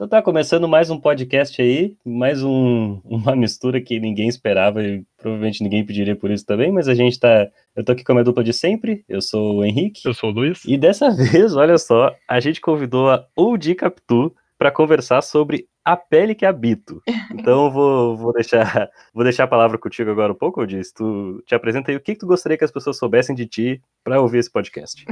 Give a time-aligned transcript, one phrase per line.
[0.00, 5.04] Então tá começando mais um podcast aí, mais um, uma mistura que ninguém esperava e
[5.18, 7.46] provavelmente ninguém pediria por isso também, mas a gente tá.
[7.76, 10.00] Eu tô aqui com a minha dupla de sempre, eu sou o Henrique.
[10.08, 10.64] Eu sou o Luiz.
[10.64, 15.98] E dessa vez, olha só, a gente convidou a Oudi Capitu para conversar sobre a
[15.98, 17.02] pele que habito.
[17.34, 20.80] Então vou, vou, deixar, vou deixar a palavra contigo agora um pouco, Oudi.
[20.94, 23.82] Tu te apresenta aí o que, que tu gostaria que as pessoas soubessem de ti
[24.02, 25.04] para ouvir esse podcast.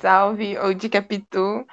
[0.00, 1.66] Salve, Oudi Capitu.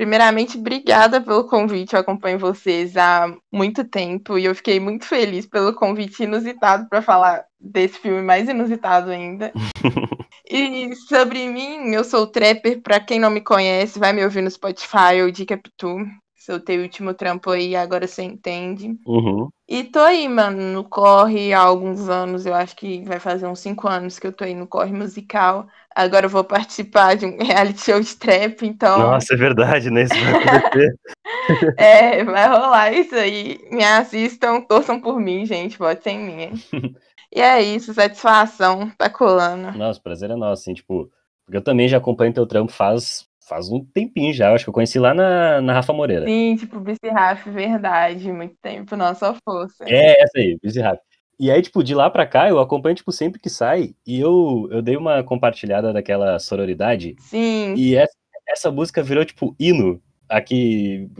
[0.00, 1.92] Primeiramente, obrigada pelo convite.
[1.92, 7.02] Eu acompanho vocês há muito tempo e eu fiquei muito feliz pelo convite inusitado para
[7.02, 9.52] falar desse filme mais inusitado ainda.
[10.50, 12.80] e sobre mim, eu sou trapper.
[12.80, 15.98] Para quem não me conhece, vai me ouvir no Spotify ou de Capitu.
[16.40, 18.98] Soltei o último trampo aí, agora você entende.
[19.06, 19.50] Uhum.
[19.68, 22.46] E tô aí, mano, no corre há alguns anos.
[22.46, 25.68] Eu acho que vai fazer uns cinco anos que eu tô aí no corre musical.
[25.94, 28.98] Agora eu vou participar de um reality show de trap, então.
[29.00, 30.04] Nossa, é verdade, né?
[30.04, 30.94] Isso vai acontecer.
[31.76, 33.60] é, vai rolar isso aí.
[33.70, 35.76] Me assistam, torçam por mim, gente.
[35.76, 36.96] Votem em mim.
[37.30, 39.76] e é isso, satisfação, tá colando.
[39.76, 41.10] Nossa, prazer é nosso, assim, tipo.
[41.44, 44.74] Porque eu também já acompanho teu trampo faz faz um tempinho já, acho que eu
[44.74, 46.24] conheci lá na, na Rafa Moreira.
[46.24, 49.84] Sim, tipo, Bici Raf, verdade, muito tempo, nossa força.
[49.88, 51.00] É, essa aí, Bici Raf.
[51.38, 54.68] E aí, tipo, de lá pra cá, eu acompanho, tipo, sempre que sai, e eu,
[54.70, 57.16] eu dei uma compartilhada daquela sororidade.
[57.18, 57.74] Sim.
[57.76, 58.14] E essa,
[58.46, 60.00] essa música virou, tipo, hino
[60.30, 61.10] aqui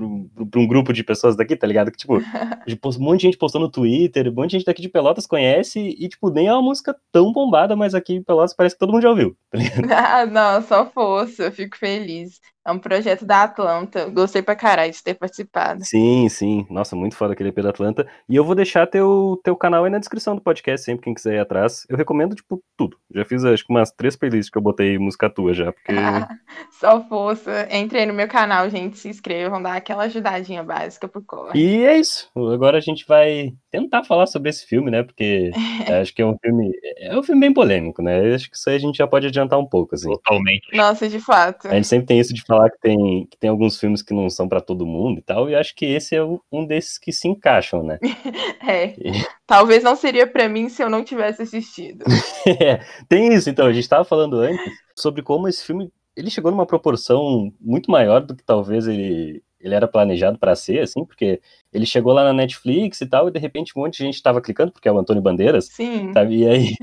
[0.50, 1.90] para um grupo de pessoas daqui, tá ligado?
[1.90, 2.16] Que, tipo,
[2.98, 5.80] um monte de gente postou no Twitter, um monte de gente daqui de Pelotas conhece,
[5.98, 8.92] e, tipo, nem é uma música tão bombada, mas aqui em Pelotas parece que todo
[8.92, 9.90] mundo já ouviu, tá ligado?
[10.10, 12.40] Ah, não, só força, eu fico feliz.
[12.70, 14.08] É um projeto da Atlanta.
[14.10, 15.84] Gostei pra caralho de ter participado.
[15.84, 16.64] Sim, sim.
[16.70, 18.06] Nossa, muito foda aquele EP da Atlanta.
[18.28, 21.34] E eu vou deixar teu, teu canal aí na descrição do podcast, sempre quem quiser
[21.34, 21.84] ir atrás.
[21.88, 22.96] Eu recomendo, tipo, tudo.
[23.12, 25.92] Já fiz, acho que umas três playlists que eu botei música tua já, porque...
[26.78, 27.66] Só força.
[27.72, 28.98] Entrei no meu canal, gente.
[28.98, 31.58] Se inscrevam, dá aquela ajudadinha básica pro corre.
[31.58, 32.30] E é isso.
[32.36, 35.02] Agora a gente vai tentar falar sobre esse filme, né?
[35.02, 35.50] Porque
[36.00, 36.70] acho que é um filme...
[36.98, 38.32] É um filme bem polêmico, né?
[38.32, 40.08] Acho que isso aí a gente já pode adiantar um pouco, assim.
[40.08, 40.76] Totalmente.
[40.76, 41.66] Nossa, de fato.
[41.66, 44.28] A gente sempre tem isso de falar que tem, que tem alguns filmes que não
[44.28, 47.28] são para todo mundo e tal, e acho que esse é um desses que se
[47.28, 47.98] encaixam, né?
[48.66, 48.88] é.
[48.98, 49.12] E...
[49.46, 52.04] Talvez não seria para mim se eu não tivesse assistido.
[52.60, 54.60] é, tem isso, então, a gente estava falando antes
[54.96, 59.74] sobre como esse filme ele chegou numa proporção muito maior do que talvez ele, ele
[59.74, 61.40] era planejado para ser, assim, porque
[61.72, 64.40] ele chegou lá na Netflix e tal, e de repente um monte de gente estava
[64.40, 65.66] clicando, porque é o Antônio Bandeiras.
[65.66, 66.12] Sim.
[66.12, 66.38] Sabe?
[66.38, 66.74] E aí,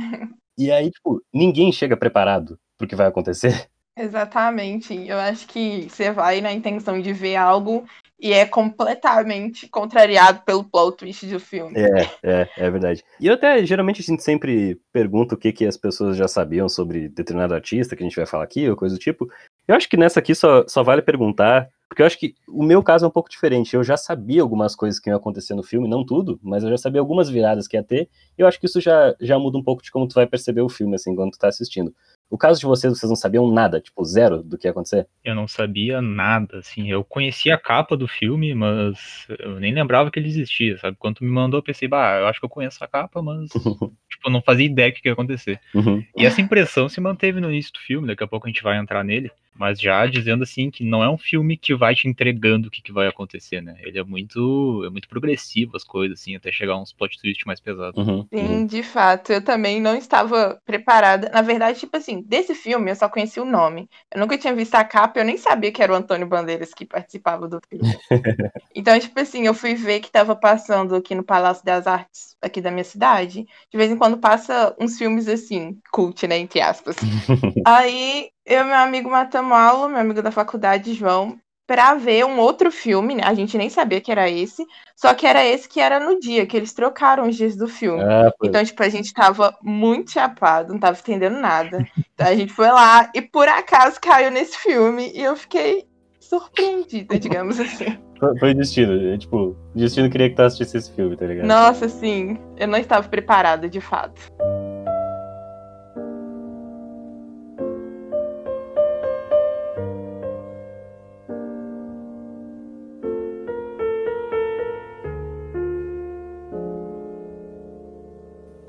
[0.57, 3.69] e aí, tipo, ninguém chega preparado pro que vai acontecer.
[3.97, 5.07] Exatamente.
[5.07, 7.83] Eu acho que você vai na intenção de ver algo
[8.19, 11.75] e é completamente contrariado pelo plot twist do filme.
[11.75, 13.03] É, é, é verdade.
[13.19, 16.67] E eu até, geralmente, a gente sempre pergunta o que, que as pessoas já sabiam
[16.67, 19.27] sobre determinado artista que a gente vai falar aqui, ou coisa do tipo.
[19.67, 22.81] Eu acho que nessa aqui só, só vale perguntar, porque eu acho que o meu
[22.81, 23.75] caso é um pouco diferente.
[23.75, 26.77] Eu já sabia algumas coisas que iam acontecer no filme, não tudo, mas eu já
[26.77, 29.63] sabia algumas viradas que ia ter, e eu acho que isso já, já muda um
[29.63, 31.93] pouco de como tu vai perceber o filme, assim, quando tu tá assistindo.
[32.29, 35.07] O caso de vocês, vocês não sabiam nada, tipo, zero do que ia acontecer?
[35.23, 36.89] Eu não sabia nada, assim.
[36.91, 40.97] Eu conhecia a capa do filme, mas eu nem lembrava que ele existia, sabe?
[40.99, 43.49] Quando me mandou, eu pensei, bah, eu acho que eu conheço a capa, mas,
[44.09, 45.59] tipo, eu não fazia ideia do que ia acontecer.
[45.73, 46.03] Uhum.
[46.17, 48.77] E essa impressão se manteve no início do filme, daqui a pouco a gente vai
[48.77, 49.31] entrar nele.
[49.57, 52.81] Mas já dizendo assim que não é um filme que vai te entregando o que,
[52.81, 53.75] que vai acontecer, né?
[53.79, 57.45] Ele é muito é muito progressivo as coisas, assim, até chegar a uns plot twist
[57.45, 57.97] mais pesados.
[57.97, 58.65] Uhum, Sim, uhum.
[58.65, 59.31] de fato.
[59.31, 61.29] Eu também não estava preparada.
[61.29, 63.89] Na verdade, tipo assim, desse filme eu só conheci o nome.
[64.13, 66.85] Eu nunca tinha visto a capa, eu nem sabia que era o Antônio Bandeiras que
[66.85, 67.97] participava do filme.
[68.75, 72.61] então, tipo assim, eu fui ver que estava passando aqui no Palácio das Artes, aqui
[72.61, 73.45] da minha cidade.
[73.71, 76.37] De vez em quando passa uns filmes assim, cult, né?
[76.37, 76.95] Entre aspas.
[77.65, 81.37] Aí eu e meu amigo matamos aula, meu amigo da faculdade, João,
[81.67, 83.23] pra ver um outro filme, né?
[83.25, 84.65] A gente nem sabia que era esse,
[84.95, 88.01] só que era esse que era no dia, que eles trocaram os dias do filme.
[88.01, 88.47] Ah, foi.
[88.47, 91.85] Então, tipo, a gente tava muito chapado, não tava entendendo nada.
[92.13, 95.85] Então a gente foi lá e por acaso caiu nesse filme e eu fiquei
[96.21, 97.97] surpreendida, digamos assim.
[98.39, 101.45] Foi, destino, é, tipo, o destino queria que tu assistisse esse filme, tá ligado?
[101.45, 104.19] Nossa, sim, eu não estava preparada, de fato.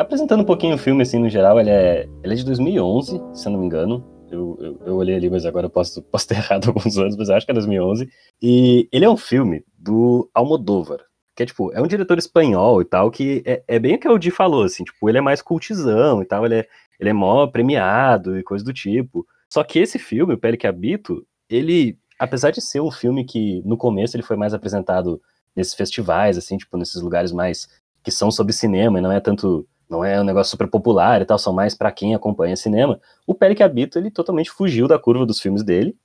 [0.08, 3.46] Apresentando um pouquinho o filme, assim, no geral, ele é, ele é de 2011, se
[3.46, 4.02] eu não me engano.
[4.30, 7.28] Eu, eu, eu olhei ali, mas agora eu posso, posso ter errado alguns anos, mas
[7.28, 8.08] eu acho que é 2011.
[8.40, 11.00] E ele é um filme do Almodóvar,
[11.36, 14.08] que é, tipo, é um diretor espanhol e tal, que é, é bem o que
[14.08, 16.68] o Di falou, assim, tipo, ele é mais cultizão e tal, ele é,
[16.98, 19.26] ele é mó premiado e coisa do tipo.
[19.52, 23.60] Só que esse filme, O Pele que Habito, ele, apesar de ser um filme que,
[23.62, 25.20] no começo, ele foi mais apresentado
[25.54, 27.68] nesses festivais, assim, tipo, nesses lugares mais
[28.02, 31.24] que são sobre cinema e não é tanto não é um negócio super popular e
[31.24, 33.00] tal, são mais para quem acompanha cinema.
[33.26, 35.96] O Pele que Habito, ele totalmente fugiu da curva dos filmes dele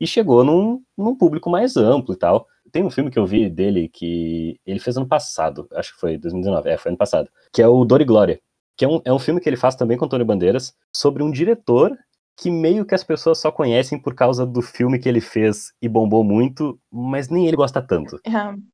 [0.00, 2.46] e chegou num, num público mais amplo e tal.
[2.70, 6.16] Tem um filme que eu vi dele que ele fez ano passado, acho que foi
[6.16, 8.40] 2019, é, foi ano passado, que é o Dor e Glória,
[8.76, 11.30] que é um, é um filme que ele faz também com Antônio Bandeiras, sobre um
[11.30, 11.96] diretor
[12.36, 15.88] que meio que as pessoas só conhecem por causa do filme que ele fez e
[15.88, 18.18] bombou muito, mas nem ele gosta tanto.
[18.26, 18.73] É.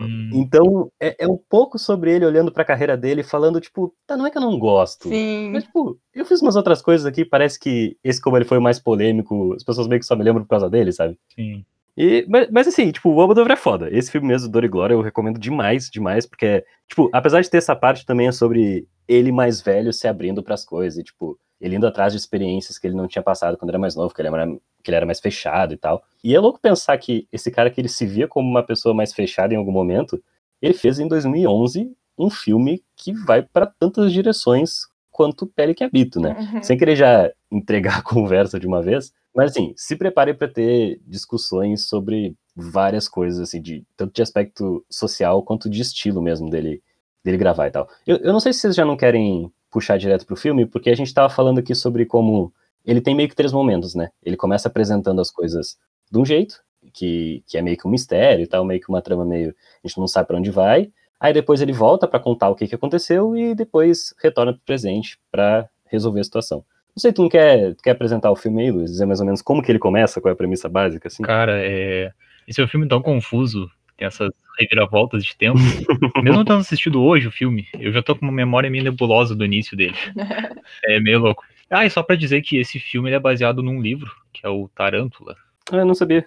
[0.00, 4.16] Hum, Então, é, é um pouco sobre ele olhando pra carreira dele, falando, tipo, tá,
[4.16, 5.08] não é que eu não gosto.
[5.08, 5.50] Sim.
[5.52, 8.62] Mas, tipo, eu fiz umas outras coisas aqui, parece que esse, como ele foi o
[8.62, 11.18] mais polêmico, as pessoas meio que só me lembram por causa dele, sabe?
[11.34, 11.64] sim.
[11.98, 13.88] E, mas, mas assim, tipo, o Almodóvar é foda.
[13.90, 17.56] Esse filme mesmo, Dor e Glória, eu recomendo demais, demais, porque, tipo, apesar de ter
[17.56, 21.76] essa parte também é sobre ele mais velho se abrindo pras coisas, e, tipo, ele
[21.76, 24.28] indo atrás de experiências que ele não tinha passado quando era mais novo, que ele
[24.28, 24.46] era,
[24.82, 26.02] que ele era mais fechado e tal.
[26.22, 29.12] E é louco pensar que esse cara que ele se via como uma pessoa mais
[29.12, 30.22] fechada em algum momento,
[30.60, 36.20] ele fez em 2011 um filme que vai para tantas direções quanto Pele que Habito,
[36.20, 36.36] né?
[36.38, 36.62] Uhum.
[36.62, 41.00] Sem querer já entregar a conversa de uma vez, mas assim, se prepare para ter
[41.06, 46.82] discussões sobre várias coisas, assim, de, tanto de aspecto social quanto de estilo mesmo dele,
[47.24, 47.88] dele gravar e tal.
[48.06, 50.96] Eu, eu não sei se vocês já não querem puxar direto pro filme, porque a
[50.96, 52.50] gente tava falando aqui sobre como
[52.82, 54.08] ele tem meio que três momentos, né?
[54.24, 55.76] Ele começa apresentando as coisas
[56.10, 56.62] de um jeito,
[56.94, 59.54] que, que é meio que um mistério e tal, meio que uma trama meio.
[59.84, 60.90] A gente não sabe para onde vai.
[61.20, 65.18] Aí depois ele volta para contar o que, que aconteceu e depois retorna pro presente
[65.30, 66.64] para resolver a situação.
[66.96, 68.92] Não sei, tu não quer, quer apresentar o filme aí, Luiz?
[68.92, 71.22] Dizer mais ou menos como que ele começa, qual é a premissa básica, assim?
[71.22, 72.10] Cara, é...
[72.48, 75.58] esse é um filme tão confuso, tem essas reviravoltas de tempo.
[76.22, 79.44] Mesmo tendo assistido hoje o filme, eu já tô com uma memória meio nebulosa do
[79.44, 79.96] início dele.
[80.84, 81.44] É meio louco.
[81.70, 84.48] Ah, e só pra dizer que esse filme ele é baseado num livro, que é
[84.48, 85.36] o Tarântula.
[85.70, 86.24] Ah, eu não sabia.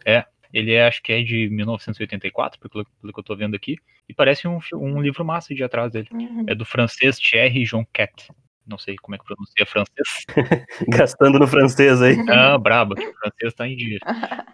[0.51, 3.77] Ele é, acho que é de 1984, pelo, pelo que eu tô vendo aqui.
[4.07, 6.07] E parece um, um livro massa de atrás dele.
[6.11, 6.45] Uhum.
[6.47, 8.29] É do francês Thierry Jonquet.
[8.69, 10.25] Não sei como é que pronuncia francês.
[10.87, 12.15] Gastando no francês aí.
[12.29, 13.97] Ah, braba, que o francês tá em dia.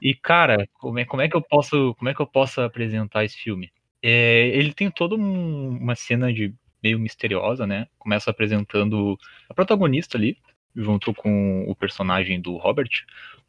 [0.01, 1.93] E, cara, como é, como é que eu posso.
[1.95, 3.69] Como é que eu posso apresentar esse filme?
[4.01, 7.87] É, ele tem toda um- uma cena de meio misteriosa, né?
[7.97, 9.17] Começa apresentando
[9.49, 10.37] a protagonista ali,
[10.75, 12.89] junto com o personagem do Robert.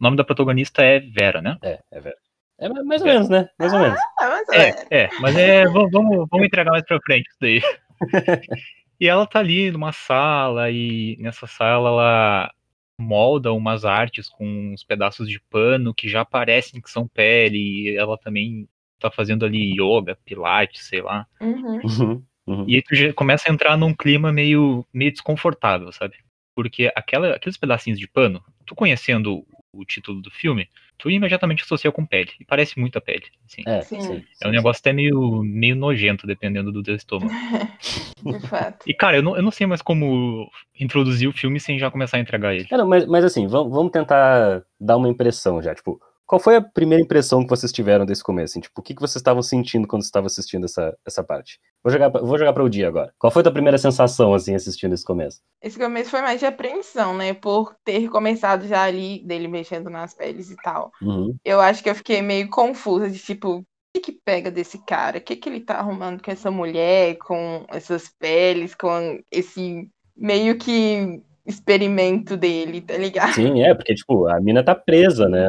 [0.00, 1.56] O nome da protagonista é Vera, né?
[1.62, 2.26] É, é verdade.
[2.58, 3.48] É ma- mais ou menos, né?
[3.58, 3.98] Mais ou menos.
[4.18, 4.68] Ah, mas é.
[4.90, 5.64] É, é, mas é.
[5.66, 7.60] Vamos, vamos, vamos entregar mais pra frente isso daí.
[9.00, 12.52] E ela tá ali numa sala, e nessa sala ela
[12.98, 17.96] molda umas artes com uns pedaços de pano que já parecem que são pele, e
[17.96, 18.66] ela também
[18.98, 21.26] tá fazendo ali yoga, pilates, sei lá.
[21.40, 21.80] Uhum.
[21.84, 22.64] Uhum, uhum.
[22.66, 26.16] E aí tu já começa a entrar num clima meio, meio desconfortável, sabe?
[26.54, 31.92] Porque aquela, aqueles pedacinhos de pano, tu conhecendo o título do filme, tu imediatamente associa
[31.92, 32.30] com pele.
[32.40, 33.24] E parece muito a pele.
[33.46, 33.62] Assim.
[33.66, 34.00] É, Sim.
[34.00, 34.24] sim.
[34.42, 37.32] É um negócio até meio, meio nojento, dependendo do teu estômago.
[38.24, 38.84] De fato.
[38.86, 42.16] E, cara, eu não, eu não sei mais como introduzir o filme sem já começar
[42.16, 42.66] a entregar ele.
[42.70, 45.74] Não, mas, mas assim, vamos, vamos tentar dar uma impressão já.
[45.74, 48.52] Tipo, qual foi a primeira impressão que vocês tiveram desse começo?
[48.52, 51.60] Assim, tipo, o que, que vocês estavam sentindo quando estavam assistindo essa, essa parte?
[51.84, 53.14] Vou jogar, vou jogar para o dia agora.
[53.16, 55.40] Qual foi a tua primeira sensação, assim, assistindo esse começo?
[55.62, 57.32] Esse começo foi mais de apreensão, né?
[57.32, 60.90] Por ter começado já ali dele mexendo nas peles e tal.
[61.00, 61.36] Uhum.
[61.44, 63.64] Eu acho que eu fiquei meio confusa de tipo, o
[63.94, 65.18] que que pega desse cara?
[65.18, 70.58] O que que ele tá arrumando com essa mulher, com essas peles, com esse meio
[70.58, 73.34] que experimento dele, tá ligado?
[73.34, 75.48] Sim, é, porque, tipo, a mina tá presa, né,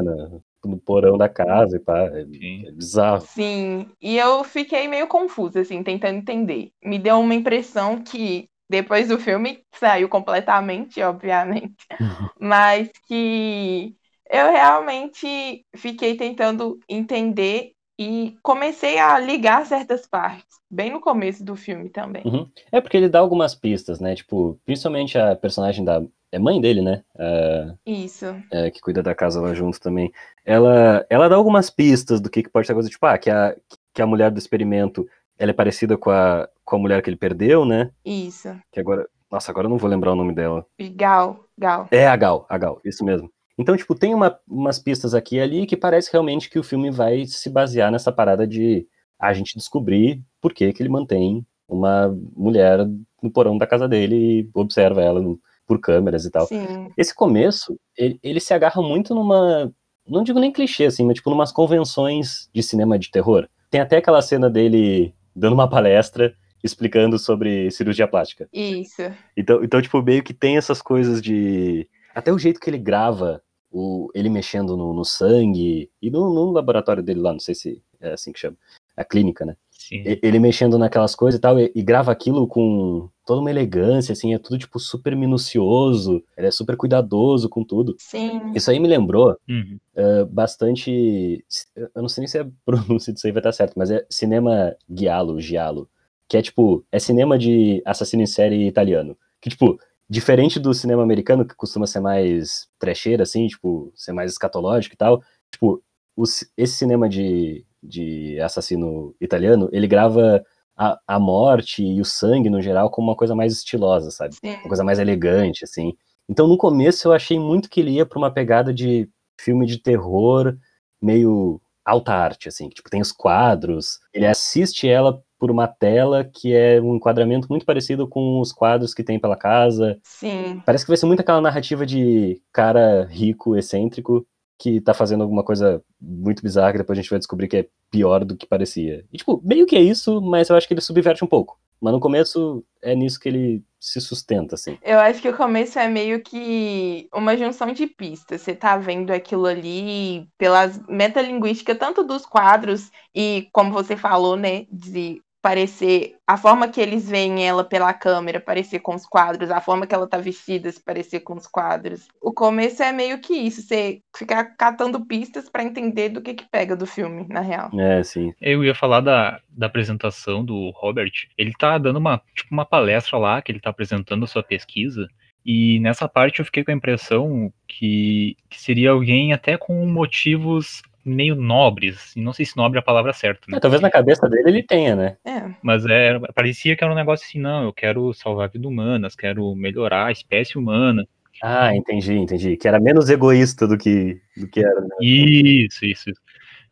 [0.68, 2.00] no, no porão da casa e pá.
[2.00, 2.68] É, Sim.
[2.68, 3.22] é bizarro.
[3.22, 6.72] Sim, e eu fiquei meio confusa, assim, tentando entender.
[6.84, 11.86] Me deu uma impressão que depois do filme saiu completamente, obviamente,
[12.40, 13.96] mas que
[14.30, 21.56] eu realmente fiquei tentando entender e comecei a ligar certas partes, bem no começo do
[21.56, 22.24] filme também.
[22.26, 22.48] Uhum.
[22.72, 24.16] É porque ele dá algumas pistas, né?
[24.16, 26.04] Tipo, principalmente a personagem da.
[26.38, 27.04] É mãe dele, né?
[27.18, 28.26] A- Isso.
[28.52, 30.12] é, que cuida da casa lá junto também.
[30.46, 33.56] Ela, ela dá algumas pistas do que, que pode ser coisa, tipo, ah, que a,
[33.94, 35.08] que a mulher do experimento
[35.40, 37.92] ela é parecida com a, com a mulher que ele perdeu, né?
[38.06, 38.56] Isso.
[38.72, 39.08] Que agora.
[39.32, 40.66] Nossa, agora eu não vou lembrar o nome dela.
[40.96, 41.88] Gal, Gal.
[41.92, 43.30] É a Gal, a Gal, isso mesmo.
[43.58, 46.90] Então, tipo, tem uma- umas pistas aqui e ali que parece realmente que o filme
[46.92, 48.88] vai se basear nessa parada de
[49.20, 52.80] a gente descobrir por que, que ele mantém uma mulher
[53.22, 56.48] no porão da casa dele e observa ela no- por câmeras e tal.
[56.48, 56.90] Sim.
[56.98, 59.72] Esse começo, ele, ele se agarra muito numa.
[60.08, 63.48] Não digo nem clichê, assim, mas tipo, numas convenções de cinema de terror.
[63.70, 66.34] Tem até aquela cena dele dando uma palestra
[66.64, 68.48] explicando sobre cirurgia plástica.
[68.52, 69.02] Isso.
[69.36, 71.88] Então, então, tipo, meio que tem essas coisas de.
[72.16, 76.52] Até o jeito que ele grava, o, ele mexendo no, no sangue, e no, no
[76.52, 78.58] laboratório dele lá, não sei se é assim que chama.
[78.96, 79.56] a clínica, né?
[79.88, 80.04] Sim.
[80.22, 84.34] Ele mexendo naquelas coisas e tal, e, e, grava aquilo com toda uma elegância, assim,
[84.34, 87.96] é tudo, tipo, super minucioso, ele é super cuidadoso com tudo.
[87.98, 88.52] Sim.
[88.54, 89.80] Isso aí me lembrou uhum.
[89.96, 93.90] uh, bastante, eu não sei nem se a pronúncia disso aí vai estar certo, mas
[93.90, 95.90] é cinema giallo, giallo,
[96.28, 99.80] que é, tipo, é cinema de assassino em série italiano, que, tipo,
[100.10, 104.98] diferente do cinema americano, que costuma ser mais trecheira, assim, tipo, ser mais escatológico e
[104.98, 105.82] tal, tipo,
[106.14, 110.44] os, esse cinema de, de assassino italiano, ele grava
[110.76, 114.36] a, a morte e o sangue, no geral, como uma coisa mais estilosa, sabe?
[114.36, 114.56] Sim.
[114.58, 115.94] Uma coisa mais elegante, assim.
[116.30, 119.82] Então, no começo, eu achei muito que ele ia pra uma pegada de filme de
[119.82, 120.56] terror
[121.02, 126.26] meio alta arte, assim, que, tipo, tem os quadros, ele assiste ela por uma tela
[126.26, 129.98] que é um enquadramento muito parecido com os quadros que tem pela casa.
[130.04, 130.62] Sim.
[130.66, 134.26] Parece que vai ser muito aquela narrativa de cara rico, excêntrico,
[134.58, 137.68] que tá fazendo alguma coisa muito bizarra que depois a gente vai descobrir que é
[137.92, 139.06] pior do que parecia.
[139.12, 141.60] E, tipo, meio que é isso, mas eu acho que ele subverte um pouco.
[141.80, 144.80] Mas no começo é nisso que ele se sustenta, assim.
[144.82, 148.42] Eu acho que o começo é meio que uma junção de pistas.
[148.42, 154.66] Você tá vendo aquilo ali pelas metalinguísticas, tanto dos quadros e, como você falou, né,
[154.72, 159.62] de parecer a forma que eles veem ela pela câmera parecer com os quadros, a
[159.62, 162.08] forma que ela tá vestida se parecer com os quadros.
[162.22, 166.50] O começo é meio que isso, você ficar catando pistas para entender do que que
[166.50, 167.70] pega do filme, na real.
[167.80, 168.34] É, sim.
[168.42, 171.12] Eu ia falar da, da apresentação do Robert.
[171.38, 175.08] Ele tá dando uma, tipo, uma palestra lá, que ele tá apresentando a sua pesquisa,
[175.46, 180.82] e nessa parte eu fiquei com a impressão que, que seria alguém até com motivos
[181.08, 182.14] meio nobres.
[182.16, 183.58] Não sei se nobre é a palavra certa, né?
[183.58, 185.18] É, talvez na cabeça dele ele tenha, né?
[185.26, 185.50] É.
[185.62, 189.08] Mas é, parecia que era um negócio assim, não, eu quero salvar a vida humana,
[189.18, 191.08] quero melhorar a espécie humana.
[191.42, 192.58] Ah, entendi, entendi.
[192.58, 194.82] Que era menos egoísta do que, do que era.
[194.82, 194.88] Né?
[195.02, 196.22] Isso, isso, isso.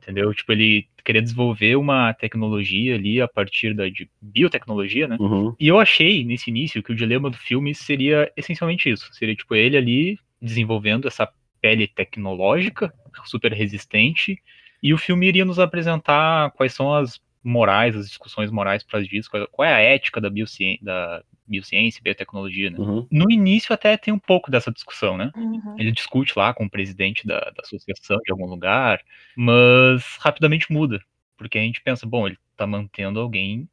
[0.02, 0.34] Entendeu?
[0.34, 5.18] Tipo, ele queria desenvolver uma tecnologia ali a partir da de biotecnologia, né?
[5.20, 5.56] Uhum.
[5.60, 9.08] E eu achei nesse início que o dilema do filme seria essencialmente isso.
[9.14, 11.28] Seria, tipo, ele ali desenvolvendo essa
[11.66, 12.94] pele tecnológica,
[13.26, 14.40] super resistente,
[14.84, 19.32] e o filme iria nos apresentar quais são as morais, as discussões morais para disso,
[19.52, 22.78] qual é a ética da biociência, da biociência e biotecnologia, né?
[22.78, 23.08] Uhum.
[23.12, 25.32] No início até tem um pouco dessa discussão, né?
[25.36, 25.76] Uhum.
[25.80, 29.02] Ele discute lá com o presidente da, da associação de algum lugar,
[29.36, 31.02] mas rapidamente muda,
[31.36, 33.68] porque a gente pensa, bom, ele tá mantendo alguém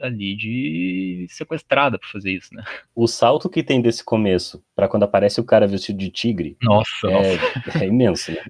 [0.00, 2.64] ali de sequestrada para fazer isso, né?
[2.94, 7.06] O salto que tem desse começo para quando aparece o cara vestido de tigre Nossa,
[7.06, 7.84] é, nossa.
[7.84, 8.42] é imenso, né?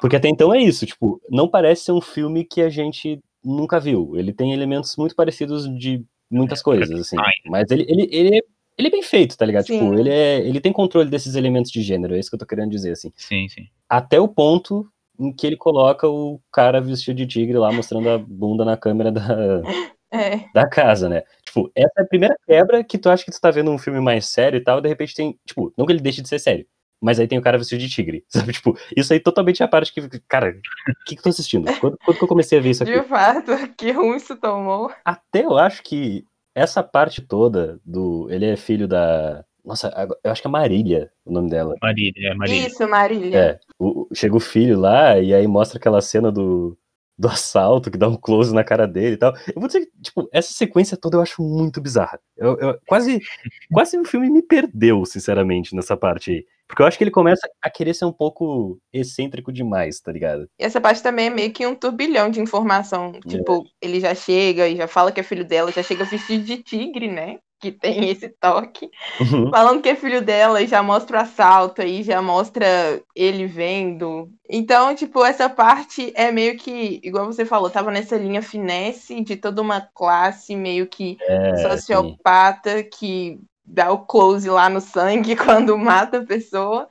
[0.00, 3.80] Porque até então é isso, tipo, não parece ser um filme que a gente nunca
[3.80, 4.12] viu.
[4.16, 7.16] Ele tem elementos muito parecidos de muitas coisas, assim.
[7.46, 8.40] Mas ele, ele, ele, é,
[8.76, 9.66] ele é bem feito, tá ligado?
[9.66, 9.78] Sim.
[9.78, 12.46] Tipo, ele, é, ele tem controle desses elementos de gênero, é isso que eu tô
[12.46, 13.10] querendo dizer, assim.
[13.16, 13.66] Sim, sim.
[13.88, 14.86] Até o ponto
[15.18, 19.10] em que ele coloca o cara vestido de tigre lá, mostrando a bunda na câmera
[19.10, 19.62] da,
[20.10, 20.44] É.
[20.54, 21.22] da casa, né?
[21.44, 24.00] Tipo, essa é a primeira quebra que tu acha que tu tá vendo um filme
[24.00, 26.38] mais sério e tal, e de repente tem, tipo, não que ele deixe de ser
[26.38, 26.66] sério,
[27.00, 28.52] mas aí tem o cara vestido de tigre, sabe?
[28.52, 31.66] Tipo, isso aí totalmente é a parte que, cara, o que que eu tô assistindo?
[31.78, 32.92] Quando, quando que eu comecei a ver isso aqui?
[32.92, 34.90] De fato, que ruim isso tomou.
[35.04, 36.24] Até eu acho que
[36.54, 38.26] essa parte toda do.
[38.30, 39.44] Ele é filho da.
[39.64, 39.92] Nossa,
[40.24, 41.74] eu acho que é Marília o nome dela.
[41.80, 42.66] Marília, é Marília.
[42.66, 43.38] Isso, Marília.
[43.38, 43.60] É.
[43.78, 46.76] O, chega o filho lá e aí mostra aquela cena do,
[47.18, 49.34] do assalto, que dá um close na cara dele e tal.
[49.48, 52.20] Eu vou dizer que, tipo, essa sequência toda eu acho muito bizarra.
[52.36, 53.20] Eu, eu, quase,
[53.72, 56.46] quase o filme me perdeu, sinceramente, nessa parte aí.
[56.68, 60.48] Porque eu acho que ele começa a querer ser um pouco excêntrico demais, tá ligado?
[60.58, 63.12] E essa parte também é meio que um turbilhão de informação.
[63.26, 66.62] Tipo, ele já chega e já fala que é filho dela, já chega vestido de
[66.62, 67.38] tigre, né?
[67.60, 68.88] Que tem esse toque.
[69.20, 69.50] Uhum.
[69.50, 74.30] Falando que é filho dela e já mostra o assalto aí, já mostra ele vendo.
[74.48, 79.36] Então, tipo, essa parte é meio que, igual você falou, tava nessa linha finesse de
[79.36, 81.68] toda uma classe meio que É, sim.
[81.68, 86.88] sociopata que dá o close lá no sangue quando mata a pessoa.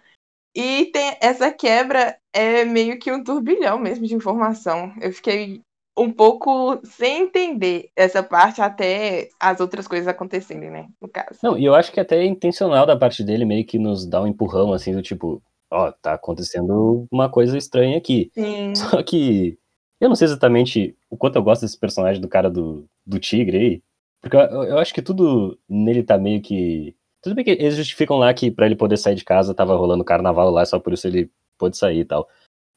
[0.56, 4.92] E tem essa quebra é meio que um turbilhão mesmo de informação.
[5.00, 5.62] Eu fiquei
[5.98, 10.88] um pouco sem entender essa parte até as outras coisas acontecerem, né?
[11.02, 11.40] No caso.
[11.42, 14.22] Não, e eu acho que até é intencional da parte dele meio que nos dar
[14.22, 18.32] um empurrão, assim, do tipo, ó, tá acontecendo uma coisa estranha aqui.
[18.34, 18.74] Sim.
[19.00, 19.58] Só que
[20.00, 23.58] eu não sei exatamente o quanto eu gosto desse personagem do cara do, do tigre
[23.58, 23.84] aí.
[24.22, 26.96] Porque eu, eu- acho que tudo nele tá meio que.
[27.24, 30.04] Tudo bem que eles justificam lá que pra ele poder sair de casa tava rolando
[30.04, 32.28] carnaval lá, só por isso ele pôde sair e tal.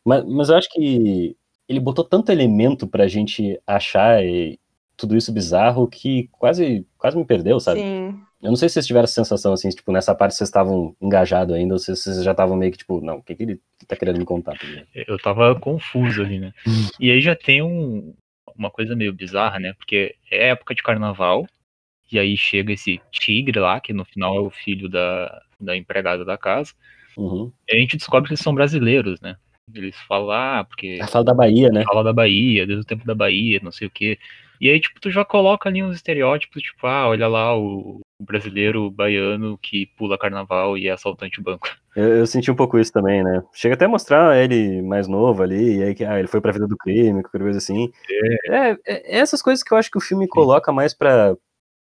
[0.06, 1.36] Mas, mas eu acho que
[1.70, 4.56] ele botou tanto elemento pra gente achar eh,
[4.96, 7.80] tudo isso bizarro que quase, quase me perdeu, sabe?
[7.80, 8.20] Sim.
[8.42, 11.54] Eu não sei se vocês tiveram essa sensação, assim, tipo, nessa parte vocês estavam engajados
[11.54, 13.94] ainda, ou se vocês já estavam meio que, tipo, não, o que, que ele tá
[13.94, 14.58] querendo me contar?
[14.94, 16.52] Eu tava confuso ali, né?
[16.98, 18.14] E aí já tem um,
[18.56, 19.72] uma coisa meio bizarra, né?
[19.74, 21.46] Porque é época de carnaval,
[22.10, 26.24] e aí chega esse tigre lá, que no final é o filho da, da empregada
[26.24, 26.72] da casa.
[27.16, 27.52] Uhum.
[27.68, 29.36] E a gente descobre que eles são brasileiros, né?
[29.74, 30.98] Eles falam, ah, porque.
[31.00, 31.84] Ah, Fala da Bahia, né?
[31.84, 34.18] Fala da Bahia, desde o tempo da Bahia, não sei o quê.
[34.60, 38.90] E aí, tipo, tu já coloca ali uns estereótipos, tipo, ah, olha lá o, brasileiro
[38.90, 41.66] baiano que pula carnaval e é assaltante banco.
[41.96, 43.42] Eu, eu senti um pouco isso também, né?
[43.52, 46.52] Chega até a mostrar ele mais novo ali, e aí que ah, ele foi pra
[46.52, 47.90] vida do crime, qualquer coisa assim.
[48.48, 51.34] É, é, essas coisas que eu acho que o filme coloca mais pra,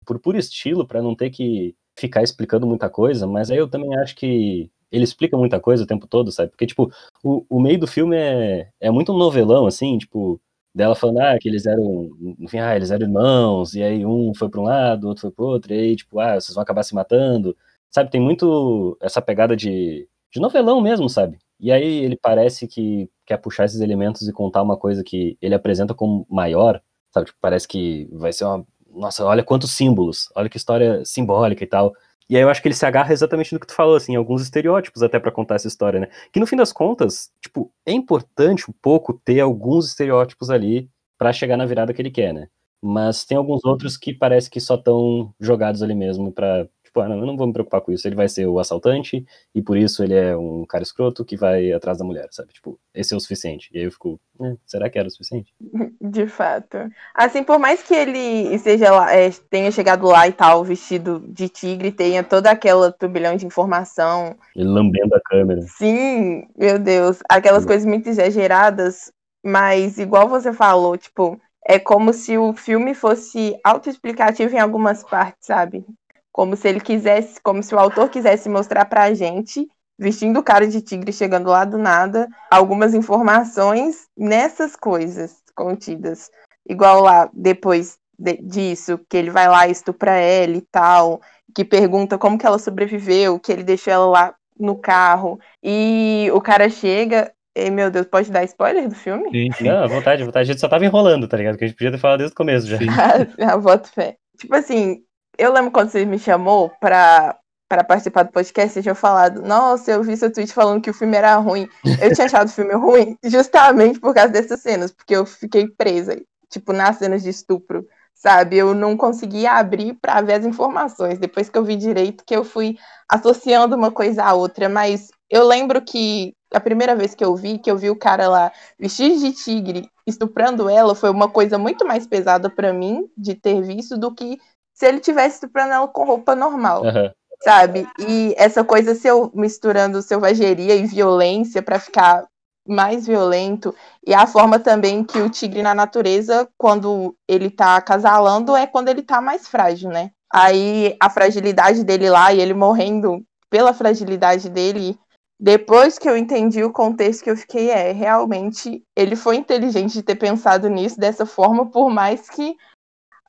[0.07, 3.95] por puro estilo, pra não ter que ficar explicando muita coisa, mas aí eu também
[3.99, 6.51] acho que ele explica muita coisa o tempo todo, sabe?
[6.51, 6.91] Porque, tipo,
[7.23, 10.41] o, o meio do filme é, é muito um novelão, assim, tipo,
[10.75, 14.49] dela falando, ah, que eles eram, enfim, ah, eles eram irmãos, e aí um foi
[14.49, 16.83] para um lado, o outro foi pro outro, e aí, tipo, ah, vocês vão acabar
[16.83, 17.57] se matando,
[17.91, 18.11] sabe?
[18.11, 21.39] Tem muito essa pegada de, de novelão mesmo, sabe?
[21.59, 25.55] E aí ele parece que quer puxar esses elementos e contar uma coisa que ele
[25.55, 26.81] apresenta como maior,
[27.13, 27.27] sabe?
[27.27, 28.67] Tipo, parece que vai ser uma.
[28.89, 31.93] Nossa, olha quantos símbolos, olha que história simbólica e tal.
[32.31, 34.41] E aí eu acho que ele se agarra exatamente no que tu falou, assim, alguns
[34.43, 36.09] estereótipos até para contar essa história, né?
[36.33, 41.33] Que no fim das contas, tipo, é importante um pouco ter alguns estereótipos ali para
[41.33, 42.47] chegar na virada que ele quer, né?
[42.81, 47.09] Mas tem alguns outros que parece que só estão jogados ali mesmo para Tipo, ah,
[47.09, 48.07] não, eu não vou me preocupar com isso.
[48.09, 51.73] Ele vai ser o assaltante e por isso ele é um cara escroto que vai
[51.73, 52.53] atrás da mulher, sabe?
[52.53, 53.71] Tipo, esse é o suficiente.
[53.73, 55.55] E aí eu fico, eh, será que era o suficiente?
[56.01, 56.79] De fato.
[57.15, 61.49] Assim, por mais que ele seja lá, é, tenha chegado lá e tal, vestido de
[61.49, 64.37] tigre, tenha toda aquela turbilhão de informação.
[64.57, 65.63] Ele lambendo a câmera.
[65.63, 67.21] Sim, meu Deus.
[67.29, 69.13] Aquelas coisas muito exageradas,
[69.45, 75.47] mas igual você falou, tipo, é como se o filme fosse autoexplicativo em algumas partes,
[75.47, 75.85] sabe?
[76.33, 79.67] Como se ele quisesse, como se o autor quisesse mostrar para a gente,
[79.99, 86.31] vestindo cara de tigre, chegando lá do nada, algumas informações nessas coisas contidas.
[86.69, 91.21] Igual lá, depois de, disso, que ele vai lá e estupra ela e tal,
[91.55, 96.41] que pergunta como que ela sobreviveu, que ele deixou ela lá no carro, e o
[96.41, 99.31] cara chega, e, meu Deus, pode dar spoiler do filme?
[99.31, 99.65] Sim, sim.
[99.65, 100.49] Não, à vontade, à vontade.
[100.49, 101.57] A gente só tava enrolando, tá ligado?
[101.57, 102.79] Que a gente podia ter falado desde o começo já.
[103.47, 104.17] ah, voto fé.
[104.39, 105.03] Tipo assim,
[105.39, 107.37] eu lembro quando você me chamou pra,
[107.69, 110.95] pra participar do podcast, você tinha falado, nossa, eu vi seu tweet falando que o
[110.95, 111.69] filme era ruim.
[112.03, 116.21] Eu tinha achado o filme ruim justamente por causa dessas cenas, porque eu fiquei presa,
[116.49, 118.59] tipo, nas cenas de estupro, sabe?
[118.59, 121.19] Eu não conseguia abrir para ver as informações.
[121.19, 122.77] Depois que eu vi direito, que eu fui
[123.09, 127.59] associando uma coisa à outra, mas eu lembro que a primeira vez que eu vi,
[127.59, 131.87] que eu vi o cara lá vestido de tigre estuprando ela, foi uma coisa muito
[131.87, 134.39] mais pesada para mim de ter visto do que
[134.81, 136.83] se ele tivesse estuprando com roupa normal.
[136.83, 137.11] Uhum.
[137.45, 137.87] Sabe?
[137.99, 142.27] E essa coisa seu, misturando selvageria e violência para ficar
[142.67, 143.75] mais violento.
[144.07, 148.89] E a forma também que o tigre na natureza, quando ele tá acasalando, é quando
[148.89, 150.13] ele tá mais frágil, né?
[150.33, 154.99] Aí a fragilidade dele lá e ele morrendo pela fragilidade dele.
[155.39, 160.03] Depois que eu entendi o contexto que eu fiquei, é, realmente ele foi inteligente de
[160.03, 162.57] ter pensado nisso dessa forma, por mais que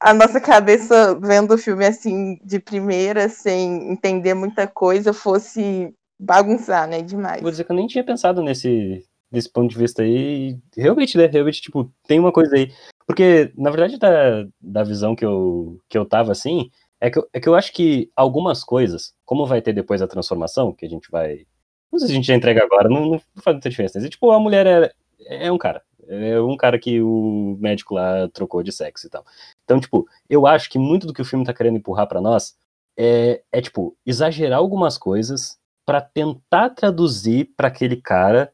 [0.02, 6.88] a nossa cabeça vendo o filme assim de primeira, sem entender muita coisa, fosse bagunçar,
[6.88, 7.02] né?
[7.02, 7.42] Demais.
[7.42, 10.58] Vou dizer que eu nem tinha pensado nesse, desse ponto de vista aí.
[10.76, 11.28] Realmente, né?
[11.28, 12.72] Realmente, tipo, tem uma coisa aí.
[13.06, 17.28] Porque, na verdade, da, da visão que eu, que eu tava assim, é que, eu,
[17.32, 20.90] é que eu acho que algumas coisas, como vai ter depois a transformação, que a
[20.90, 21.46] gente vai.
[21.92, 24.00] Não sei se a gente já entrega agora, não, não faz muita diferença.
[24.00, 25.84] Mas, tipo, a mulher é, é um cara.
[26.08, 29.24] É um cara que o médico lá trocou de sexo e tal.
[29.72, 32.56] Então, tipo, eu acho que muito do que o filme tá querendo empurrar para nós
[32.98, 38.52] é, é, tipo, exagerar algumas coisas para tentar traduzir para aquele cara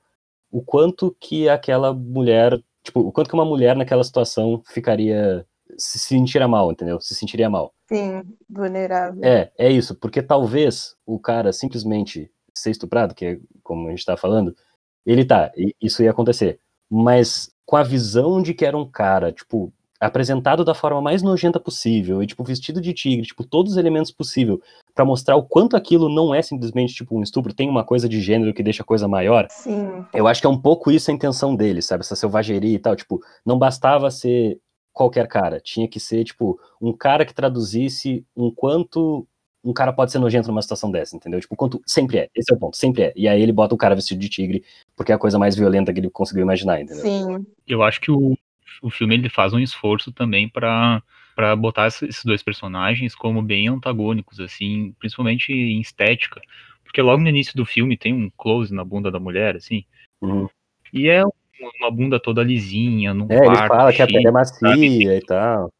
[0.51, 5.97] o quanto que aquela mulher, tipo, o quanto que uma mulher naquela situação ficaria se
[5.97, 7.01] sentiria mal, entendeu?
[7.01, 7.73] Se sentiria mal.
[7.91, 9.23] Sim, vulnerável.
[9.23, 14.05] É, é isso, porque talvez o cara simplesmente ser estuprado, que é como a gente
[14.05, 14.55] tá falando,
[15.05, 15.51] ele tá,
[15.81, 20.73] isso ia acontecer mas com a visão de que era um cara, tipo, apresentado da
[20.73, 24.61] forma mais nojenta possível e tipo vestido de tigre, tipo todos os elementos possível
[24.93, 28.21] para mostrar o quanto aquilo não é simplesmente tipo um estupro, tem uma coisa de
[28.21, 29.47] gênero que deixa a coisa maior.
[29.49, 30.05] Sim.
[30.13, 32.95] Eu acho que é um pouco isso a intenção dele, sabe, essa selvageria e tal,
[32.95, 34.59] tipo, não bastava ser
[34.93, 39.27] qualquer cara, tinha que ser tipo um cara que traduzisse um quanto
[39.63, 41.41] um cara pode ser nojento numa situação dessa, entendeu?
[41.41, 43.13] Tipo, quanto sempre é, esse é o ponto, sempre é.
[43.15, 44.63] E aí ele bota o cara vestido de tigre,
[44.95, 47.03] porque é a coisa mais violenta que ele conseguiu imaginar, entendeu?
[47.03, 47.45] Sim.
[47.67, 48.37] Eu acho que o,
[48.81, 51.01] o filme ele faz um esforço também para
[51.35, 56.41] para botar esses dois personagens como bem antagônicos, assim, principalmente em estética.
[56.83, 59.85] Porque logo no início do filme tem um close na bunda da mulher, assim.
[60.19, 60.49] Uhum.
[60.91, 61.23] E é
[61.79, 65.05] uma bunda toda lisinha, num É, quarto ele fala que a pele é macia sabe?
[65.05, 65.71] e tal.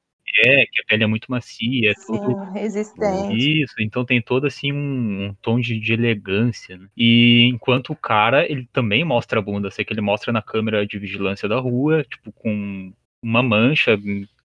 [0.46, 3.64] É, que a pele é muito macia, é Sim, tudo resistente.
[3.64, 6.78] Isso, então tem todo assim um, um tom de, de elegância.
[6.78, 6.88] né?
[6.96, 10.86] E enquanto o cara, ele também mostra a bunda, sei que ele mostra na câmera
[10.86, 13.98] de vigilância da rua, tipo, com uma mancha,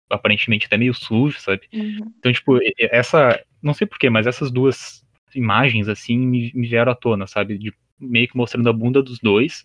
[0.10, 1.62] aparentemente até meio sujo, sabe?
[1.74, 2.14] Uhum.
[2.20, 3.40] Então, tipo, essa.
[3.62, 7.58] Não sei porquê, mas essas duas imagens, assim, me, me vieram à tona, sabe?
[7.58, 9.64] De meio que mostrando a bunda dos dois,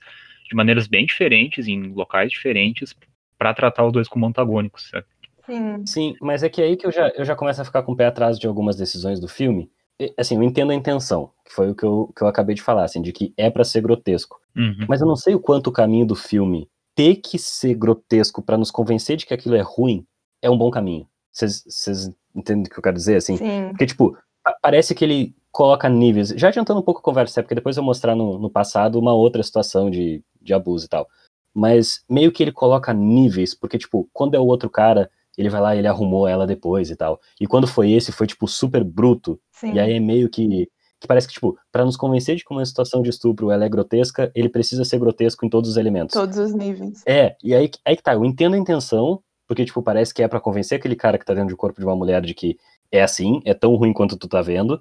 [0.48, 2.96] de maneiras bem diferentes, em locais diferentes,
[3.38, 5.06] pra tratar os dois como antagônicos, sabe?
[5.46, 5.86] Sim.
[5.86, 7.96] Sim, mas é que aí que eu já, eu já começo a ficar com o
[7.96, 9.70] pé atrás de algumas decisões do filme.
[10.00, 12.62] E, assim, eu entendo a intenção, que foi o que eu, que eu acabei de
[12.62, 14.40] falar, assim, de que é pra ser grotesco.
[14.56, 14.86] Uhum.
[14.88, 18.56] Mas eu não sei o quanto o caminho do filme ter que ser grotesco pra
[18.58, 20.06] nos convencer de que aquilo é ruim
[20.42, 21.06] é um bom caminho.
[21.32, 23.36] Vocês entendem o que eu quero dizer, assim?
[23.36, 23.68] Sim.
[23.70, 26.28] Porque, tipo, pa- parece que ele coloca níveis.
[26.30, 28.98] Já adiantando um pouco a conversa, é porque depois eu vou mostrar no, no passado
[28.98, 31.08] uma outra situação de, de abuso e tal.
[31.54, 35.60] Mas meio que ele coloca níveis, porque, tipo, quando é o outro cara, ele vai
[35.60, 37.20] lá e ele arrumou ela depois e tal.
[37.40, 39.40] E quando foi esse, foi, tipo, super bruto.
[39.50, 39.74] Sim.
[39.74, 40.68] E aí é meio que.
[41.00, 43.68] Que parece que, tipo, pra nos convencer de que uma situação de estupro ela é
[43.68, 46.14] grotesca, ele precisa ser grotesco em todos os elementos.
[46.14, 47.02] Todos os níveis.
[47.04, 50.28] É, e aí, aí que tá, eu entendo a intenção, porque, tipo, parece que é
[50.28, 52.56] pra convencer aquele cara que tá dentro do corpo de uma mulher de que
[52.92, 54.80] é assim, é tão ruim quanto tu tá vendo.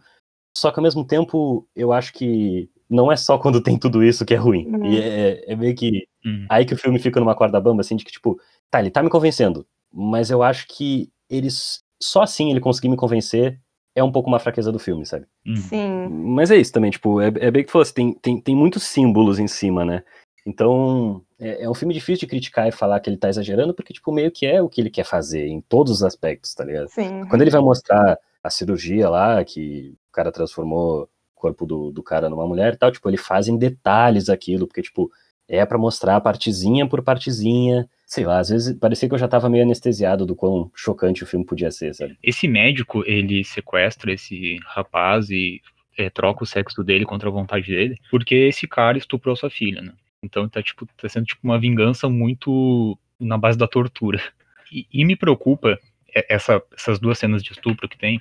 [0.56, 4.26] Só que ao mesmo tempo, eu acho que não é só quando tem tudo isso
[4.26, 4.68] que é ruim.
[4.68, 4.86] Uhum.
[4.86, 6.06] E é, é meio que.
[6.26, 6.46] Uhum.
[6.50, 8.38] Aí que o filme fica numa corda bamba, assim, de que, tipo,
[8.70, 11.84] tá, ele tá me convencendo, mas eu acho que eles.
[12.02, 13.60] Só assim ele conseguir me convencer
[13.96, 15.26] é um pouco uma fraqueza do filme, sabe?
[15.46, 15.56] Uhum.
[15.56, 16.08] Sim.
[16.10, 19.38] Mas é isso também, tipo, é, é bem que fosse, tem, tem, tem muitos símbolos
[19.38, 20.04] em cima, né?
[20.46, 23.94] Então, é, é um filme difícil de criticar e falar que ele tá exagerando, porque,
[23.94, 26.88] tipo, meio que é o que ele quer fazer em todos os aspectos, tá ligado?
[26.88, 27.26] Sim.
[27.30, 32.02] Quando ele vai mostrar a cirurgia lá, que o cara transformou o corpo do, do
[32.02, 35.12] cara numa mulher e tal, tipo, ele faz em detalhes aquilo, porque, tipo,
[35.48, 37.88] é pra mostrar partezinha por partezinha.
[38.12, 41.26] Sei lá, às vezes parecia que eu já tava meio anestesiado do quão chocante o
[41.26, 42.18] filme podia ser, sabe?
[42.22, 45.62] Esse médico, ele sequestra esse rapaz e
[45.98, 49.82] é, troca o sexo dele contra a vontade dele, porque esse cara estuprou sua filha,
[49.82, 49.94] né?
[50.22, 54.22] Então tá, tipo, tá sendo tipo uma vingança muito na base da tortura.
[54.70, 55.80] E, e me preocupa
[56.14, 58.20] essa- essas duas cenas de estupro que tem,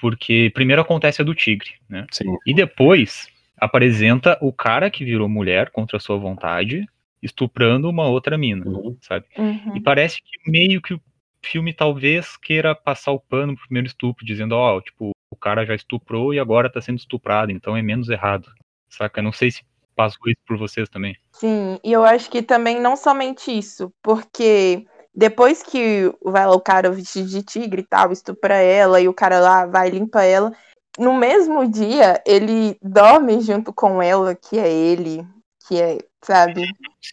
[0.00, 2.06] porque primeiro acontece a do tigre, né?
[2.12, 2.36] Sim.
[2.46, 3.26] E depois
[3.58, 6.86] apresenta o cara que virou mulher contra a sua vontade,
[7.22, 8.96] estuprando uma outra mina, Uhum.
[9.00, 9.26] sabe?
[9.38, 9.76] Uhum.
[9.76, 11.00] E parece que meio que o
[11.44, 15.74] filme talvez queira passar o pano pro primeiro estupro, dizendo, ó, tipo, o cara já
[15.74, 18.48] estuprou e agora tá sendo estuprado, então é menos errado.
[18.88, 19.22] Saca?
[19.22, 19.62] Não sei se
[19.96, 21.16] passou isso por vocês também.
[21.32, 26.60] Sim, e eu acho que também não somente isso, porque depois que vai lá o
[26.60, 30.22] cara vestido de tigre e tal, estupra ela, e o cara lá vai e limpa
[30.22, 30.52] ela,
[30.98, 35.26] no mesmo dia ele dorme junto com ela, que é ele,
[35.66, 36.62] que é, sabe?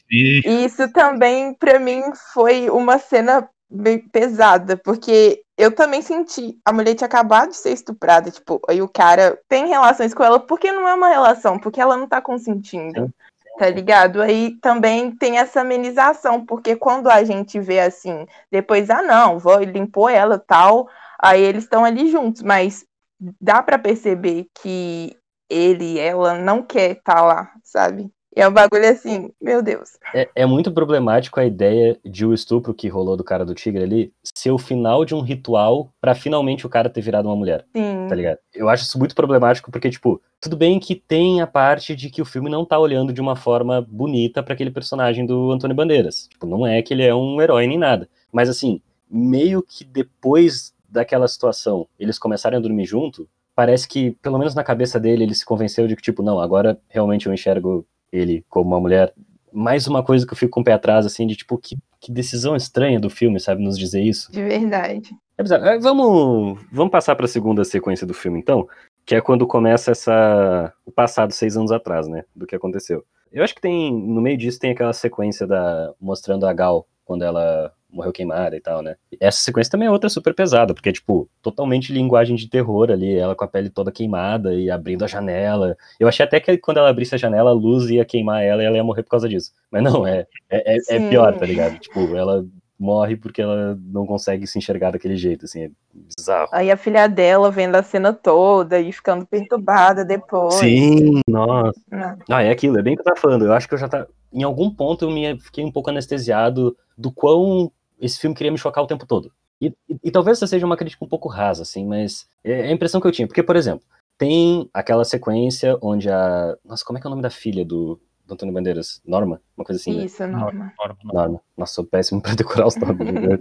[0.09, 6.57] E E isso também, pra mim, foi uma cena bem pesada, porque eu também senti.
[6.65, 10.39] A mulher tinha acabado de ser estuprada, tipo, aí o cara tem relações com ela,
[10.39, 13.13] porque não é uma relação, porque ela não tá consentindo.
[13.57, 14.21] Tá ligado?
[14.21, 19.59] Aí também tem essa amenização, porque quando a gente vê assim, depois, ah, não, vou,
[19.59, 20.87] limpou ela tal,
[21.21, 22.85] aí eles estão ali juntos, mas
[23.19, 25.13] dá pra perceber que
[25.49, 28.09] ele e ela não quer estar lá, sabe?
[28.39, 29.97] É um bagulho assim, meu Deus.
[30.13, 33.83] É, é muito problemático a ideia de o estupro que rolou do cara do tigre
[33.83, 37.65] ali ser o final de um ritual pra finalmente o cara ter virado uma mulher,
[37.75, 38.07] Sim.
[38.07, 38.37] tá ligado?
[38.55, 42.21] Eu acho isso muito problemático porque, tipo, tudo bem que tem a parte de que
[42.21, 46.29] o filme não tá olhando de uma forma bonita pra aquele personagem do Antônio Bandeiras.
[46.29, 48.07] Tipo, não é que ele é um herói nem nada.
[48.31, 54.37] Mas, assim, meio que depois daquela situação eles começarem a dormir junto, parece que, pelo
[54.37, 57.85] menos na cabeça dele, ele se convenceu de que, tipo, não, agora realmente eu enxergo
[58.11, 59.13] ele como uma mulher.
[59.51, 62.11] Mais uma coisa que eu fico com o pé atrás, assim, de tipo, que, que
[62.11, 64.31] decisão estranha do filme, sabe, nos dizer isso.
[64.31, 65.15] De verdade.
[65.37, 65.65] É bizarro.
[65.65, 68.67] É, Vamos, vamos passar para a segunda sequência do filme, então,
[69.05, 73.03] que é quando começa essa o passado seis anos atrás, né, do que aconteceu.
[73.31, 77.23] Eu acho que tem no meio disso tem aquela sequência da mostrando a Gal quando
[77.23, 78.95] ela morreu queimada e tal, né?
[79.19, 83.15] Essa sequência também é outra super pesada, porque é tipo totalmente linguagem de terror ali,
[83.15, 85.75] ela com a pele toda queimada e abrindo a janela.
[85.99, 88.65] Eu achei até que quando ela abrisse a janela, a luz ia queimar ela e
[88.65, 89.51] ela ia morrer por causa disso.
[89.71, 91.79] Mas não, é é, é, é pior, tá ligado?
[91.79, 92.45] Tipo, ela
[92.79, 96.47] morre porque ela não consegue se enxergar daquele jeito, assim, é bizarro.
[96.51, 100.55] Aí a filha dela vendo a cena toda e ficando perturbada depois.
[100.55, 101.79] Sim, nossa.
[101.91, 102.17] Não.
[102.29, 103.45] Ah, é aquilo, é bem o que eu tava falando.
[103.45, 104.07] Eu acho que eu já tá.
[104.31, 108.57] Em algum ponto eu me fiquei um pouco anestesiado do quão esse filme queria me
[108.57, 109.31] chocar o tempo todo.
[109.61, 112.69] E, e- e talvez essa seja uma crítica um pouco rasa, assim, mas é é
[112.69, 113.27] a impressão que eu tinha.
[113.27, 113.85] Porque, por exemplo,
[114.17, 116.55] tem aquela sequência onde a.
[116.63, 119.01] Nossa, como é que é o nome da filha do, do Antônio Bandeiras?
[119.05, 119.41] Norma?
[119.57, 120.05] Uma coisa assim, né?
[120.05, 120.73] Isso, Norma.
[120.77, 121.13] Norma, Norma.
[121.13, 121.41] Norma.
[121.57, 123.13] Nossa, sou péssimo pra decorar os nomes.
[123.13, 123.37] né?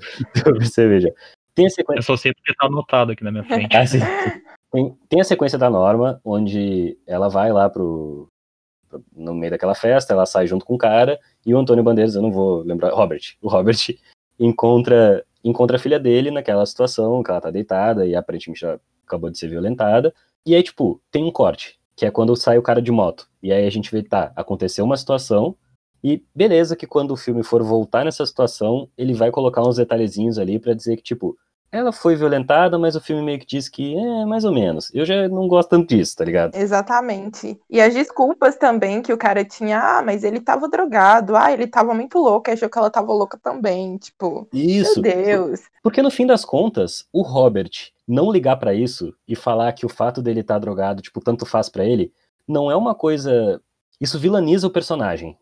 [0.46, 1.10] Eu percebi já.
[1.54, 1.98] Tem a sequência.
[1.98, 3.76] Eu só sei porque tá anotado aqui na minha frente.
[3.76, 3.98] Ah, sim.
[4.70, 8.28] Tem, tem a sequência da Norma, onde ela vai lá pro.
[8.88, 12.14] pro- No meio daquela festa, ela sai junto com o cara, e o Antônio Bandeiras,
[12.14, 13.76] eu não vou lembrar, Robert, o Robert
[14.38, 19.30] encontra, encontra a filha dele naquela situação, que ela tá deitada e aparentemente já acabou
[19.30, 20.14] de ser violentada.
[20.46, 23.28] E aí, tipo, tem um corte, que é quando sai o cara de moto.
[23.42, 25.56] E aí a gente vê, tá, aconteceu uma situação,
[26.02, 30.38] e beleza que quando o filme for voltar nessa situação, ele vai colocar uns detalhezinhos
[30.38, 31.36] ali pra dizer que, tipo,
[31.70, 34.90] ela foi violentada, mas o filme meio que diz que é mais ou menos.
[34.94, 36.54] Eu já não gosto tanto disso, tá ligado?
[36.54, 37.58] Exatamente.
[37.68, 41.66] E as desculpas também que o cara tinha, ah, mas ele tava drogado, ah, ele
[41.66, 45.00] tava muito louco, achou que ela tava louca também, tipo, Isso.
[45.00, 45.60] meu Deus.
[45.82, 47.70] Porque no fim das contas, o Robert
[48.06, 51.68] não ligar pra isso e falar que o fato dele estar drogado, tipo, tanto faz
[51.68, 52.12] pra ele,
[52.46, 53.60] não é uma coisa.
[54.00, 55.36] Isso vilaniza o personagem,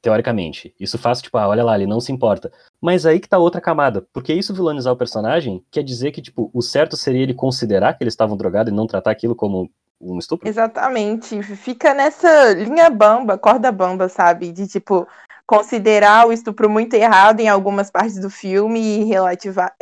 [0.00, 0.74] teoricamente.
[0.80, 2.50] Isso faz, tipo, ah, olha lá, ele não se importa.
[2.80, 4.06] Mas aí que tá outra camada.
[4.12, 8.02] Porque isso vilanizar o personagem quer dizer que, tipo, o certo seria ele considerar que
[8.02, 9.70] eles estavam drogados e não tratar aquilo como
[10.00, 10.48] um estupro?
[10.48, 11.42] Exatamente.
[11.42, 14.50] Fica nessa linha bamba, corda bamba, sabe?
[14.50, 15.06] De tipo
[15.46, 19.12] considerar o estupro muito errado em algumas partes do filme e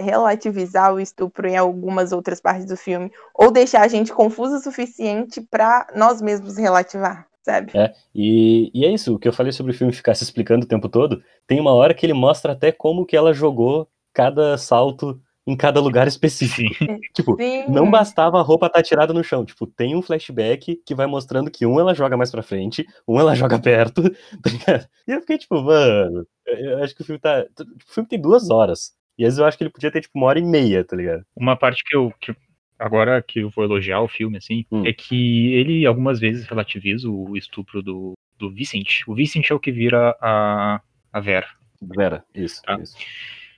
[0.00, 4.60] relativizar o estupro em algumas outras partes do filme, ou deixar a gente confuso o
[4.60, 7.72] suficiente para nós mesmos relativar, sabe?
[7.74, 10.64] É, e, e é isso, o que eu falei sobre o filme ficar se explicando
[10.64, 14.58] o tempo todo, tem uma hora que ele mostra até como que ela jogou cada
[14.58, 16.74] salto em cada lugar específico.
[16.74, 16.98] Sim.
[17.14, 17.64] Tipo, Sim.
[17.70, 19.46] não bastava a roupa estar tirada no chão.
[19.46, 23.18] Tipo, tem um flashback que vai mostrando que um ela joga mais pra frente, um
[23.18, 24.02] ela joga perto,
[24.42, 24.86] tá ligado?
[25.06, 27.46] E eu fiquei tipo, mano, eu acho que o filme tá.
[27.60, 28.92] O filme tem duas horas.
[29.16, 30.94] E às vezes eu acho que ele podia ter, tipo, uma hora e meia, tá
[30.94, 31.24] ligado?
[31.34, 32.12] Uma parte que eu.
[32.20, 32.36] que-
[32.78, 34.86] agora que eu vou elogiar o filme, assim, Hum.
[34.86, 39.02] é que ele algumas vezes relativiza o estupro do, do Vicent.
[39.06, 40.80] O Vicent é o que vira a,
[41.12, 41.48] a Vera.
[41.80, 42.78] Vera, isso, Tá.
[42.80, 42.96] isso.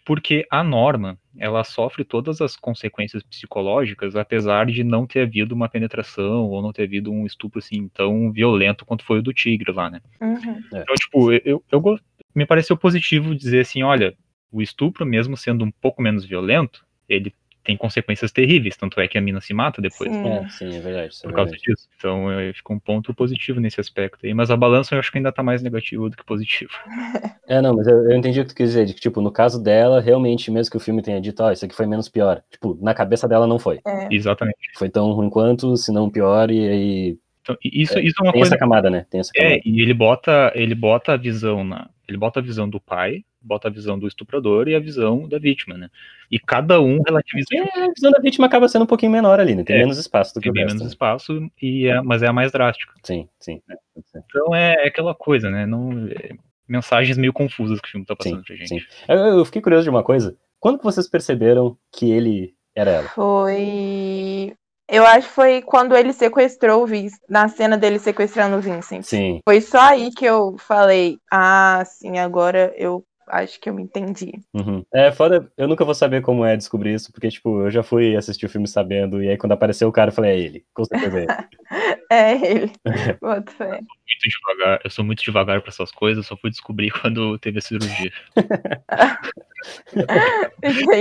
[0.04, 5.68] Porque a Norma, ela sofre todas as consequências psicológicas, apesar de não ter havido uma
[5.68, 9.70] penetração ou não ter havido um estupro assim tão violento quanto foi o do Tigre
[9.70, 10.00] lá, né?
[10.20, 10.58] Uhum.
[10.66, 11.82] Então, tipo, eu, eu
[12.34, 14.16] me pareceu positivo dizer assim, olha,
[14.50, 19.18] o estupro, mesmo sendo um pouco menos violento, ele tem consequências terríveis, tanto é que
[19.18, 20.28] a mina se mata depois Sim.
[20.28, 21.16] É, sim, é verdade.
[21.22, 21.62] É por causa verdade.
[21.62, 21.88] disso.
[21.96, 25.18] Então, é, fica um ponto positivo nesse aspecto aí, mas a balança eu acho que
[25.18, 26.72] ainda tá mais negativo do que positivo.
[27.50, 29.32] É, não, mas eu, eu entendi o que tu quis dizer, de que, tipo, no
[29.32, 32.44] caso dela, realmente, mesmo que o filme tenha dito, ó, isso aqui foi menos pior.
[32.48, 33.80] Tipo, na cabeça dela não foi.
[33.84, 34.06] É.
[34.08, 34.56] Exatamente.
[34.76, 37.18] Foi tão ruim quanto, se não pior, e aí.
[37.52, 39.06] Então, isso, isso é uma Tem coisa essa camada, né?
[39.10, 39.54] Tem essa camada.
[39.56, 43.24] É, e ele bota, ele bota a visão na, ele bota a visão do pai,
[43.40, 45.88] bota a visão do estuprador e a visão da vítima, né?
[46.30, 49.54] E cada um relativiza É, a visão da vítima acaba sendo um pouquinho menor ali,
[49.54, 49.64] né?
[49.64, 50.74] Tem É, menos espaço do que tem o resto.
[50.76, 50.88] menos né?
[50.88, 52.92] espaço e é, mas é a mais drástica.
[53.02, 53.60] Sim, sim.
[53.70, 53.74] é.
[54.26, 55.66] Então é, é aquela coisa, né?
[55.66, 56.32] Não é,
[56.68, 58.68] mensagens meio confusas que o filme tá passando pra gente.
[58.68, 58.80] sim.
[59.08, 60.36] Eu, eu fiquei curioso de uma coisa.
[60.58, 63.08] Quando que vocês perceberam que ele era ela?
[63.08, 64.54] Foi.
[64.90, 69.04] Eu acho que foi quando ele sequestrou o Vince, na cena dele sequestrando o Vincent.
[69.04, 69.40] Sim.
[69.44, 74.32] Foi só aí que eu falei, ah, sim, agora eu acho que eu me entendi.
[74.52, 74.84] Uhum.
[74.92, 78.16] É foda, eu nunca vou saber como é descobrir isso, porque, tipo, eu já fui
[78.16, 80.64] assistir o filme sabendo, e aí quando apareceu o cara, eu falei, é ele.
[80.74, 81.28] Com certeza é ele.
[82.12, 82.72] É ele.
[83.22, 83.70] Boto fé.
[83.70, 83.86] Muito
[84.28, 88.10] devagar, eu sou muito devagar pra essas coisas, só fui descobrir quando teve a cirurgia.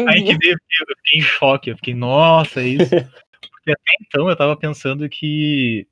[0.08, 0.38] Aí que Entendi.
[0.38, 2.96] veio, eu fiquei em choque, eu fiquei, nossa, é isso.
[3.70, 5.88] Porque até então eu tava pensando que,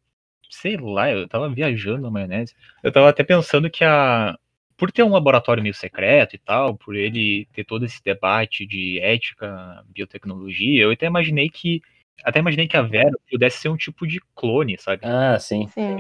[0.49, 2.55] sei lá, eu tava viajando na maionese.
[2.83, 4.37] Eu tava até pensando que a.
[4.75, 8.99] Por ter um laboratório meio secreto e tal, por ele ter todo esse debate de
[8.99, 11.81] ética, biotecnologia, eu até imaginei que.
[12.23, 15.01] Até imaginei que a Vera pudesse ser um tipo de clone, sabe?
[15.05, 15.67] Ah, sim.
[15.67, 15.97] Sim.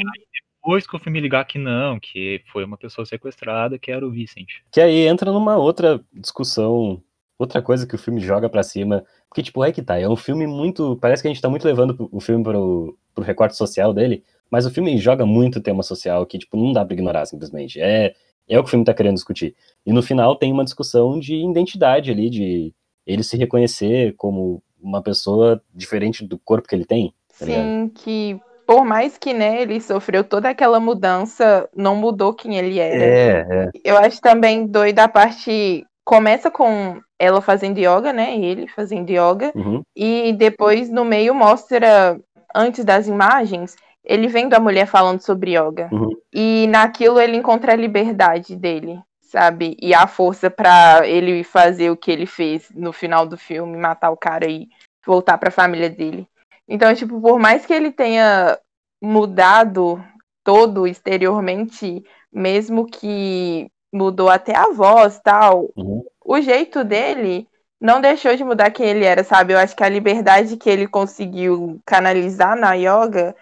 [0.55, 4.05] Depois que eu fui me ligar que não, que foi uma pessoa sequestrada, que era
[4.05, 4.61] o Vicent.
[4.71, 7.01] Que aí entra numa outra discussão,
[7.37, 9.03] outra coisa que o filme joga pra cima.
[9.29, 10.97] Porque, tipo, é que tá, é um filme muito.
[11.01, 14.65] Parece que a gente tá muito levando o filme pro, pro recorte social dele, mas
[14.65, 17.79] o filme joga muito tema social que, tipo, não dá pra ignorar simplesmente.
[17.79, 18.13] É,
[18.47, 19.55] é o que o filme tá querendo discutir.
[19.85, 22.73] E no final tem uma discussão de identidade ali, de
[23.05, 27.13] ele se reconhecer como uma pessoa diferente do corpo que ele tem.
[27.39, 27.45] Tá?
[27.45, 32.79] Sim, que por mais que né, ele sofreu toda aquela mudança, não mudou quem ele
[32.79, 33.03] era.
[33.03, 33.71] É, é.
[33.83, 35.85] Eu acho também doida a parte.
[36.03, 38.37] Começa com ela fazendo yoga, né?
[38.37, 39.51] Ele fazendo yoga.
[39.55, 39.81] Uhum.
[39.95, 42.19] E depois no meio mostra,
[42.55, 45.89] antes das imagens, ele vendo a mulher falando sobre yoga.
[45.91, 46.11] Uhum.
[46.33, 49.75] E naquilo ele encontra a liberdade dele, sabe?
[49.81, 54.11] E a força pra ele fazer o que ele fez no final do filme, matar
[54.11, 54.67] o cara e
[55.05, 56.27] voltar pra família dele.
[56.67, 58.57] Então, tipo, por mais que ele tenha
[59.01, 60.03] mudado
[60.43, 66.03] todo exteriormente, mesmo que mudou até a voz tal, Uhum.
[66.27, 67.47] O jeito dele
[67.79, 69.53] não deixou de mudar quem ele era, sabe?
[69.53, 73.33] Eu acho que a liberdade que ele conseguiu canalizar na yoga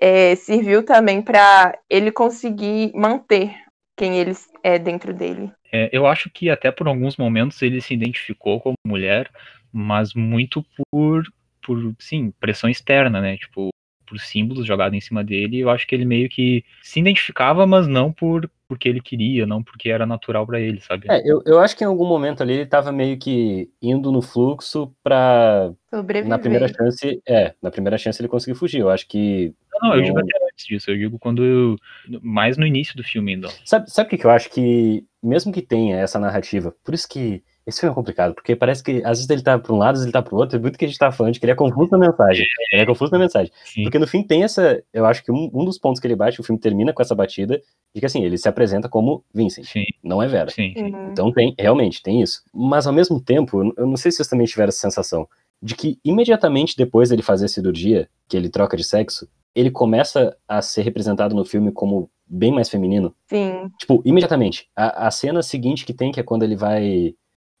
[0.00, 3.54] é, serviu também para ele conseguir manter
[3.96, 5.52] quem ele é dentro dele.
[5.70, 9.30] É, eu acho que até por alguns momentos ele se identificou como mulher,
[9.70, 11.24] mas muito por,
[11.62, 13.36] por sim, pressão externa, né?
[13.36, 13.68] Tipo,
[14.12, 15.58] por símbolos jogados em cima dele.
[15.58, 19.62] Eu acho que ele meio que se identificava, mas não por porque ele queria, não
[19.62, 21.06] porque era natural para ele, sabe?
[21.10, 24.22] É, eu, eu acho que em algum momento ali ele tava meio que indo no
[24.22, 25.72] fluxo pra.
[25.90, 26.28] Sobreviver.
[26.28, 27.22] Na primeira chance.
[27.26, 28.80] É, na primeira chance ele conseguiu fugir.
[28.80, 29.54] Eu acho que.
[29.74, 31.76] Não, não, eu digo até antes disso, eu digo quando eu,
[32.22, 33.48] mais no início do filme ainda.
[33.64, 34.50] Sabe, sabe o que, que eu acho?
[34.50, 38.82] Que mesmo que tenha essa narrativa, por isso que esse filme é complicado, porque parece
[38.82, 40.60] que às vezes ele tá pra um lado, às vezes ele tá pro outro, é
[40.60, 42.46] muito que a gente tá falando de que ele é confuso na mensagem.
[42.72, 43.52] Ele é confuso na mensagem.
[43.64, 43.82] Sim.
[43.84, 44.82] Porque no fim tem essa.
[44.92, 47.14] Eu acho que um, um dos pontos que ele bate, o filme termina com essa
[47.14, 47.60] batida,
[47.94, 50.50] de que assim, ele se apresenta como Vincent, Sim, não é Vera.
[50.50, 50.92] sim, sim.
[50.94, 51.08] Uhum.
[51.12, 52.42] Então tem, realmente, tem isso.
[52.52, 55.28] Mas ao mesmo tempo, eu- eu não sei se vocês também tiveram essa sensação,
[55.62, 60.34] de que imediatamente depois dele fazer a cirurgia, que ele troca de sexo, ele começa
[60.48, 63.14] a ser representado no filme como bem mais feminino.
[63.28, 64.66] Sim, Tipo, imediatamente.
[64.74, 67.14] A, a cena seguinte que tem, que é quando ele vai.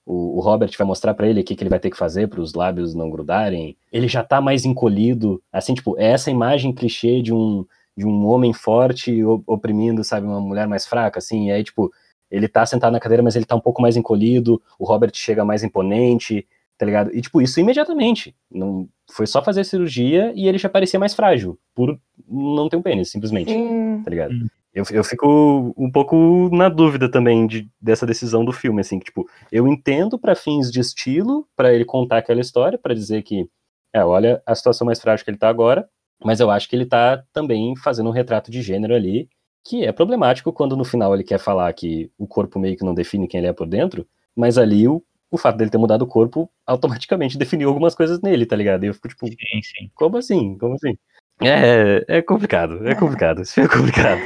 [0.04, 2.28] O, o Robert vai mostrar pra ele o que, que ele vai ter que fazer
[2.28, 3.76] para os lábios não grudarem.
[3.92, 5.42] Ele já tá mais encolhido.
[5.52, 7.64] Assim, tipo, é essa imagem clichê de um,
[7.96, 11.48] de um homem forte oprimindo, sabe, uma mulher mais fraca, assim.
[11.48, 11.90] E aí, tipo,
[12.30, 14.60] ele tá sentado na cadeira, mas ele tá um pouco mais encolhido.
[14.78, 17.14] O Robert chega mais imponente, tá ligado?
[17.14, 18.34] E, tipo, isso imediatamente.
[18.50, 22.76] Não, foi só fazer a cirurgia e ele já parecia mais frágil, por não ter
[22.76, 24.02] um pênis, simplesmente sim.
[24.02, 24.32] tá ligado?
[24.32, 24.46] Hum.
[24.74, 29.06] Eu, eu fico um pouco na dúvida também de, dessa decisão do filme, assim, que,
[29.06, 33.46] tipo, eu entendo pra fins de estilo, pra ele contar aquela história, pra dizer que,
[33.92, 35.86] é, olha a situação mais frágil que ele tá agora,
[36.24, 39.28] mas eu acho que ele tá também fazendo um retrato de gênero ali,
[39.62, 42.94] que é problemático quando no final ele quer falar que o corpo meio que não
[42.94, 46.06] define quem ele é por dentro, mas ali o, o fato dele ter mudado o
[46.06, 48.84] corpo automaticamente definiu algumas coisas nele, tá ligado?
[48.84, 49.90] E eu fico tipo, Sim, sim.
[49.94, 50.56] como assim?
[50.56, 50.96] Como assim?
[51.42, 54.20] É, é complicado, é complicado, isso é complicado.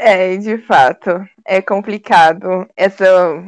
[0.00, 1.10] É, de fato,
[1.44, 3.44] é complicado essa,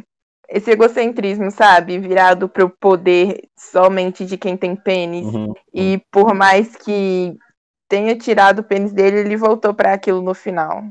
[0.48, 1.98] esse egocentrismo, sabe?
[1.98, 5.26] Virado pro poder somente de quem tem pênis.
[5.32, 5.54] Uhum.
[5.72, 7.36] E por mais que
[7.88, 10.82] tenha tirado o pênis dele, ele voltou pra aquilo no final.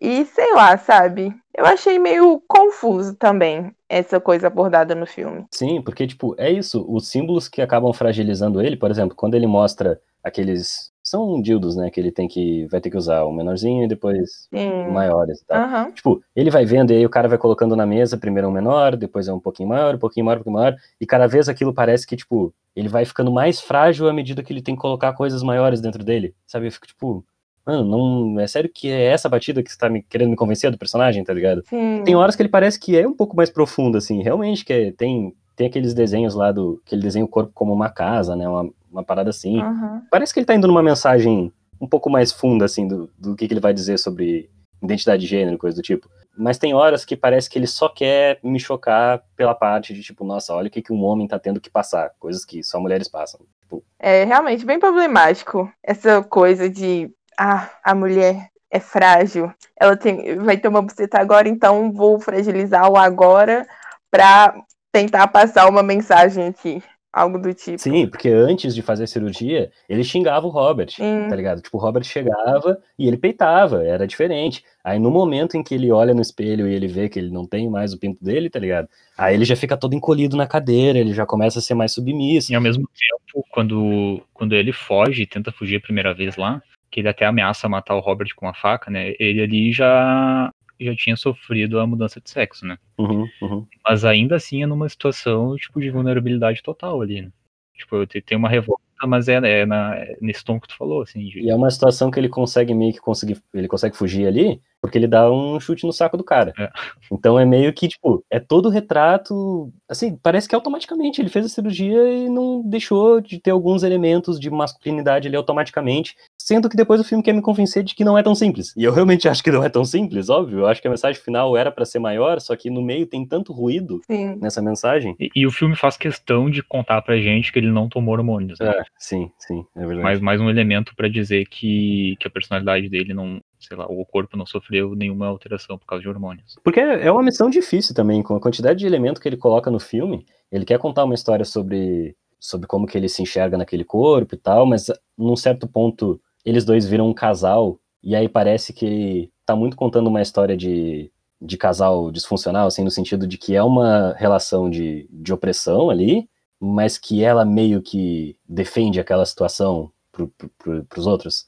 [0.00, 1.34] E sei lá, sabe?
[1.54, 5.44] Eu achei meio confuso também essa coisa abordada no filme.
[5.52, 6.86] Sim, porque, tipo, é isso.
[6.88, 10.89] Os símbolos que acabam fragilizando ele, por exemplo, quando ele mostra aqueles.
[11.02, 11.90] São dildos, né?
[11.90, 12.66] Que ele tem que.
[12.66, 14.90] Vai ter que usar o menorzinho e depois Sim.
[14.92, 15.62] maiores e tal.
[15.62, 15.90] Aham.
[15.92, 18.96] Tipo, ele vai vendo e aí o cara vai colocando na mesa, primeiro um menor,
[18.96, 21.72] depois é um pouquinho maior, um pouquinho maior, um pouquinho maior, e cada vez aquilo
[21.72, 25.12] parece que, tipo, ele vai ficando mais frágil à medida que ele tem que colocar
[25.14, 26.66] coisas maiores dentro dele, sabe?
[26.66, 27.24] Eu fico, tipo,
[27.66, 30.70] mano, não, é sério que é essa batida que você tá me, querendo me convencer
[30.70, 31.62] do personagem, tá ligado?
[31.66, 32.02] Sim.
[32.04, 34.92] Tem horas que ele parece que é um pouco mais profundo, assim, realmente, que é-
[34.92, 38.48] tem, tem aqueles desenhos lá do, que ele desenha o corpo como uma casa, né,
[38.48, 40.02] uma, uma parada assim, Aham.
[40.10, 43.48] parece que ele tá indo numa mensagem um pouco mais funda, assim, do, do que,
[43.48, 44.50] que ele vai dizer sobre
[44.82, 46.08] identidade de gênero, coisa do tipo.
[46.36, 50.24] Mas tem horas que parece que ele só quer me chocar pela parte de, tipo,
[50.24, 53.08] nossa, olha o que, que um homem tá tendo que passar, coisas que só mulheres
[53.08, 53.40] passam.
[53.62, 59.52] Tipo, É realmente bem problemático essa coisa de ah, a mulher é frágil.
[59.78, 63.66] Ela tem, vai ter uma buceta agora, então vou fragilizar o agora
[64.10, 64.54] pra
[64.92, 66.82] tentar passar uma mensagem aqui.
[67.12, 67.76] Algo do tipo.
[67.76, 71.26] sim, porque antes de fazer a cirurgia, ele xingava o Robert, Sim.
[71.28, 71.60] tá ligado?
[71.60, 74.64] Tipo, o Robert chegava e ele peitava, era diferente.
[74.84, 77.44] Aí no momento em que ele olha no espelho e ele vê que ele não
[77.44, 78.88] tem mais o pinto dele, tá ligado?
[79.18, 82.52] Aí ele já fica todo encolhido na cadeira, ele já começa a ser mais submisso.
[82.52, 87.00] E ao mesmo tempo, quando, quando ele foge, tenta fugir a primeira vez lá, que
[87.00, 89.14] ele até ameaça matar o Robert com uma faca, né?
[89.18, 92.78] Ele ali já, já tinha sofrido a mudança de sexo, né?
[92.98, 93.66] Uhum, uhum.
[93.84, 97.32] Mas ainda assim é numa situação, tipo, de vulnerabilidade total ali, né?
[97.74, 101.02] Tipo, te- tem uma revolta, mas é, é, na, é nesse tom que tu falou,
[101.02, 101.24] assim.
[101.26, 104.60] de- E é uma situação que ele consegue meio que conseguir, ele consegue fugir ali,
[104.80, 106.52] porque ele dá um chute no saco do cara.
[106.58, 106.70] É.
[107.12, 111.48] Então é meio que, tipo, é todo retrato, assim, parece que automaticamente ele fez a
[111.48, 117.00] cirurgia e não deixou de ter alguns elementos de masculinidade ali automaticamente, sendo que depois
[117.00, 118.74] o filme quer me convencer de que não é tão simples.
[118.76, 120.60] E eu realmente acho que não é tão simples, óbvio.
[120.60, 123.26] Eu acho que a mensagem final era pra ser maior, só que no meio tem
[123.26, 124.36] tanto ruído Sim.
[124.40, 125.14] nessa mensagem.
[125.20, 128.58] E, e o filme faz questão de contar pra gente que ele não tomou hormônios,
[128.58, 128.70] né?
[128.70, 130.02] É, sim, sim, é verdade.
[130.02, 134.04] mais, mais um elemento pra dizer que, que a personalidade dele não, sei lá, o
[134.04, 136.56] corpo não sofreu nenhuma alteração por causa de hormônios.
[136.64, 139.78] Porque é uma missão difícil também, com a quantidade de elemento que ele coloca no
[139.78, 140.26] filme.
[140.50, 144.38] Ele quer contar uma história sobre, sobre como que ele se enxerga naquele corpo e
[144.38, 144.86] tal, mas
[145.16, 150.06] num certo ponto eles dois viram um casal e aí parece que tá muito contando
[150.06, 155.06] uma história de, de casal disfuncional, assim, no sentido de que é uma relação de,
[155.10, 161.46] de opressão ali, mas que ela meio que defende aquela situação pro, pro, pros outros.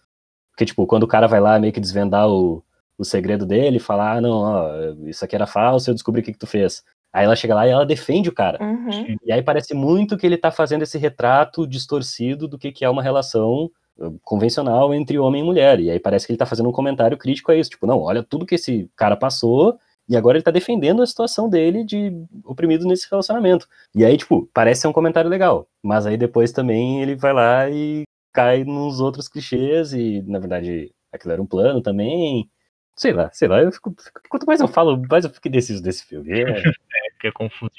[0.53, 2.63] Porque, tipo, quando o cara vai lá meio que desvendar o,
[2.97, 4.69] o segredo dele, falar, ah, não, ó,
[5.07, 6.85] isso aqui era falso, eu descobri o que, que tu fez.
[7.13, 8.63] Aí ela chega lá e ela defende o cara.
[8.63, 9.17] Uhum.
[9.23, 12.89] E aí parece muito que ele tá fazendo esse retrato distorcido do que, que é
[12.89, 15.79] uma relação uh, convencional entre homem e mulher.
[15.79, 17.71] E aí parece que ele tá fazendo um comentário crítico a isso.
[17.71, 19.79] Tipo, não, olha tudo que esse cara passou
[20.09, 22.13] e agora ele tá defendendo a situação dele de
[22.45, 23.69] oprimido nesse relacionamento.
[23.95, 25.67] E aí, tipo, parece ser um comentário legal.
[25.83, 30.93] Mas aí depois também ele vai lá e cai nos outros clichês e, na verdade,
[31.13, 32.51] aquilo era um plano também.
[32.97, 33.95] Sei lá, sei lá, eu fico,
[34.29, 36.31] quanto mais eu falo, mais eu fico indeciso desse filme.
[36.31, 36.45] É,
[37.21, 37.73] que é confusões.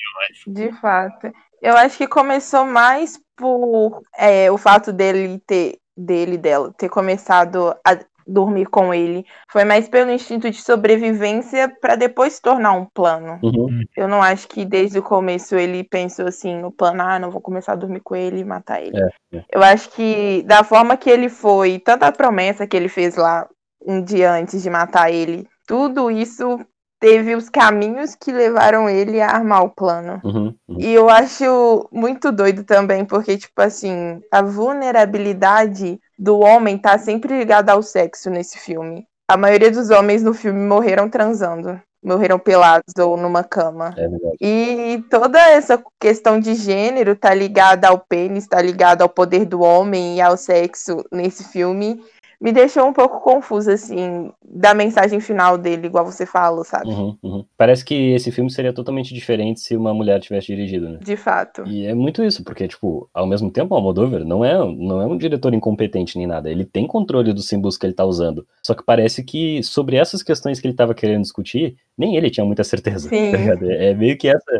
[0.47, 1.31] De fato.
[1.61, 7.69] Eu acho que começou mais por é, o fato dele ter dele dela ter começado
[7.85, 7.95] a
[8.28, 9.26] dormir com ele.
[9.51, 13.39] Foi mais pelo instinto de sobrevivência para depois se tornar um plano.
[13.43, 17.32] uhum, Eu não acho que desde o começo ele pensou assim no plano, ah, não
[17.32, 18.97] vou começar a dormir com ele e matar ele.
[18.97, 19.43] É, é.
[19.51, 23.47] Eu acho que da forma que ele foi, tanta promessa que ele fez lá
[23.86, 26.59] um dia antes de matar ele, tudo isso
[27.03, 30.21] teve os caminhos que levaram ele a armar o plano.
[30.24, 30.78] uhum, uhum.
[30.80, 37.38] E eu acho muito doido também, porque, tipo assim, a vulnerabilidade do homem tá sempre
[37.38, 39.05] ligada ao sexo nesse filme.
[39.30, 41.82] A maioria dos homens no filme morreram transando.
[42.01, 43.93] Morreram pelados ou numa cama.
[43.97, 44.38] É verdade.
[44.39, 49.61] E toda essa questão de gênero tá ligada ao pênis, tá ligada ao poder do
[49.61, 52.01] homem e ao sexo nesse filme.
[52.43, 56.89] Me deixou um pouco confusa, assim, da mensagem final dele, igual você falou, sabe?
[56.89, 57.45] Uhum, uhum.
[57.57, 60.99] Parece que esse filme seria totalmente diferente se uma mulher tivesse dirigido, né?
[61.01, 61.63] De fato.
[61.65, 65.05] E é muito isso, porque, tipo, ao mesmo tempo, o Almodóvar não é, não é
[65.05, 66.49] um diretor incompetente nem nada.
[66.51, 68.45] Ele tem controle dos símbolos que ele tá usando.
[68.61, 72.45] Só que parece que sobre essas questões que ele tava querendo discutir, nem ele tinha
[72.45, 73.07] muita certeza.
[73.07, 73.31] Sim.
[73.31, 73.37] tá?
[73.67, 74.51] É é meio que essa.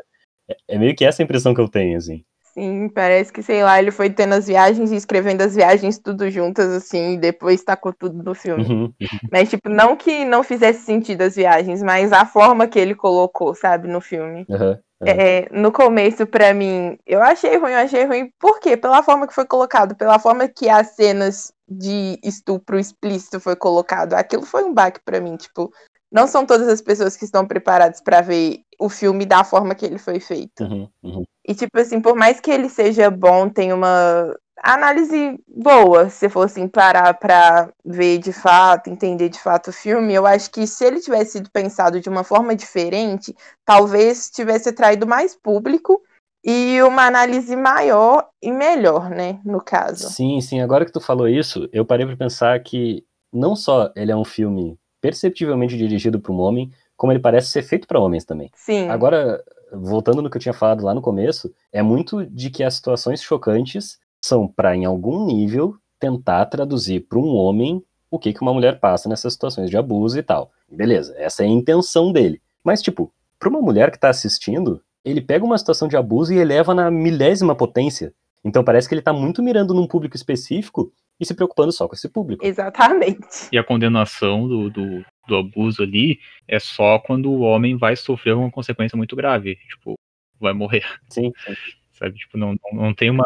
[0.50, 2.24] é- É meio que essa a impressão que eu tenho, assim.
[2.54, 6.30] Sim, parece que, sei lá, ele foi tendo as viagens e escrevendo as viagens tudo
[6.30, 8.70] juntas, assim, e depois tacou tudo no filme.
[8.70, 8.94] Uhum,
[9.32, 13.56] Mas, tipo, não que não fizesse sentido as viagens, mas a forma que ele colocou,
[13.56, 14.48] sabe, no filme.
[14.48, 15.22] uhum, uhum.
[15.22, 18.32] É, no começo, pra mim, eu achei ruim, eu achei ruim.
[18.40, 18.78] Por quê?
[18.78, 24.14] Pela forma que foi colocado, pela forma que as cenas de estupro explícito foi colocado.
[24.14, 25.72] Aquilo foi um baque pra mim, tipo,
[26.14, 29.84] não são todas as pessoas que estão preparadas pra ver o filme da forma que
[29.84, 30.64] ele foi feito.
[30.64, 31.24] Uhum, uhum.
[31.46, 36.46] E, tipo assim, por mais que ele seja bom, tem uma análise boa, se for
[36.46, 40.86] assim, parar pra ver de fato, entender de fato o filme, eu acho que se
[40.86, 43.36] ele tivesse sido pensado de uma forma diferente,
[43.66, 46.02] talvez tivesse atraído mais público
[46.46, 50.10] e uma análise maior e melhor, né, no caso.
[50.10, 50.62] Sim, sim.
[50.62, 53.04] Agora que tu falou isso, eu parei pra pensar que
[53.34, 57.62] não só ele é um filme perceptivelmente dirigido para um homem, como ele parece ser
[57.62, 58.50] feito para homens também.
[58.56, 58.88] Sim.
[58.88, 59.44] Agora,
[59.74, 63.22] voltando no que eu tinha falado lá no começo, é muito de que as situações
[63.22, 68.54] chocantes são para, em algum nível, tentar traduzir para um homem o que, que uma
[68.54, 70.52] mulher passa nessas situações de abuso e tal.
[70.72, 72.42] Beleza, essa é a intenção dele.
[72.64, 76.38] Mas, tipo, para uma mulher que tá assistindo, ele pega uma situação de abuso e
[76.38, 78.14] eleva na milésima potência.
[78.42, 81.96] Então parece que ele tá muito mirando num público específico e se preocupando só com
[81.96, 82.46] esse público.
[82.46, 83.50] Exatamente.
[83.52, 88.36] E a condenação do, do, do abuso ali é só quando o homem vai sofrer
[88.36, 89.56] uma consequência muito grave.
[89.68, 89.96] Tipo,
[90.40, 91.54] vai morrer, Sim, sim.
[91.94, 92.18] sabe?
[92.18, 93.26] Tipo, não, não, não tem uma,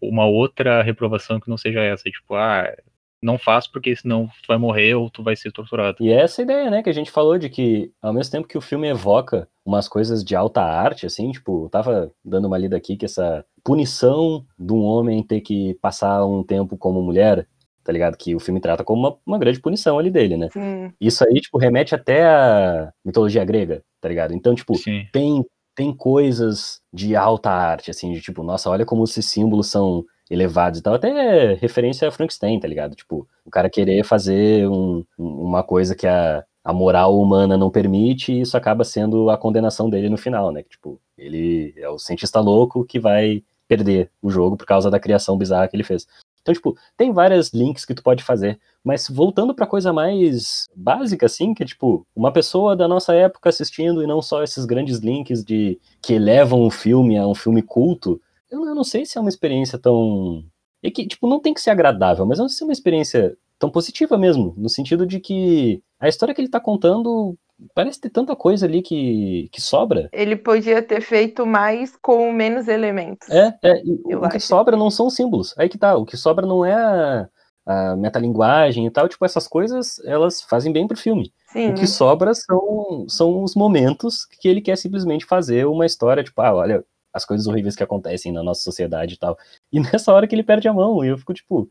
[0.00, 2.04] uma outra reprovação que não seja essa.
[2.04, 2.74] Tipo, ah,
[3.22, 5.96] não faz porque senão tu vai morrer ou tu vai ser torturado.
[6.00, 8.58] E é essa ideia, né, que a gente falou de que, ao mesmo tempo que
[8.58, 12.76] o filme evoca umas coisas de alta arte, assim, tipo, eu tava dando uma lida
[12.76, 17.46] aqui que essa punição de um homem ter que passar um tempo como mulher,
[17.84, 18.16] tá ligado?
[18.16, 20.48] Que o filme trata como uma, uma grande punição ali dele, né?
[20.50, 20.92] Sim.
[21.00, 24.32] Isso aí, tipo, remete até à mitologia grega, tá ligado?
[24.32, 25.06] Então, tipo, Sim.
[25.12, 25.44] tem,
[25.74, 30.80] tem coisas de alta arte, assim, de tipo, nossa, olha como esses símbolos são elevados
[30.80, 30.94] e tal.
[30.94, 32.94] Até referência a Frankenstein, tá ligado?
[32.94, 38.32] Tipo, o cara querer fazer um- uma coisa que a, a moral humana não permite
[38.32, 40.62] e isso acaba sendo a condenação dele no final, né?
[40.62, 45.36] Tipo, ele é o cientista louco que vai perder o jogo por causa da criação
[45.36, 46.06] bizarra que ele fez.
[46.40, 51.26] Então, tipo, tem várias links que tu pode fazer, mas voltando pra coisa mais básica,
[51.26, 54.98] assim, que é tipo, uma pessoa da nossa época assistindo e não só esses grandes
[54.98, 58.18] links de que elevam o filme a um filme culto,
[58.50, 60.44] eu, eu não sei se é uma experiência tão.
[60.82, 63.36] E que, tipo, não tem que ser agradável, mas não sei se é uma experiência
[63.58, 67.36] tão positiva mesmo, no sentido de que a história que ele tá contando
[67.74, 70.08] parece ter tanta coisa ali que, que sobra.
[70.12, 73.28] Ele podia ter feito mais com menos elementos.
[73.28, 73.82] É, é,
[74.16, 74.46] o que acho.
[74.46, 75.54] sobra não são os símbolos.
[75.58, 77.28] Aí que tá, o que sobra não é a,
[77.66, 81.32] a metalinguagem e tal, tipo, essas coisas, elas fazem bem pro filme.
[81.52, 81.70] Sim.
[81.70, 86.40] O que sobra são, são os momentos que ele quer simplesmente fazer uma história, tipo,
[86.40, 89.36] ah, olha, as coisas horríveis que acontecem na nossa sociedade e tal.
[89.72, 91.70] E nessa hora que ele perde a mão, e eu fico tipo,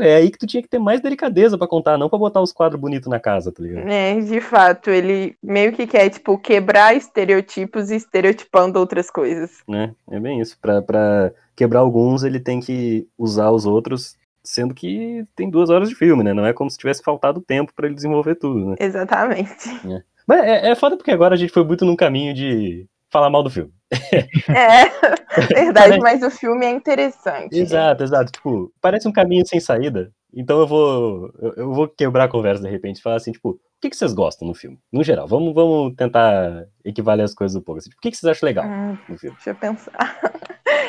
[0.00, 2.52] é aí que tu tinha que ter mais delicadeza para contar, não para botar os
[2.52, 3.88] quadros bonitos na casa, tá ligado?
[3.88, 9.62] É, de fato, ele meio que quer, tipo, quebrar estereotipos e estereotipando outras coisas.
[9.70, 10.58] É, é bem isso.
[10.60, 15.88] Pra, pra quebrar alguns, ele tem que usar os outros, sendo que tem duas horas
[15.88, 16.32] de filme, né?
[16.32, 18.76] Não é como se tivesse faltado tempo para ele desenvolver tudo, né?
[18.78, 19.68] Exatamente.
[19.86, 20.02] É.
[20.26, 23.42] Mas é, é foda porque agora a gente foi muito num caminho de falar mal
[23.42, 23.72] do filme.
[24.48, 27.56] É, verdade, mas o filme é interessante.
[27.58, 28.32] Exato, exato.
[28.32, 30.10] Tipo, parece um caminho sem saída.
[30.34, 33.58] Então eu vou, eu, vou quebrar a conversa de repente e falar assim, tipo, o
[33.80, 34.78] que, que vocês gostam no filme?
[34.92, 37.78] No geral, vamos, vamos tentar equivaler as coisas um pouco.
[37.78, 39.36] Assim, tipo, o que, que vocês acham legal Hum, no filme?
[39.36, 40.20] deixa eu pensar.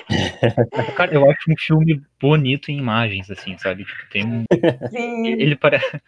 [0.95, 3.85] Cara, eu acho um filme bonito em imagens, assim, sabe?
[3.85, 4.43] Tipo, tem um.
[4.91, 5.27] Sim.
[5.27, 6.01] Ele parece.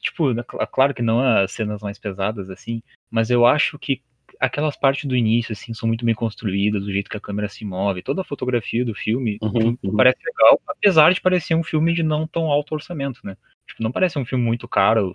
[0.00, 4.02] Tipo, cl- claro que não as cenas mais pesadas, assim, mas eu acho que
[4.42, 7.64] aquelas partes do início, assim, são muito bem construídas, do jeito que a câmera se
[7.64, 9.96] move, toda a fotografia do filme Uhum, tudo uhum.
[9.96, 13.36] parece legal, apesar de parecer um filme de não tão alto orçamento, né?
[13.66, 15.14] Tipo, não parece um filme muito caro.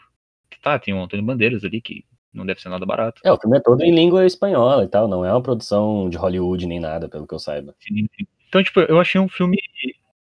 [0.61, 3.21] Tá, tem o Antônio Bandeiras ali, que não deve ser nada barato.
[3.23, 6.17] É, o filme é todo em língua espanhola e tal, não é uma produção de
[6.17, 7.75] Hollywood nem nada, pelo que eu saiba.
[7.79, 8.27] Sim, sim.
[8.47, 9.57] Então, tipo, eu achei um filme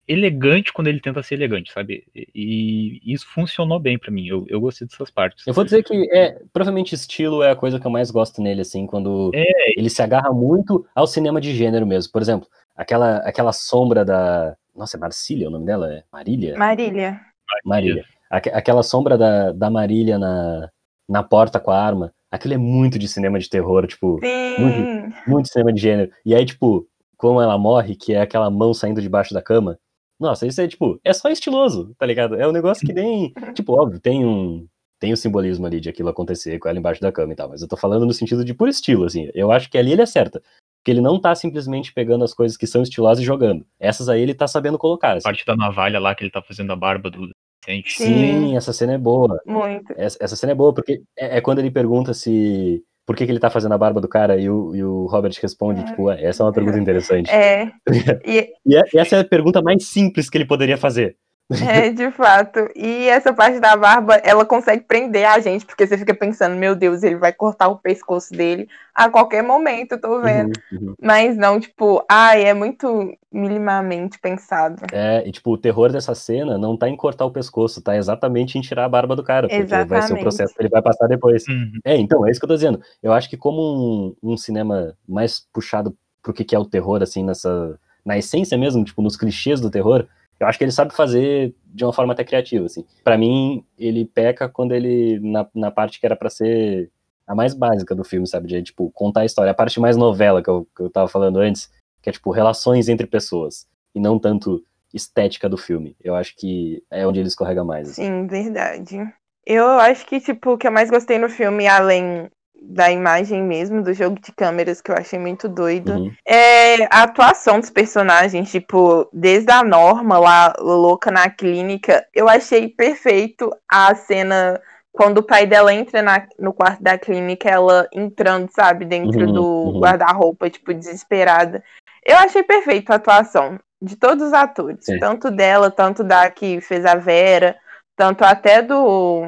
[0.07, 2.03] elegante quando ele tenta ser elegante, sabe?
[2.15, 4.27] E, e isso funcionou bem pra mim.
[4.27, 5.45] Eu, eu gostei dessas partes.
[5.47, 8.61] Eu vou dizer que é, provavelmente estilo é a coisa que eu mais gosto nele,
[8.61, 9.79] assim, quando É.
[9.79, 12.11] ele se agarra muito ao cinema de gênero mesmo.
[12.11, 14.55] Por exemplo, aquela, aquela sombra da.
[14.75, 15.91] Nossa, é Marcília o nome dela?
[15.93, 16.57] É Marília?
[16.57, 17.21] Marília.
[17.65, 18.03] Marília.
[18.29, 20.69] Aque- Aquela sombra da, da Marília na,
[21.07, 22.11] na porta com a arma.
[22.31, 25.13] Aquilo é muito de cinema de terror, tipo, Sim.
[25.27, 26.11] muito cinema de gênero.
[26.25, 29.77] E aí, tipo, como ela morre, que é aquela mão saindo debaixo da cama.
[30.23, 32.35] Nossa, isso é tipo, é só estiloso, tá ligado?
[32.35, 33.33] É um negócio que nem.
[33.53, 34.65] Tipo, óbvio, tem um.
[34.97, 37.61] Tem o simbolismo ali de aquilo acontecer com ela embaixo da cama e tal, mas
[37.61, 39.29] eu tô falando no sentido de puro estilo, assim.
[39.33, 40.41] Eu acho que ali ele acerta.
[40.79, 43.65] Porque ele não tá simplesmente pegando as coisas que são estilosas e jogando.
[43.77, 45.09] Essas aí ele tá sabendo colocar.
[45.09, 45.23] A assim.
[45.23, 47.29] parte da navalha lá que ele tá fazendo a barba do.
[47.65, 47.83] Sim.
[47.85, 49.41] Sim, essa cena é boa.
[49.45, 49.93] Muito.
[49.97, 52.81] Essa, essa cena é boa, porque é, é quando ele pergunta se.
[53.05, 55.33] Por que, que ele tá fazendo a barba do cara e o, e o Robert
[55.41, 57.29] responde, tipo, "Ué, essa é uma pergunta interessante.
[57.29, 57.69] É.
[58.25, 61.17] E, E, é- e essa é a pergunta mais simples que ele poderia fazer.
[61.67, 62.69] é, de fato.
[62.75, 66.75] E essa parte da barba, ela consegue prender a gente, porque você fica pensando, meu
[66.75, 70.53] Deus, ele vai cortar o pescoço dele a qualquer momento, tô vendo.
[70.71, 70.95] Uhum, uhum.
[71.01, 74.83] Mas não, tipo, ai, é muito minimamente pensado.
[74.91, 78.57] É, e tipo, o terror dessa cena não tá em cortar o pescoço, tá exatamente
[78.57, 81.07] em tirar a barba do cara, porque vai ser o processo que ele vai passar
[81.07, 81.45] depois.
[81.47, 81.79] Uhum.
[81.83, 82.81] É, então, é isso que eu tô dizendo.
[83.01, 87.03] Eu acho que como um, um cinema mais puxado pro que que é o terror,
[87.03, 87.77] assim, nessa.
[88.05, 90.05] Na essência mesmo, tipo, nos clichês do terror,
[90.39, 92.85] eu acho que ele sabe fazer de uma forma até criativa, assim.
[93.03, 96.91] Pra mim, ele peca quando ele, na, na parte que era pra ser
[97.25, 98.47] a mais básica do filme, sabe?
[98.47, 99.51] De, tipo, contar a história.
[99.51, 101.71] A parte mais novela que eu, que eu tava falando antes,
[102.01, 103.67] que é, tipo, relações entre pessoas.
[103.95, 104.63] E não tanto
[104.93, 105.95] estética do filme.
[106.03, 107.89] Eu acho que é onde ele escorrega mais.
[107.89, 108.03] assim.
[108.03, 108.97] Sim, verdade.
[109.45, 112.29] Eu acho que, tipo, o que eu mais gostei no filme, além
[112.65, 116.11] da imagem mesmo, do jogo de câmeras, que eu achei muito doido, Uhum.
[116.25, 122.69] é a atuação dos personagens, tipo, desde a Norma lá, louca na clínica, eu achei
[122.69, 124.61] perfeito a cena
[124.91, 129.33] quando o pai dela entra na- no quarto da clínica, ela entrando, sabe, dentro Uhum,
[129.33, 129.79] do uhum.
[129.79, 131.63] guarda-roupa, tipo, desesperada.
[132.05, 134.99] Eu achei perfeito a atuação de todos os atores, Sim.
[134.99, 137.55] tanto dela, tanto da que fez a Vera,
[137.97, 139.23] tanto até do,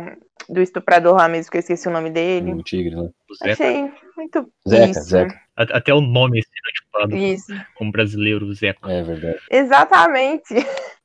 [0.50, 2.54] do estuprador lá mesmo, que eu esqueci o nome dele.
[2.54, 3.10] O tigre, né?
[3.30, 3.54] O Zeca.
[3.54, 5.04] Achei muito Zeca, isso.
[5.04, 5.42] Zeca.
[5.56, 7.54] Até o nome é estereotipado Isso.
[7.76, 8.92] como brasileiro, Zeca.
[8.92, 9.40] É verdade.
[9.50, 10.54] Exatamente.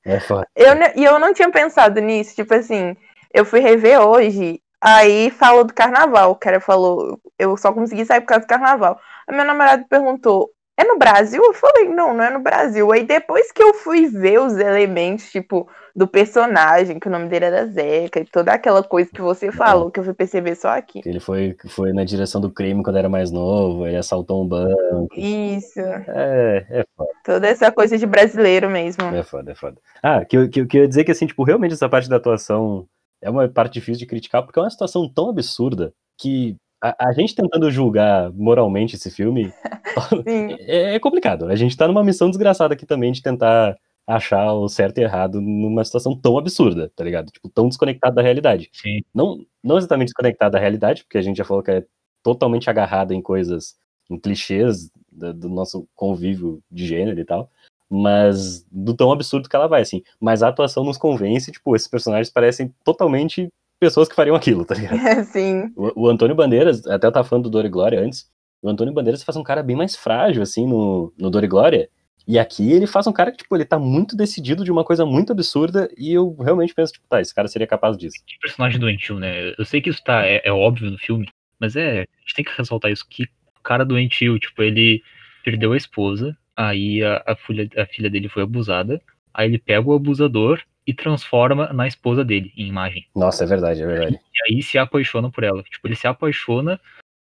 [0.04, 0.46] É foda.
[0.56, 2.96] Eu, e eu não tinha pensado nisso, tipo assim,
[3.32, 8.20] eu fui rever hoje, aí falou do carnaval, o cara falou, eu só consegui sair
[8.22, 8.98] por causa do carnaval.
[9.28, 10.50] Aí meu namorado perguntou,
[10.80, 11.42] é no Brasil?
[11.42, 12.90] Eu falei, não, não é no Brasil.
[12.92, 17.44] Aí depois que eu fui ver os elementos, tipo, do personagem, que o nome dele
[17.46, 21.00] era Zeca, e toda aquela coisa que você falou, que eu fui perceber só aqui.
[21.04, 25.08] Ele foi, foi na direção do crime quando era mais novo, ele assaltou um banco.
[25.16, 29.02] Isso, É, é foda, toda essa coisa de brasileiro mesmo.
[29.14, 29.76] é foda, é foda.
[30.02, 32.16] Ah, que, eu- que, que eu ia dizer que, assim, tipo, realmente essa parte da
[32.16, 32.86] atuação
[33.22, 37.12] é uma parte difícil de criticar, porque é uma situação tão absurda que a, a
[37.12, 39.52] gente tentando julgar moralmente esse filme
[40.66, 41.46] é, é complicado.
[41.46, 43.76] A gente tá numa missão desgraçada aqui também de tentar
[44.06, 47.30] achar o certo e errado numa situação tão absurda, tá ligado?
[47.30, 48.68] Tipo, tão desconectado da realidade.
[48.72, 49.02] Sim.
[49.14, 51.84] não, não exatamente desconectada da realidade, porque a gente já falou que é
[52.22, 53.76] totalmente agarrada em coisas,
[54.10, 57.50] em clichês da- do, nosso convívio de gênero e tal,
[57.88, 60.02] mas do tão absurdo que ela vai, assim.
[60.18, 63.48] Mas a atuação nos convence, tipo, esses personagens parecem totalmente
[63.80, 64.98] pessoas que fariam aquilo, tá ligado?
[65.32, 65.72] Sim.
[65.74, 68.30] O, o Antônio Bandeiras, até eu tava falando do Dor e Glória antes,
[68.62, 71.88] o Antônio Bandeiras faz um cara bem mais frágil, assim, no, no Dor e Glória,
[72.28, 75.06] e aqui ele faz um cara que, tipo, ele tá muito decidido de uma coisa
[75.06, 78.16] muito absurda, e eu realmente penso, tipo, tá, esse cara seria capaz disso.
[78.26, 79.54] Que personagem doentio, né?
[79.58, 81.26] Eu sei que isso tá, é, é óbvio no filme,
[81.58, 85.02] mas é, a gente tem que ressaltar isso, que o cara doentio, tipo, ele
[85.42, 89.00] perdeu a esposa, aí a, a, filha, a filha dele foi abusada,
[89.32, 90.60] aí ele pega o abusador
[90.90, 93.06] e transforma na esposa dele, em imagem.
[93.14, 94.18] Nossa, é verdade, é verdade.
[94.48, 95.62] E aí se apaixona por ela.
[95.62, 96.80] Tipo, ele se apaixona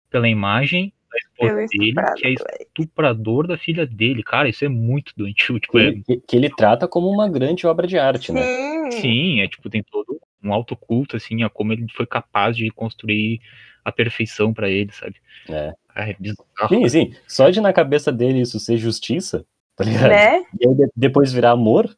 [0.09, 2.61] pela imagem da esposa Pelo dele, que é estuprador.
[2.67, 4.23] estuprador da filha dele.
[4.23, 5.59] Cara, isso é muito doentio.
[5.59, 8.43] Tipo, é, Que, que ele trata como uma grande obra de arte, né?
[8.91, 9.01] Sim.
[9.01, 13.39] sim, é tipo, tem todo um autoculto, assim, a como ele foi capaz de construir
[13.85, 15.15] a perfeição pra ele, sabe?
[15.47, 15.73] É.
[15.93, 16.67] Ah, é bizarro.
[16.69, 17.13] Sim, sim.
[17.27, 19.45] Só de na cabeça dele isso ser justiça,
[19.75, 20.09] tá ligado?
[20.09, 20.39] Né?
[20.59, 21.95] E aí de- depois virar amor.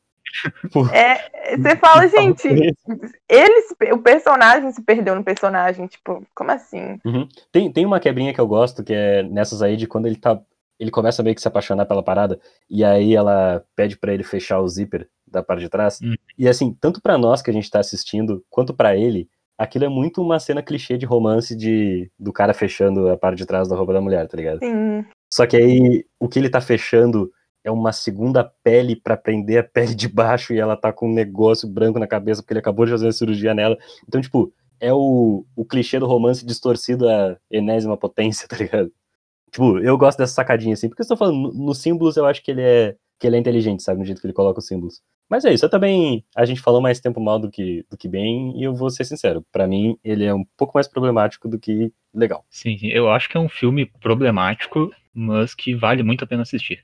[0.91, 2.47] É, você fala, gente,
[3.29, 6.99] ele, se pe- o personagem se perdeu no personagem, tipo, como assim?
[7.05, 7.27] Uhum.
[7.51, 10.39] Tem, tem uma quebrinha que eu gosto, que é nessas aí de quando ele tá.
[10.79, 14.59] Ele começa meio que se apaixonar pela parada, e aí ela pede pra ele fechar
[14.59, 15.99] o zíper da parte de trás.
[16.03, 16.15] Hum.
[16.37, 19.89] E assim, tanto pra nós que a gente tá assistindo, quanto pra ele, aquilo é
[19.89, 23.75] muito uma cena clichê de romance de do cara fechando a parte de trás da
[23.75, 24.59] roupa da mulher, tá ligado?
[24.59, 27.31] Sim, Só que aí o que ele tá fechando
[27.63, 31.13] é uma segunda pele pra prender a pele de baixo e ela tá com um
[31.13, 33.77] negócio branco na cabeça porque ele acabou de fazer uma cirurgia nela.
[34.07, 38.91] Então, tipo, é o, o clichê do romance distorcido à enésima potência, tá ligado?
[39.51, 42.43] Tipo, eu gosto dessa sacadinha assim, porque eu tô falando, no- nos símbolos eu acho
[42.43, 45.01] que ele é que ele é inteligente, sabe, no jeito que ele coloca os símbolos.
[45.29, 48.09] Mas é isso, eu também, a gente falou mais tempo mal do que, do que
[48.09, 51.57] bem, e eu vou ser sincero, pra mim ele é um pouco mais problemático do
[51.57, 52.43] que legal.
[52.49, 56.83] Sim, eu acho que é um filme problemático, mas que vale muito a pena assistir.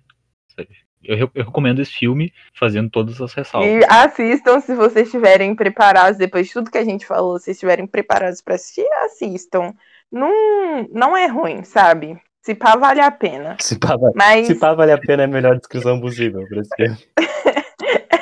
[1.04, 3.70] Eu, eu recomendo esse filme fazendo todas as ressalvas.
[3.70, 7.88] E assistam se vocês estiverem preparados, depois de tudo que a gente falou, se estiverem
[7.88, 9.74] preparados pra assistir, assistam.
[10.12, 12.20] Não, não é ruim, sabe?
[12.42, 13.58] Se pá, vale a pena.
[13.60, 16.76] Se pá, Mas se pá vale a pena é a melhor descrição possível pra esse
[16.76, 16.98] filme.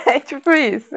[0.07, 0.95] é tipo isso.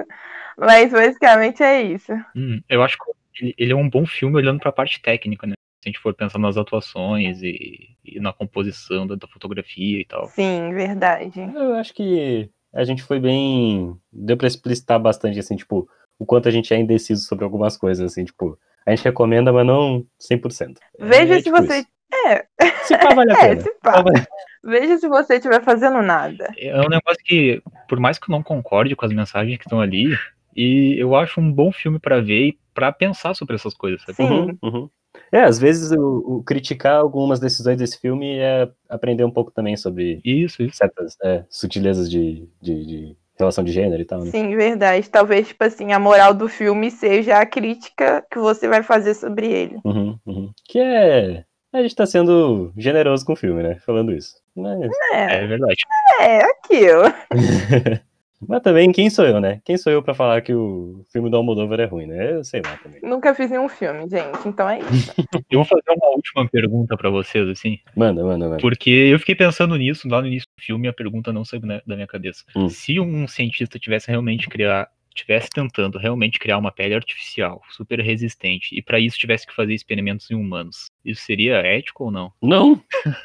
[0.58, 2.12] Mas basicamente é isso.
[2.36, 5.54] Hum, eu acho que ele, ele é um bom filme olhando pra parte técnica, né?
[5.82, 10.04] Se a gente for pensar nas atuações e, e na composição da, da fotografia e
[10.04, 10.26] tal.
[10.28, 11.40] Sim, verdade.
[11.54, 13.96] Eu acho que a gente foi bem.
[14.12, 18.12] Deu pra explicitar bastante, assim, tipo, o quanto a gente é indeciso sobre algumas coisas,
[18.12, 20.74] assim, tipo, a gente recomenda, mas não 100%.
[20.98, 21.78] Veja É, se tipo você.
[21.78, 21.88] isso.
[22.26, 22.46] É,
[22.84, 23.62] Se pá, vale a é, pena.
[23.62, 24.02] se Pá, pá.
[24.02, 24.26] vale-
[24.62, 26.52] Veja se você estiver fazendo nada.
[26.58, 29.80] É um negócio que, por mais que eu não concorde com as mensagens que estão
[29.80, 30.14] ali,
[30.54, 34.16] e eu acho um bom filme pra ver e pra pensar sobre essas coisas, sabe?
[34.16, 34.24] Sim.
[34.30, 34.90] Uhum, uhum.
[35.32, 39.76] É, às vezes o, o criticar algumas decisões desse filme é aprender um pouco também
[39.76, 40.76] sobre Isso, isso.
[40.76, 44.30] certas é, sutilezas de, de, de relação de gênero e tal, né?
[44.30, 45.08] Sim, verdade.
[45.08, 49.46] Talvez, tipo assim, a moral do filme seja a crítica que você vai fazer sobre
[49.46, 49.78] ele.
[49.84, 50.50] Uhum, uhum.
[50.66, 51.44] Que é.
[51.72, 53.76] A gente tá sendo generoso com o filme, né?
[53.86, 54.34] Falando isso.
[54.56, 55.76] Mas, É, É verdade.
[56.20, 57.02] é aquilo.
[58.48, 59.60] mas também, quem sou eu, né?
[59.64, 62.32] Quem sou eu pra falar que o filme do Almodóvar é ruim, né?
[62.34, 63.00] Eu sei lá também.
[63.02, 64.46] Nunca fiz nenhum filme, gente.
[64.48, 65.12] Então é isso.
[65.50, 68.60] Eu vou fazer uma última pergunta pra vocês, assim, Manda, manda, manda.
[68.60, 71.62] porque eu fiquei pensando nisso lá no início do filme e a pergunta não saiu
[71.62, 72.44] na- da minha cabeça.
[72.54, 72.68] Hum.
[72.68, 78.74] Se um cientista tivesse realmente criar, tivesse tentando realmente criar uma pele artificial, super resistente,
[78.76, 82.32] e pra isso tivesse que fazer experimentos em humanos, isso seria ético ou não?
[82.40, 82.82] Não,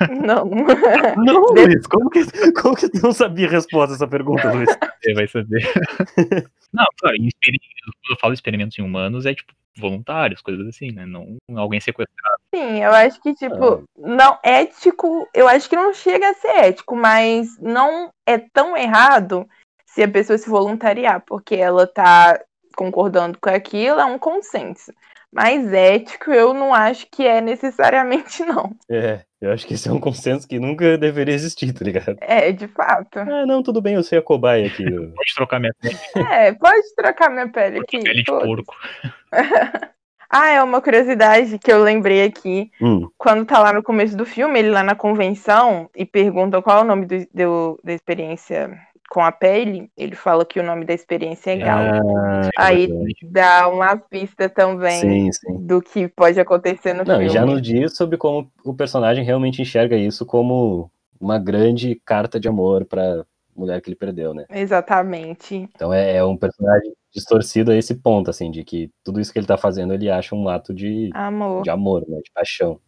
[0.09, 0.45] Não.
[1.17, 1.85] não, Luiz.
[1.87, 4.69] Como que, como que tu não sabia a resposta dessa pergunta, Luiz?
[5.01, 5.61] Você vai saber.
[6.73, 11.05] não, claro, quando eu falo experimentos em humanos, é tipo voluntários, coisas assim, né?
[11.05, 12.37] Não alguém sequestrado.
[12.53, 16.95] Sim, eu acho que, tipo, não ético, eu acho que não chega a ser ético,
[16.95, 19.47] mas não é tão errado
[19.95, 22.37] se a pessoa se voluntariar, porque ela tá
[22.75, 24.91] concordando com aquilo, é um consenso.
[25.31, 28.75] Mas ético eu não acho que é necessariamente, não.
[28.91, 32.17] É, eu acho que esse é um consenso que nunca deveria existir, tá ligado?
[32.19, 33.19] É, de fato.
[33.19, 34.83] Ah, não, tudo bem, eu sei a cobaia aqui.
[34.83, 35.97] eu- Pode trocar minha pele,
[36.29, 37.99] É, pode trocar minha pele aqui.
[37.99, 38.75] pele de porco.
[40.27, 42.69] Ah, é uma curiosidade que eu lembrei aqui.
[42.81, 46.79] Hum, Quando tá lá no começo do filme, ele lá na convenção e perguntam qual
[46.79, 48.75] é o nome do, do- da experiência
[49.09, 51.79] com a pele, ele fala que o nome da experiência é Gal.
[52.17, 53.15] ah, Aí verdade.
[53.23, 55.65] dá uma pista também sim, sim.
[55.65, 57.25] do que pode acontecer no Não, filme.
[57.25, 60.89] e já nos diz sobre como o personagem realmente enxerga isso como
[61.19, 63.25] uma grande carta de amor pra
[63.55, 64.45] mulher que ele perdeu, né?
[64.49, 65.69] Exatamente.
[65.75, 69.39] Então é, é um personagem distorcido a esse ponto, assim, de que tudo isso que
[69.39, 71.63] ele tá fazendo ele acha um ato de, Amor.
[71.63, 72.17] de amor, né?
[72.17, 72.79] De paixão.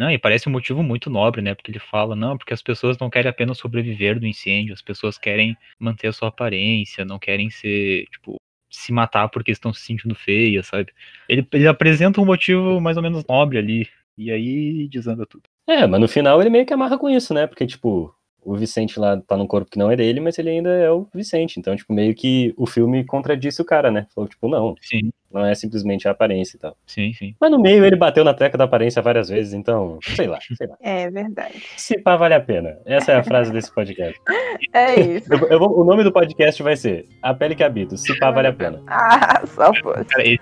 [0.00, 1.54] Não, e parece um motivo muito nobre, né?
[1.54, 5.18] Porque ele fala, não, porque as pessoas não querem apenas sobreviver do incêndio, as pessoas
[5.18, 8.36] querem manter a sua aparência, não querem ser, tipo,
[8.70, 10.90] se matar porque estão se sentindo feias, sabe?
[11.28, 13.86] Ele, ele apresenta um motivo mais ou menos nobre ali,
[14.16, 15.42] e aí desanda tudo.
[15.68, 17.46] É, mas no final ele meio que amarra com isso, né?
[17.46, 18.14] Porque, tipo,
[18.44, 21.06] o Vicente lá tá num corpo que não é dele, mas ele ainda é o
[21.14, 21.58] Vicente.
[21.58, 24.06] Então, tipo, meio que o filme contradisse o cara, né?
[24.14, 24.74] Falou, tipo, não.
[24.80, 25.10] Sim.
[25.32, 26.76] Não é simplesmente a aparência e tal.
[26.84, 27.36] Sim, sim.
[27.40, 30.66] Mas no meio ele bateu na tecla da aparência várias vezes, então, sei lá, sei
[30.66, 30.76] lá.
[30.82, 31.62] É verdade.
[31.76, 32.78] Se pá, vale a pena.
[32.84, 34.18] Essa é a frase desse podcast.
[34.72, 35.32] É isso.
[35.32, 37.96] Eu, eu vou, o nome do podcast vai ser A Pele que Habito.
[37.96, 38.82] Se pá, vale a pena.
[38.88, 39.72] Ah, só.
[39.72, 40.38] Cara, esse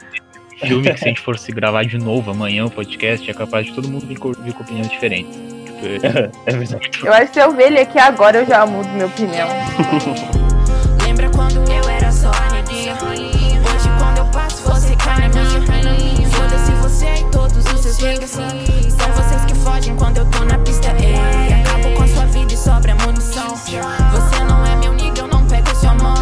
[0.61, 3.75] filme que se a gente fosse gravar de novo amanhã o podcast, é capaz de
[3.75, 5.58] todo mundo vir com, vir com opiniões diferentes.
[5.79, 6.91] Tipo, É verdade.
[7.05, 9.49] Eu acho que se eu ver ele aqui agora, eu já mudo minha opinião.
[11.05, 12.95] Lembra quando eu era só a neguinha?
[12.95, 16.29] Hoje quando eu passo, você cai na minha.
[16.31, 18.31] Foda-se você e todos os seus niggas.
[18.31, 20.89] São vocês que fogem quando eu tô na pista.
[21.01, 21.15] Ei,
[21.63, 23.55] acabo com a sua vida e sobra munição.
[23.57, 26.15] Você não é meu nigga, eu não pego sua mão.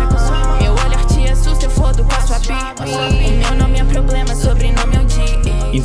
[0.60, 3.15] Meu olhar te assusta, eu fodo com a sua pi.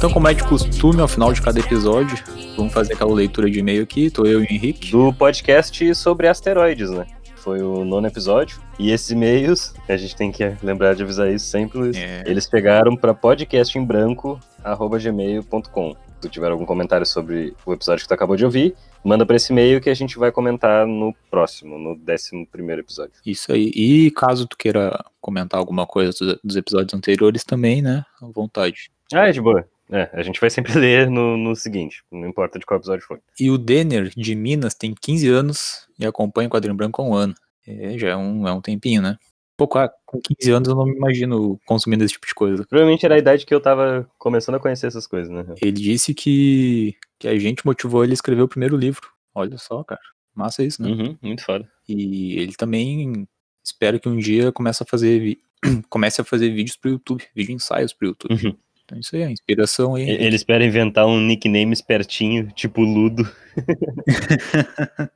[0.01, 2.17] Então, como é de costume, ao final de cada episódio,
[2.57, 4.09] vamos fazer aquela leitura de e-mail aqui.
[4.09, 4.89] Tô eu e o Henrique.
[4.91, 7.05] Do podcast sobre asteroides, né?
[7.35, 8.59] Foi o nono episódio.
[8.79, 11.95] E esses e-mails, a gente tem que lembrar de avisar isso sempre, Luiz.
[11.95, 12.23] É.
[12.25, 15.91] Eles pegaram para podcastembranco.gmail.com.
[15.91, 18.73] Se tu tiver algum comentário sobre o episódio que tu acabou de ouvir,
[19.03, 23.13] manda para esse e-mail que a gente vai comentar no próximo, no décimo primeiro episódio.
[23.23, 23.71] Isso aí.
[23.75, 28.03] E caso tu queira comentar alguma coisa dos- dos episódios anteriores também, né?
[28.19, 28.89] À vontade.
[29.13, 29.63] Ah, é de boa.
[29.91, 33.19] É, a gente vai sempre ler no, no seguinte, não importa de qual episódio foi.
[33.39, 37.13] E o Denner, de Minas, tem 15 anos e acompanha o Quadrinho Branco há um
[37.13, 37.35] ano.
[37.67, 39.17] É, já é um, é um tempinho, né?
[39.57, 42.65] Pouco, ah, com 15 anos eu não me imagino consumindo esse tipo de coisa.
[42.67, 45.45] Provavelmente era a idade que eu tava começando a conhecer essas coisas, né?
[45.61, 49.07] Ele disse que, que a gente motivou ele a escrever o primeiro livro.
[49.35, 50.01] Olha só, cara.
[50.33, 50.89] Massa isso, né?
[50.89, 51.69] Uhum, muito foda.
[51.87, 53.27] E ele também
[53.63, 55.37] espera que um dia comece a fazer,
[55.89, 58.33] comece a fazer vídeos pro YouTube, vídeo ensaios pro YouTube.
[58.33, 58.55] Uhum.
[58.91, 60.09] Então isso aí, a inspiração aí.
[60.09, 63.23] Ele espera inventar um nickname espertinho, tipo Ludo.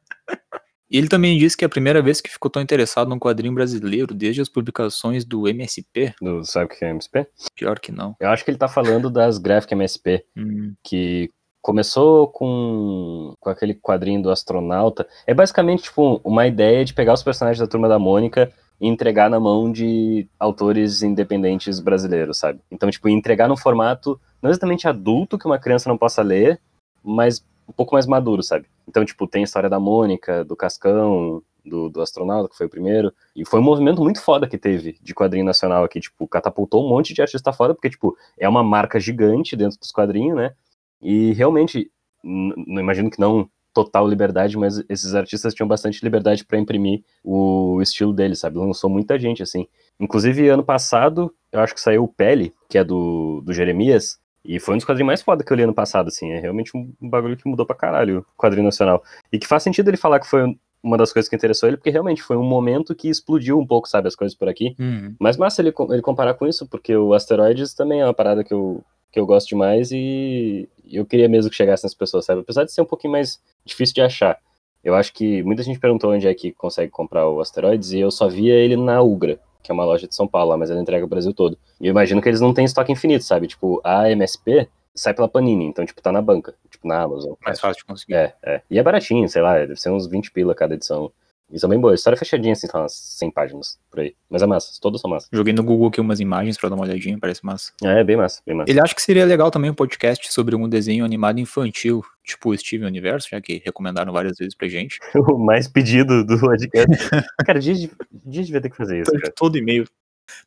[0.88, 3.56] E ele também disse que é a primeira vez que ficou tão interessado num quadrinho
[3.56, 6.14] brasileiro desde as publicações do MSP.
[6.22, 7.28] Do, sabe o que é MSP?
[7.56, 8.16] Pior que não.
[8.20, 13.74] Eu acho que ele tá falando das Graphic MSP, Hum, que começou com, com aquele
[13.74, 15.08] quadrinho do astronauta.
[15.26, 19.30] É basicamente, tipo, uma ideia de pegar os personagens da Turma da Mônica e entregar
[19.30, 22.60] na mão de autores independentes brasileiros, sabe?
[22.70, 26.60] Então, tipo, entregar num formato não exatamente adulto que uma criança não possa ler,
[27.04, 28.68] mas um pouco mais maduro, sabe?
[28.88, 32.70] Então, tipo, tem a história da Mônica, do Cascão, do, do astronauta, que foi o
[32.70, 33.14] primeiro.
[33.36, 36.90] E foi um movimento muito foda que teve de quadrinho nacional aqui, tipo, catapultou um
[36.90, 40.54] monte de artista foda, porque, tipo, é uma marca gigante dentro dos quadrinhos, né?
[41.02, 41.92] E realmente,
[42.24, 47.82] não imagino que não total liberdade, mas esses artistas tinham bastante liberdade para imprimir o
[47.82, 48.58] estilo deles, sabe?
[48.58, 49.68] Lançou muita gente, assim.
[50.00, 54.60] Inclusive, ano passado, eu acho que saiu o Pele, que é do, do Jeremias, e
[54.62, 56.32] foi um dos quadrinhos mais foda que eu li ano passado, assim.
[56.32, 59.04] É realmente um bagulho que mudou pra caralho o quadrinho nacional.
[59.30, 61.90] E que faz sentido ele falar que foi uma das coisas que interessou ele, porque
[61.90, 64.74] realmente foi um momento que explodiu um pouco, sabe, as coisas por aqui.
[64.80, 65.16] hum.
[65.20, 68.54] Mas massa ele, ele comparar com isso, porque o Asteroides também é uma parada que
[68.54, 68.84] eu,
[69.16, 72.42] que eu gosto demais e eu queria mesmo que chegasse nas pessoas, sabe?
[72.42, 74.38] Apesar de ser um pouquinho mais difícil de achar.
[74.84, 78.12] Eu acho que muita gente perguntou onde é que consegue comprar o Asteroides e eu
[78.12, 80.82] só via ele na Ugra, que é uma loja de São Paulo, lá, mas ela
[80.82, 81.58] entrega o Brasil todo.
[81.80, 83.48] E eu imagino que eles não têm estoque infinito, sabe?
[83.48, 87.36] Tipo, a MSP sai pela Panini, então, tipo, tá na banca, tipo, na Amazon.
[87.46, 88.16] Mais fácil de conseguir.
[88.16, 88.62] É, é.
[88.70, 91.10] E é baratinho, sei lá, deve ser uns 20 pila cada edição.
[91.52, 92.00] E são bem boas.
[92.00, 94.16] História fechadinha, assim, tá umas 100 páginas por aí.
[94.30, 95.28] Mas é massa, todas são massa.
[95.32, 97.72] Joguei no Google aqui umas imagens pra dar uma olhadinha, parece massa.
[97.84, 98.72] É, bem massa, bem massa.
[98.72, 102.58] Ele acha que seria legal também um podcast sobre um desenho animado infantil, tipo o
[102.58, 105.00] Steven Universo, já que recomendaram várias vezes pra gente.
[105.16, 106.88] o mais pedido do podcast.
[107.46, 109.86] cara, dias, de, dias devia ter que fazer isso, Todo, todo e-mail,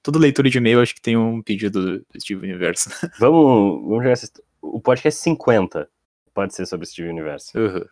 [0.02, 2.90] toda leitura de e-mail acho que tem um pedido do Steven Universo.
[3.18, 4.28] Vamos, vamos jogar essa...
[4.60, 5.88] O podcast 50
[6.34, 7.56] pode ser sobre Steven Universo.
[7.56, 7.84] Uhum.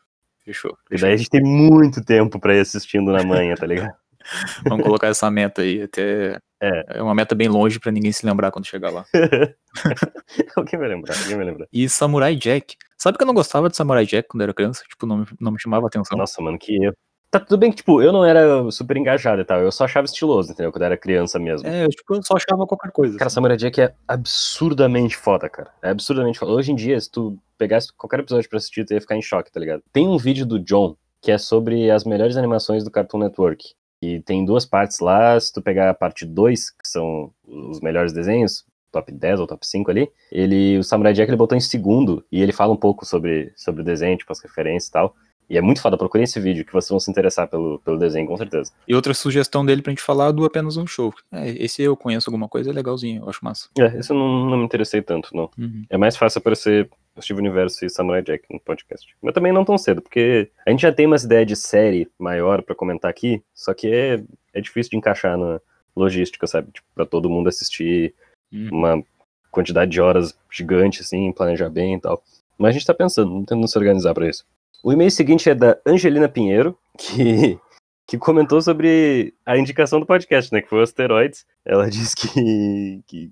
[0.47, 0.79] Fechou.
[0.89, 3.93] E daí a gente tem muito tempo pra ir assistindo na manhã, tá ligado?
[4.65, 6.39] Vamos colocar essa meta aí, até.
[6.61, 6.99] É.
[6.99, 9.05] É uma meta bem longe pra ninguém se lembrar quando chegar lá.
[10.57, 11.67] alguém vai lembrar, alguém vai lembrar.
[11.73, 12.77] E Samurai Jack.
[12.97, 14.85] Sabe que eu não gostava de Samurai Jack quando era criança?
[14.89, 16.17] Tipo, não me, não me chamava atenção.
[16.17, 16.97] Nossa, mano, que erro.
[17.31, 20.07] Tá tudo bem que, tipo, eu não era super engajado e tal, eu só achava
[20.07, 20.71] estiloso, entendeu?
[20.71, 21.69] Quando eu era criança mesmo.
[21.69, 23.19] É, eu, tipo, eu só achava qualquer coisa.
[23.19, 25.71] Cara, Samurai Jack é absurdamente foda, cara.
[25.83, 26.53] É absurdamente foda.
[26.53, 29.51] Hoje em dia, se tu pegasse qualquer episódio pra assistir, tu ia ficar em choque,
[29.51, 29.83] tá ligado?
[29.93, 33.75] Tem um vídeo do John que é sobre as melhores animações do Cartoon Network.
[34.01, 35.39] E tem duas partes lá.
[35.41, 39.67] Se tu pegar a parte 2, que são os melhores desenhos, top 10 ou top
[39.67, 43.05] 5 ali, ele, o Samurai Jack ele botou em segundo e ele fala um pouco
[43.05, 45.17] sobre, sobre o desenho, tipo, as referências e tal.
[45.49, 48.27] E é muito foda, procurem esse vídeo que vocês vão se interessar pelo, pelo desenho,
[48.27, 48.73] com certeza.
[48.87, 51.15] E outra sugestão dele pra gente falar do apenas um show.
[51.31, 53.69] É, esse eu conheço alguma coisa, é legalzinho, eu acho massa.
[53.79, 55.49] É, esse eu não, não me interessei tanto, não.
[55.57, 55.85] Uhum.
[55.89, 56.89] É mais fácil aparecer
[57.21, 59.15] Steve Universo e Samurai Jack no podcast.
[59.23, 62.63] Mas também não tão cedo, porque a gente já tem umas ideias de série maior
[62.63, 64.23] pra comentar aqui, só que é,
[64.53, 65.61] é difícil de encaixar na
[65.95, 66.73] logística, sabe?
[66.73, 68.15] Tipo, pra todo mundo assistir
[68.53, 68.69] Uhum.
[68.71, 69.03] uma
[69.51, 72.23] quantidade de horas gigante, assim, planejar bem e tal.
[72.59, 74.45] Mas a gente tá pensando, tentando se organizar pra isso.
[74.83, 77.59] O e-mail seguinte é da Angelina Pinheiro, que,
[78.07, 80.63] que comentou sobre a indicação do podcast, né?
[80.63, 81.45] Que foi o Asteroids.
[81.65, 83.31] Ela disse que, que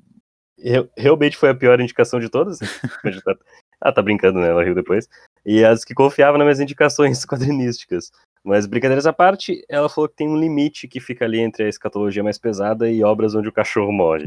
[0.58, 2.58] re- realmente foi a pior indicação de todas.
[3.24, 3.36] Tá-
[3.80, 4.48] ah, tá brincando, né?
[4.48, 5.08] Ela riu depois.
[5.44, 8.10] E as que confiavam nas minhas indicações quadrinísticas.
[8.42, 11.68] Mas brincadeiras à parte, ela falou que tem um limite que fica ali entre a
[11.68, 14.26] escatologia mais pesada e obras onde o cachorro morre.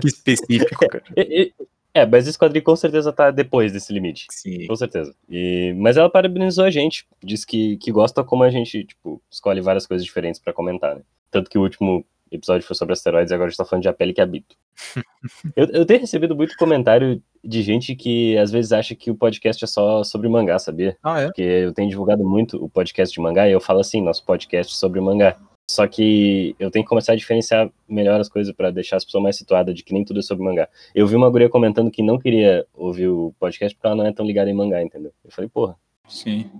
[0.00, 1.04] Que específico, cara.
[1.16, 4.26] E- e- É, mas esse quadrinho com certeza tá depois desse limite.
[4.30, 4.66] Sim.
[4.66, 5.14] Com certeza.
[5.28, 7.06] E, mas ela parabenizou a gente.
[7.22, 11.02] Disse que, que gosta como a gente, tipo, escolhe várias coisas diferentes pra comentar, né?
[11.30, 13.88] Tanto que o último episódio foi sobre asteroides e agora a gente tá falando de
[13.88, 14.56] A Pele que Habito.
[15.54, 19.62] eu, eu tenho recebido muito comentário de gente que às vezes acha que o podcast
[19.62, 20.96] é só sobre mangá, sabia?
[21.02, 21.26] Ah, é?
[21.26, 24.72] Porque eu tenho divulgado muito o podcast de mangá e eu falo assim, nosso podcast
[24.72, 25.36] é sobre mangá.
[25.70, 29.22] Só que eu tenho que começar a diferenciar melhor as coisas pra deixar as pessoas
[29.22, 30.68] mais situadas de que nem tudo é sobre mangá.
[30.94, 34.12] Eu vi uma guria comentando que não queria ouvir o podcast porque ela não é
[34.12, 35.12] tão ligada em mangá, entendeu?
[35.24, 35.76] Eu falei, porra,
[36.08, 36.50] Sim.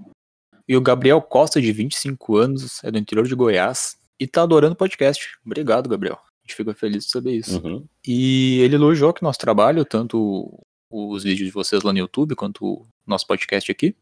[0.66, 4.74] E o Gabriel Costa, de 25 anos, é do interior de Goiás e tá adorando
[4.74, 5.36] o podcast.
[5.44, 6.16] Obrigado, Gabriel.
[6.16, 7.60] A gente fica feliz de saber isso.
[7.62, 7.84] uhum.
[8.06, 10.58] E ele elogiou que nosso trabalho, tanto
[10.90, 13.94] os vídeos de vocês lá no YouTube quanto o nosso podcast aqui.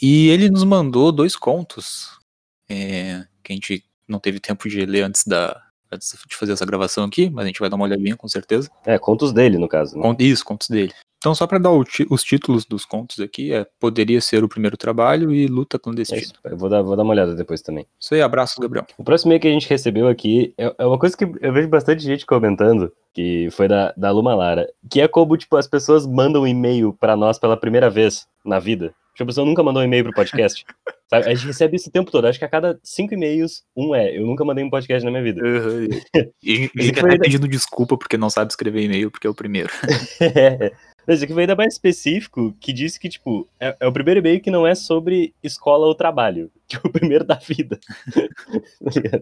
[0.00, 2.18] E ele nos mandou dois contos
[2.68, 5.60] é, que a gente não teve tempo de ler antes da
[6.28, 8.70] de fazer essa gravação aqui, mas a gente vai dar uma olhadinha com certeza.
[8.84, 9.98] É, contos dele, no caso.
[9.98, 10.16] Né?
[10.18, 10.92] Isso, contos dele.
[11.18, 15.34] Então, só pra dar os títulos dos contos aqui, é Poderia Ser o Primeiro Trabalho
[15.34, 16.20] e Luta É Clandestina.
[16.20, 16.34] isso.
[16.44, 17.84] Eu vou dar, vou dar uma olhada depois também.
[17.98, 18.86] Isso aí, abraços, Gabriel.
[18.96, 21.68] O próximo e-mail que a gente recebeu aqui é, é uma coisa que eu vejo
[21.68, 26.06] bastante gente comentando, que foi da, da Luma Lara, que é como, tipo, as pessoas
[26.06, 28.94] mandam um e-mail pra nós pela primeira vez na vida.
[29.18, 30.64] Tipo, a pessoa nunca mandou um e-mail pro podcast.
[31.10, 31.26] Sabe?
[31.26, 32.26] A gente recebe isso o tempo todo.
[32.26, 34.16] Acho que a cada cinco e-mails, um é.
[34.16, 35.42] Eu nunca mandei um podcast na minha vida.
[36.40, 39.30] E gente Esse fica até da- pedindo desculpa porque não sabe escrever e-mail, porque é
[39.30, 39.70] o primeiro.
[40.20, 40.72] É.
[41.04, 44.40] Mas aqui foi ainda mais específico, que disse que, tipo, é, é o primeiro e-mail
[44.40, 47.80] que não é sobre escola ou trabalho, que é o primeiro da vida.
[48.12, 49.20] Tá?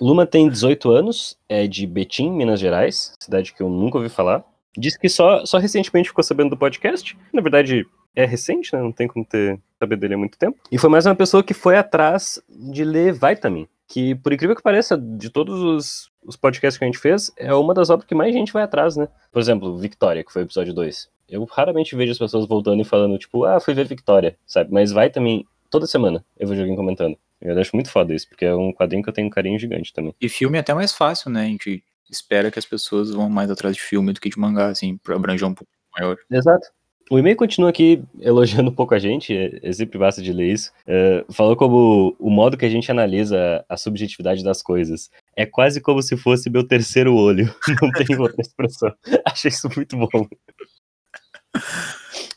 [0.00, 4.44] Luma tem 18 anos, é de Betim, Minas Gerais, cidade que eu nunca ouvi falar.
[4.76, 7.16] Disse que só, só recentemente ficou sabendo do podcast.
[7.32, 8.80] Na verdade, é recente, né?
[8.80, 10.58] Não tem como ter saber dele há muito tempo.
[10.70, 13.68] E foi mais uma pessoa que foi atrás de ler Vitamin.
[13.86, 17.52] Que, por incrível que pareça, de todos os, os podcasts que a gente fez, é
[17.52, 19.08] uma das obras que mais gente vai atrás, né?
[19.30, 21.08] Por exemplo, Victoria, que foi o episódio 2.
[21.28, 24.72] Eu raramente vejo as pessoas voltando e falando, tipo, ah, fui ver Victoria, sabe?
[24.72, 27.16] Mas Vitamin, toda semana eu vejo alguém comentando.
[27.40, 29.92] Eu acho muito foda isso, porque é um quadrinho que eu tenho um carinho gigante
[29.92, 30.14] também.
[30.18, 31.42] E filme é até mais fácil, né?
[31.42, 34.68] A gente espera que as pessoas vão mais atrás de filme do que de mangá,
[34.68, 36.16] assim, pra abranger um pouco maior.
[36.30, 36.68] Exato.
[37.10, 40.72] O e-mail continua aqui elogiando um pouco a gente, é, sempre basta de ler isso.
[40.86, 45.80] É, falou como o modo que a gente analisa a subjetividade das coisas é quase
[45.80, 47.54] como se fosse meu terceiro olho.
[47.82, 48.92] Não tem outra expressão.
[49.26, 50.26] Achei isso muito bom.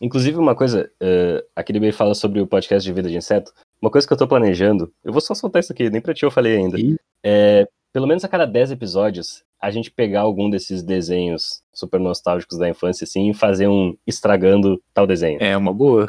[0.02, 3.52] Inclusive, uma coisa, é, aquele e-mail fala sobre o podcast de vida de inseto.
[3.82, 6.24] Uma coisa que eu tô planejando, eu vou só soltar isso aqui, nem pra ti
[6.24, 6.80] eu falei ainda.
[6.80, 6.98] Ih.
[7.24, 12.58] É, pelo menos a cada 10 episódios, a gente pegar algum desses desenhos super nostálgicos
[12.58, 15.42] da infância, assim, e fazer um estragando tal desenho.
[15.42, 16.08] É uma boa.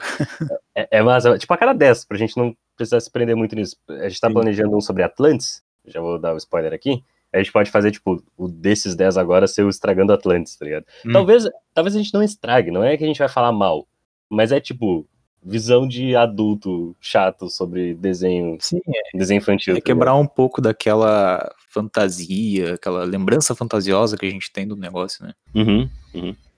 [0.75, 3.77] É, é massa, tipo, a cada 10, pra gente não precisar se prender muito nisso.
[3.89, 4.35] A gente tá Sim.
[4.35, 7.03] planejando um sobre Atlantis, já vou dar o spoiler aqui.
[7.33, 10.87] A gente pode fazer, tipo, o desses 10 agora ser o estragando Atlantis, tá ligado?
[11.05, 11.13] Hum.
[11.13, 11.45] Talvez,
[11.75, 13.89] talvez a gente não estrague, não é que a gente vai falar mal,
[14.31, 15.07] mas é tipo,
[15.43, 18.81] visão de adulto chato sobre desenho, Sim,
[19.15, 19.75] desenho infantil.
[19.75, 24.77] é tá quebrar um pouco daquela fantasia, aquela lembrança fantasiosa que a gente tem do
[24.77, 25.33] negócio, né?
[25.55, 25.89] Uhum.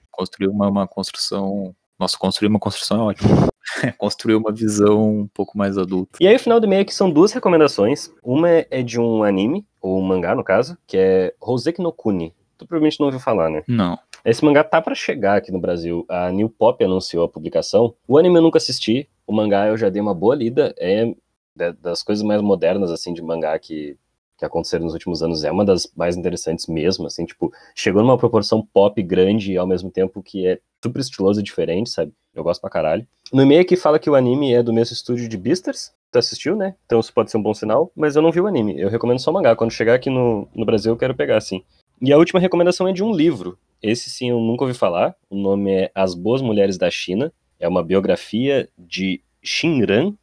[0.09, 1.75] Construir uma, uma construção.
[1.99, 3.29] Nossa, construir uma construção é ótimo.
[3.97, 6.17] Construir uma visão um pouco mais adulta.
[6.19, 8.11] E aí, o final do e-mail aqui são duas recomendações.
[8.23, 11.93] Uma é- é de um anime, ou um mangá, no caso, que é Roseki no
[11.93, 12.33] Kuni.
[12.57, 13.63] Tu provavelmente não ouviu falar, né?
[13.67, 13.97] Não.
[14.23, 16.05] Esse mangá tá pra chegar aqui no Brasil.
[16.07, 17.93] A New Pop anunciou a publicação.
[18.07, 19.09] O anime eu nunca assisti.
[19.25, 20.73] O mangá eu já dei uma boa lida.
[20.77, 21.13] É
[21.55, 23.97] da- das coisas mais modernas, assim, de mangá que,
[24.37, 25.43] que aconteceram nos últimos anos.
[25.43, 29.67] É uma das mais interessantes mesmo, assim, tipo, chegou numa proporção pop grande e ao
[29.67, 32.13] mesmo tempo que é super estiloso e diferente, sabe?
[32.33, 33.05] Eu gosto pra caralho.
[33.33, 35.91] No e-mail aqui fala que o anime é do mesmo estúdio de Beastars.
[36.11, 36.75] Tu assistiu, né?
[36.85, 38.79] Então isso pode ser um bom sinal, mas eu não vi o anime.
[38.79, 39.55] Eu recomendo só o mangá.
[39.55, 41.63] Quando chegar aqui no, no Brasil, eu quero pegar, assim.
[42.01, 43.57] E a última recomendação é de um livro.
[43.81, 45.15] Esse sim eu nunca ouvi falar.
[45.29, 47.33] O nome é As Boas Mulheres da China.
[47.59, 50.13] É uma biografia de Xin Ran,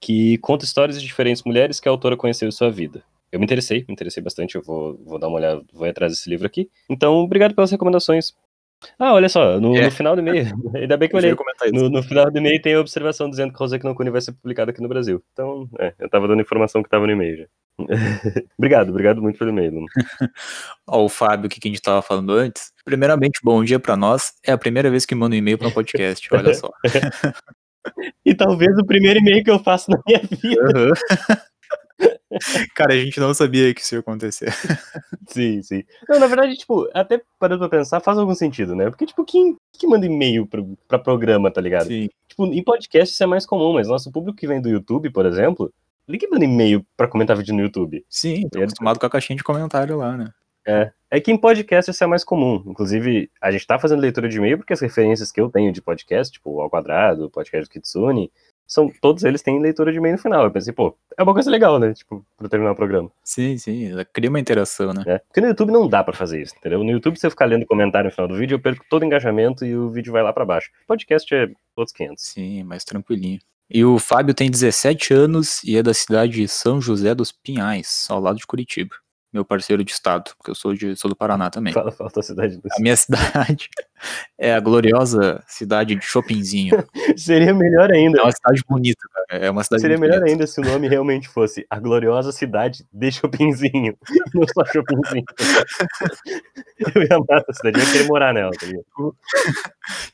[0.00, 3.02] que conta histórias de diferentes mulheres que a autora conheceu em sua vida.
[3.30, 6.30] Eu me interessei, me interessei bastante, eu vou, vou dar uma olhada, vou atrás desse
[6.30, 6.70] livro aqui.
[6.88, 8.32] Então, obrigado pelas recomendações.
[8.98, 9.86] Ah, olha só, no, É.
[9.86, 11.30] no final do e-mail, ainda bem que eu olhei.
[11.30, 11.74] ia comentar isso.
[11.76, 14.32] No, no final do e-mail tem a observação dizendo que Rosek no Kuni vai ser
[14.32, 15.22] publicado aqui no Brasil.
[15.32, 17.44] Então, é, eu tava dando informação que tava no e-mail já.
[18.58, 19.84] obrigado, obrigado muito pelo e-mail.
[20.86, 22.72] Ó, o Fábio, que a gente tava falando antes.
[22.84, 24.32] Primeiramente, bom dia pra nós.
[24.44, 26.70] É a primeira vez que manda um e-mail pra um podcast, olha só.
[28.24, 30.60] E talvez o primeiro e-mail que eu faço na minha vida.
[30.76, 31.38] Aham.
[32.74, 34.52] Cara, a gente não sabia que isso ia acontecer.
[35.28, 35.84] Sim, sim.
[36.08, 38.88] Não, na verdade, tipo, até parando pra pensar, faz algum sentido, né?
[38.88, 41.88] Porque, tipo, quem que manda e-mail pra, pra programa, tá ligado?
[41.88, 42.08] Sim.
[42.26, 45.26] Tipo, em podcast isso é mais comum, mas nosso público que vem do YouTube, por
[45.26, 45.70] exemplo,
[46.06, 48.04] ninguém manda e-mail pra comentar vídeo no YouTube.
[48.08, 48.62] Sim, tô É.
[48.62, 50.32] acostumado com a caixinha de comentário lá, né?
[50.66, 50.90] É.
[51.10, 52.62] É que em podcast isso é mais comum.
[52.66, 55.80] Inclusive, a gente tá fazendo leitura de e-mail porque as referências que eu tenho de
[55.80, 58.30] podcast, tipo o Ao Quadrado, o podcast do Kitsune,
[58.68, 60.44] são, todos eles têm leitura de e-mail no final.
[60.44, 61.94] Eu pensei, pô, é uma coisa legal, né?
[61.94, 63.10] Tipo, pra terminar o programa.
[63.24, 63.90] Sim, sim.
[64.12, 65.02] Cria uma interação, né?
[65.06, 65.18] né?
[65.20, 66.84] Porque no YouTube não dá pra fazer isso, entendeu?
[66.84, 69.06] No YouTube, se eu ficar lendo comentário no final do vídeo, eu perco todo o
[69.06, 70.70] engajamento e o vídeo vai lá pra baixo.
[70.86, 72.22] Podcast é outros 500.
[72.22, 73.40] Sim, mais tranquilinho.
[73.70, 78.06] E o Fábio tem 17 anos e é da cidade de São José dos Pinhais,
[78.10, 78.94] ao lado de Curitiba.
[79.30, 81.72] Meu parceiro de estado, porque eu sou, de, sou do Paraná também.
[81.74, 82.56] Fala, fala a cidade.
[82.56, 83.68] do- A minha cidade
[84.38, 86.82] é a gloriosa cidade de Chopinzinho.
[87.14, 88.20] Seria melhor ainda.
[88.20, 89.44] É uma cidade bonita, cara.
[89.44, 90.30] É uma cidade Seria melhor bonita.
[90.32, 93.98] ainda se o nome realmente fosse A Gloriosa Cidade de Chopinzinho.
[94.34, 95.24] Não só Chopinzinho.
[96.94, 98.66] Eu ia amar essa cidade, eu ia querer morar nela, tá?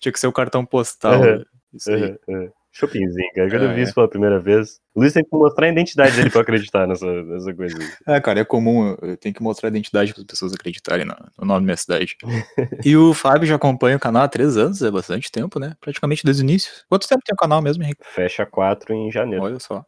[0.01, 1.21] Tinha que ser o cartão postal.
[1.23, 1.45] Uhum.
[1.73, 2.03] Isso aí.
[2.03, 2.51] Uhum, uhum.
[2.75, 3.49] Chopinzinho, cara.
[3.49, 3.83] Quando eu Ah, vi é.
[3.85, 6.87] isso pela primeira vez, o Luiz tem que mostrar a identidade dele pra eu acreditar
[6.89, 7.79] nessa, nessa coisa.
[7.79, 8.17] aí.
[8.17, 11.15] É, cara, é comum, eu tenho que mostrar a identidade para as pessoas acreditarem no,
[11.39, 12.17] no nome da minha cidade.
[12.85, 15.75] e o Fábio já acompanha o canal há três anos, é bastante tempo, né?
[15.81, 16.73] Praticamente desde o início.
[16.89, 18.03] Quanto tempo tem o canal mesmo, Henrique?
[18.05, 19.45] Fecha 4 em janeiro.
[19.45, 19.85] Olha só.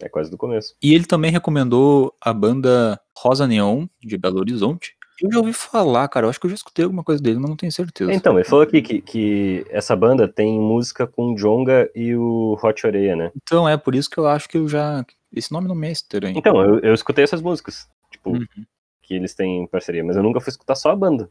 [0.00, 0.74] É quase do começo.
[0.82, 4.94] E ele também recomendou a banda Rosa Neon, de Belo Horizonte.
[5.22, 7.48] Eu já ouvi falar, cara, eu acho que eu já escutei alguma coisa dele, mas
[7.48, 8.12] não tenho certeza.
[8.12, 12.56] Então, ele falou aqui que, que essa banda tem música com o Jonga e o
[12.62, 13.32] Hot Oreia, né?
[13.42, 15.04] Então é por isso que eu acho que eu já.
[15.34, 16.38] Esse nome não me é estranho.
[16.38, 17.88] Então, eu, eu escutei essas músicas.
[18.10, 18.46] Tipo, Uhum.
[19.02, 21.30] que eles têm parceria, mas eu nunca fui escutar só a banda.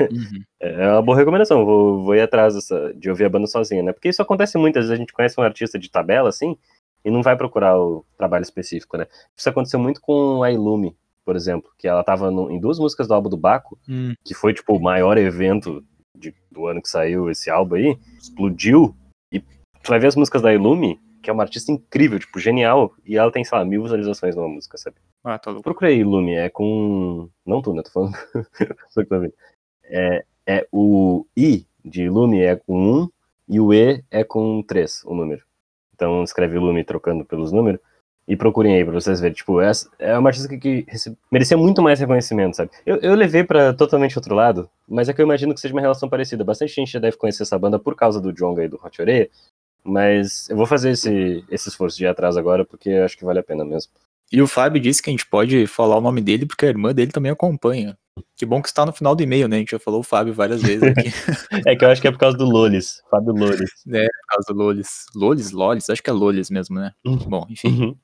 [0.00, 0.42] Uhum.
[0.60, 3.92] É uma boa recomendação, vou, vou ir atrás dessa, de ouvir a banda sozinha, né?
[3.92, 6.56] Porque isso acontece muito, às vezes a gente conhece um artista de tabela, assim,
[7.04, 9.06] e não vai procurar o trabalho específico, né?
[9.36, 13.08] Isso aconteceu muito com a Ilume, por exemplo, que ela tava no- em duas músicas
[13.08, 15.84] do álbum do Baco, Hum, que foi, tipo, o maior evento
[16.16, 18.94] de- do ano que saiu esse álbum aí, explodiu,
[19.32, 22.92] e tu vai ver as músicas da Ilume, que é uma artista incrível, tipo, genial,
[23.04, 24.96] e ela tem, sei lá, mil visualizações numa música, sabe?
[25.24, 25.64] Ah, tá louco.
[25.64, 27.30] Procurei Ilume, é com.
[27.46, 27.82] Não tu, né?
[27.82, 28.12] Tô falando.
[29.86, 33.08] É, é o I de Ilume é com 1
[33.48, 35.42] e o E é com 3, o número.
[35.94, 37.80] Então escreve Ilume trocando pelos números.
[38.26, 39.34] E procurem aí pra vocês verem.
[39.34, 42.70] Tipo, essa é uma artista que, que rece- merecia muito mais reconhecimento, sabe?
[42.86, 45.80] Eu, eu levei pra totalmente outro lado, mas é que eu imagino que seja uma
[45.82, 46.42] relação parecida.
[46.42, 49.28] Bastante gente já deve conhecer essa banda por causa do Jonga e do Hot Oreia.
[49.84, 53.40] Mas eu vou fazer esse, esse esforço de ir atrás agora, porque acho que vale
[53.40, 53.92] a pena mesmo.
[54.32, 56.94] E o Fábio disse que a gente pode falar o nome dele porque a irmã
[56.94, 57.96] dele também acompanha.
[58.36, 59.56] Que bom que está no final do e-mail, né?
[59.56, 61.10] A gente já falou o Fábio várias vezes aqui.
[61.68, 63.70] É que eu acho que é por causa do Lolis, Fábio Lolis.
[63.84, 65.06] por causa do Lolis.
[65.14, 65.50] Lolis?
[65.52, 65.90] Lolis?
[65.90, 66.92] Acho que é Lolis mesmo, né?
[67.04, 67.68] Bom, enfim.
[67.68, 67.96] Uhum.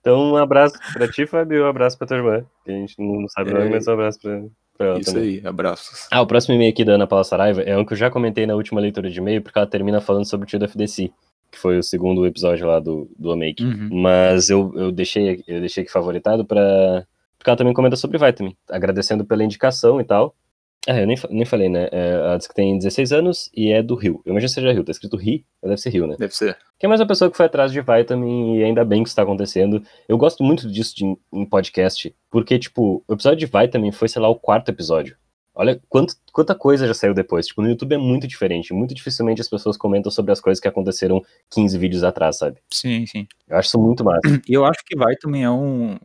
[0.00, 2.44] Então, um abraço pra ti, Fábio, e um abraço pra tua irmã.
[2.64, 3.70] Que a gente não sabe o nome, É.
[3.70, 4.42] mas um abraço pra,
[4.76, 5.28] pra ela Isso também.
[5.28, 6.06] aí, abraços.
[6.10, 8.46] Ah, o próximo e-mail aqui da Ana Paula Saraiva é um que eu já comentei
[8.46, 11.10] na última leitura de e-mail, porque ela termina falando sobre o tio da FDC,
[11.50, 13.64] que foi o segundo episódio lá do, do Omake.
[13.64, 13.88] Uhum.
[13.92, 17.04] Mas eu, eu, deixei, eu deixei aqui favoritado pra.
[17.38, 20.34] Porque ela também comenta sobre Vitamin, agradecendo pela indicação e tal.
[20.86, 21.88] Ah, eu nem, nem falei, né?
[21.92, 24.22] É, ela diz que tem 16 anos e é do Rio.
[24.24, 26.16] Eu imagino que seja Rio, tá escrito Ri, deve ser Rio, né?
[26.18, 26.56] Deve ser.
[26.78, 29.16] Que é mais uma pessoa que foi atrás de Vitamin e ainda bem que isso
[29.16, 29.82] tá acontecendo.
[30.08, 34.22] Eu gosto muito disso de, em podcast, porque, tipo, o episódio de Vitamin foi, sei
[34.22, 35.16] lá, o quarto episódio.
[35.58, 37.48] Olha quanto, quanta coisa já saiu depois.
[37.48, 38.72] Tipo, no YouTube é muito diferente.
[38.72, 41.20] Muito dificilmente as pessoas comentam sobre as coisas que aconteceram
[41.50, 42.58] 15 vídeos atrás, sabe?
[42.72, 43.26] Sim, sim.
[43.48, 44.20] Eu acho isso muito massa.
[44.48, 45.98] E eu acho que vai também é um.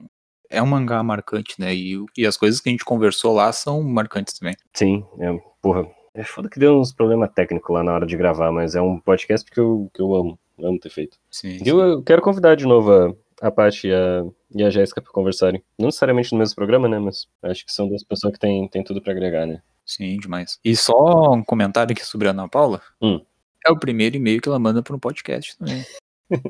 [0.53, 1.73] É um mangá marcante, né?
[1.73, 4.55] E, e as coisas que a gente conversou lá são marcantes também.
[4.73, 5.87] Sim, é, porra.
[6.13, 8.99] É foda que deu uns problemas técnicos lá na hora de gravar, mas é um
[8.99, 10.39] podcast que eu, que eu amo.
[10.61, 11.17] Amo ter feito.
[11.31, 11.57] Sim.
[11.63, 14.23] E Eu, eu quero convidar de novo a, a Paty e a,
[14.55, 15.63] e a Jéssica pra conversarem.
[15.79, 16.99] Não necessariamente no mesmo programa, né?
[16.99, 19.61] Mas acho que são duas pessoas que têm tem tudo pra agregar, né?
[19.83, 20.59] Sim, demais.
[20.63, 22.79] E só um comentário aqui sobre a Ana Paula.
[23.01, 23.19] Hum.
[23.65, 25.83] É o primeiro e-mail que ela manda para um podcast também.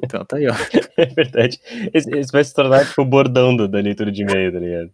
[0.04, 0.54] Então tá aí, ó.
[0.98, 1.60] É verdade.
[1.94, 4.92] Esse vai se tornar tipo o bordão do- da leitura de e-mail, tá ligado?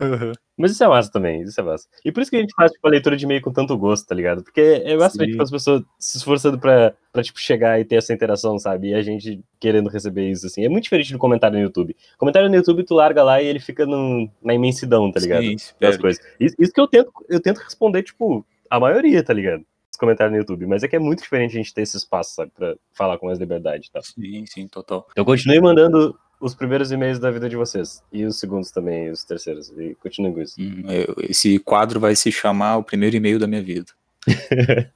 [0.00, 0.32] Uhum.
[0.56, 1.86] Mas isso é massa também, isso é massa.
[2.04, 4.06] E por isso que a gente faz tipo, a leitura de e-mail com tanto gosto,
[4.08, 4.42] tá ligado?
[4.42, 7.94] Porque é massa ver tipo, as pessoas se esforçando pra, pra tipo, chegar e ter
[7.96, 8.88] essa interação, sabe?
[8.88, 10.64] E a gente querendo receber isso, assim.
[10.64, 11.96] É muito diferente do comentário no YouTube.
[12.18, 15.42] Comentário no YouTube, tu larga lá e ele fica no- na imensidão, tá ligado?
[15.44, 16.20] Sim, das coisas.
[16.40, 19.64] Isso, isso que eu tento, eu tento responder, tipo, a maioria, tá ligado?
[19.92, 20.66] Os comentários no YouTube.
[20.66, 22.50] Mas é que é muito diferente a gente ter esse espaço, sabe?
[22.56, 24.02] Pra falar com mais liberdade tal.
[24.02, 25.06] Sim, sim, total.
[25.12, 28.02] Então continue mandando os primeiros e-mails da vida de vocês.
[28.12, 29.68] E os segundos também, e os terceiros.
[29.78, 30.60] E continue com isso.
[30.60, 33.92] Hum, eu- esse quadro vai se chamar O Primeiro E-mail da Minha Vida.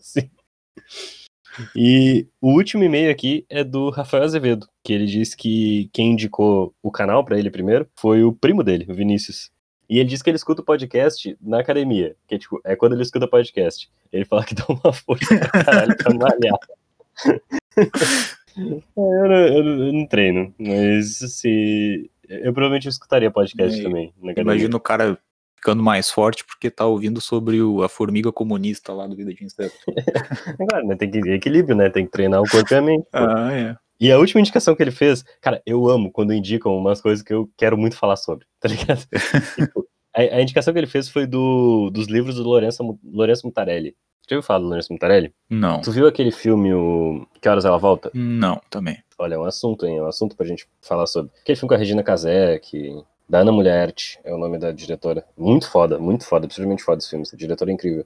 [0.00, 0.30] Sim.
[1.76, 6.74] E o último e-mail aqui é do Rafael Azevedo, que ele diz que quem indicou
[6.82, 9.50] o canal pra ele primeiro foi o primo dele, o Vinícius.
[9.92, 12.94] E ele diz que ele escuta o podcast na academia, que é, tipo, é quando
[12.94, 13.90] ele escuta podcast.
[14.10, 16.58] Ele fala que dá uma força pra caralho pra malhar.
[18.54, 18.60] É,
[18.96, 22.10] eu, não, eu não- treino, mas se.
[22.28, 24.12] Eu provavelmente escutaria podcast É, também.
[24.36, 25.18] Imagina o cara
[25.56, 29.42] ficando mais forte porque tá ouvindo sobre o- a formiga comunista lá do Vida de
[29.44, 29.74] Inseto.
[30.60, 30.96] Agora, né?
[30.96, 31.88] Tem que ter equilíbrio, né?
[31.88, 33.06] Tem que treinar o corpo e a mente.
[33.12, 33.76] Ah, é.
[34.02, 37.32] E a última indicação que ele fez, cara, eu amo quando indicam umas coisas que
[37.32, 39.06] eu quero muito falar sobre, tá ligado?
[39.54, 43.94] Tipo, a, a indicação que ele fez foi do, dos livros do Lourenço, Lourenço Mutarelli.
[44.28, 45.32] Já ouviu falar do Lourenço Mutarelli?
[45.48, 45.80] Não.
[45.82, 48.10] Tu viu aquele filme, o Que Horas Ela Volta?
[48.12, 48.98] Não, também.
[49.16, 49.98] Olha, é um assunto, hein?
[49.98, 51.30] É um assunto pra gente falar sobre.
[51.40, 53.00] Aquele filme com a Regina Casé, que...
[53.28, 55.24] Da Ana Mulhert, é o nome da diretora.
[55.38, 57.22] Muito foda, muito foda, absolutamente foda esse filme.
[57.22, 58.04] Essa diretora é incrível.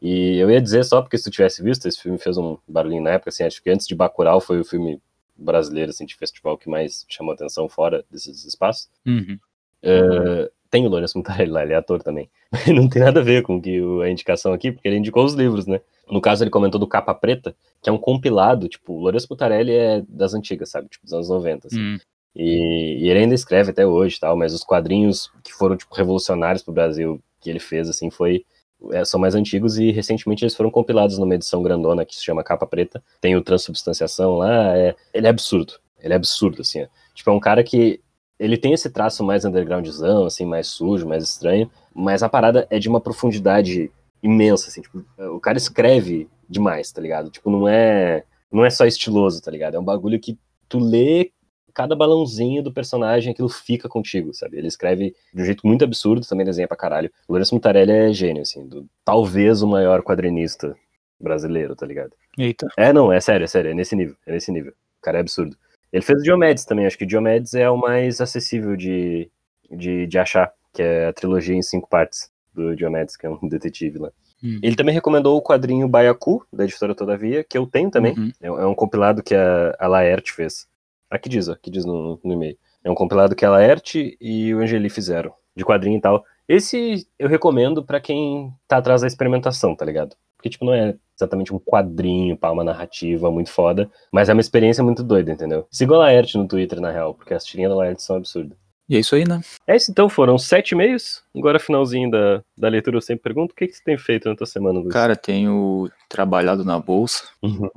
[0.00, 3.02] E eu ia dizer só porque se tu tivesse visto, esse filme fez um barulhinho
[3.02, 5.00] na época, assim, acho que antes de Bacurau foi o filme
[5.36, 8.88] brasileiro, assim, de festival que mais chamou atenção fora desses espaços.
[9.06, 9.38] Uhum.
[9.82, 12.30] Eh, tem o Lourenço Mutarelli lá, ele é ator também.
[12.74, 15.66] não tem nada a ver com que a indicação aqui, porque ele indicou os livros,
[15.66, 15.80] né?
[16.10, 19.72] No caso, ele comentou do Capa Preta, que é um compilado, tipo, o Lourenço Mutarelli
[19.72, 20.88] é das antigas, sabe?
[20.88, 21.80] Tipo, dos anos 90, assim.
[21.80, 21.98] Hum.
[22.34, 26.62] E, e ele ainda escreve até hoje, tal, mas os quadrinhos que foram tipo revolucionários
[26.62, 28.44] pro Brasil que ele fez assim foi
[28.90, 32.42] é, são mais antigos e recentemente eles foram compilados numa edição grandona que se chama
[32.42, 33.02] Capa Preta.
[33.20, 35.74] Tem o Transubstanciação lá, é, ele é absurdo.
[36.00, 36.82] Ele é absurdo assim.
[36.82, 36.86] ó.
[37.14, 38.00] Tipo, é um cara que
[38.38, 42.78] ele tem esse traço mais undergroundzão, assim, mais sujo, mais estranho, mas a parada é
[42.78, 43.90] de uma profundidade
[44.22, 47.30] imensa, assim, tipo, o cara escreve demais, tá ligado?
[47.30, 49.74] Tipo, não é não é só estiloso, tá ligado?
[49.76, 51.30] É um bagulho que tu lê
[51.74, 54.58] cada balãozinho do personagem, aquilo fica contigo, sabe?
[54.58, 57.10] Ele escreve de um jeito muito absurdo, também desenha pra caralho.
[57.26, 60.76] O Lourenço Mutarelli é gênio, assim, do, talvez o maior quadrinista
[61.20, 62.12] brasileiro, tá ligado?
[62.38, 62.68] Eita.
[62.76, 64.72] É, não, é sério, é sério, é nesse nível, é nesse nível.
[64.72, 65.56] O cara é absurdo.
[65.92, 69.30] Ele fez o Diomedes também, acho que o Diomedes é o mais acessível de,
[69.70, 73.38] de, de achar, que é a trilogia em cinco partes do Diomedes, que é um
[73.48, 74.10] detetive lá.
[74.42, 74.58] Hum.
[74.62, 78.14] Ele também recomendou o quadrinho Baiacu, da editora Todavia, que eu tenho também.
[78.18, 78.32] Uhum.
[78.40, 80.66] É, é um compilado que a, a Laerte fez.
[81.12, 82.56] Aqui diz, ó, aqui diz no, no e-mail.
[82.82, 86.24] É um compilado que a Laerte e o Angeli fizeram, de quadrinho e tal.
[86.48, 90.16] Esse eu recomendo pra quem tá atrás da experimentação, tá ligado?
[90.36, 94.40] Porque, tipo, não é exatamente um quadrinho, pá, uma narrativa muito foda, mas é uma
[94.40, 95.66] experiência muito doida, entendeu?
[95.70, 98.56] Siga a Laerte no Twitter, na real, porque as tirinhas da Laerte são absurdas.
[98.88, 99.42] E é isso aí, né?
[99.66, 101.22] É isso então, foram sete e-mails.
[101.36, 104.34] Agora, finalzinho da, da leitura, eu sempre pergunto, o que, que você tem feito na
[104.34, 104.92] tua semana, Luiz?
[104.92, 107.70] Cara, tenho trabalhado na bolsa Uhum.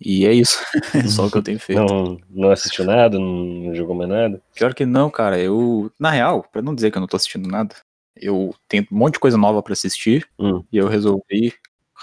[0.00, 0.58] E é isso.
[0.94, 1.80] É só o que eu tenho feito.
[1.84, 4.40] Não, não assistiu nada, não, jogou mais nada?
[4.54, 5.38] Pior que não, cara.
[5.38, 7.74] Eu, na real, pra não dizer que eu não tô assistindo nada,
[8.16, 10.62] eu tenho um monte de coisa nova pra assistir Hum.
[10.72, 11.52] e eu resolvi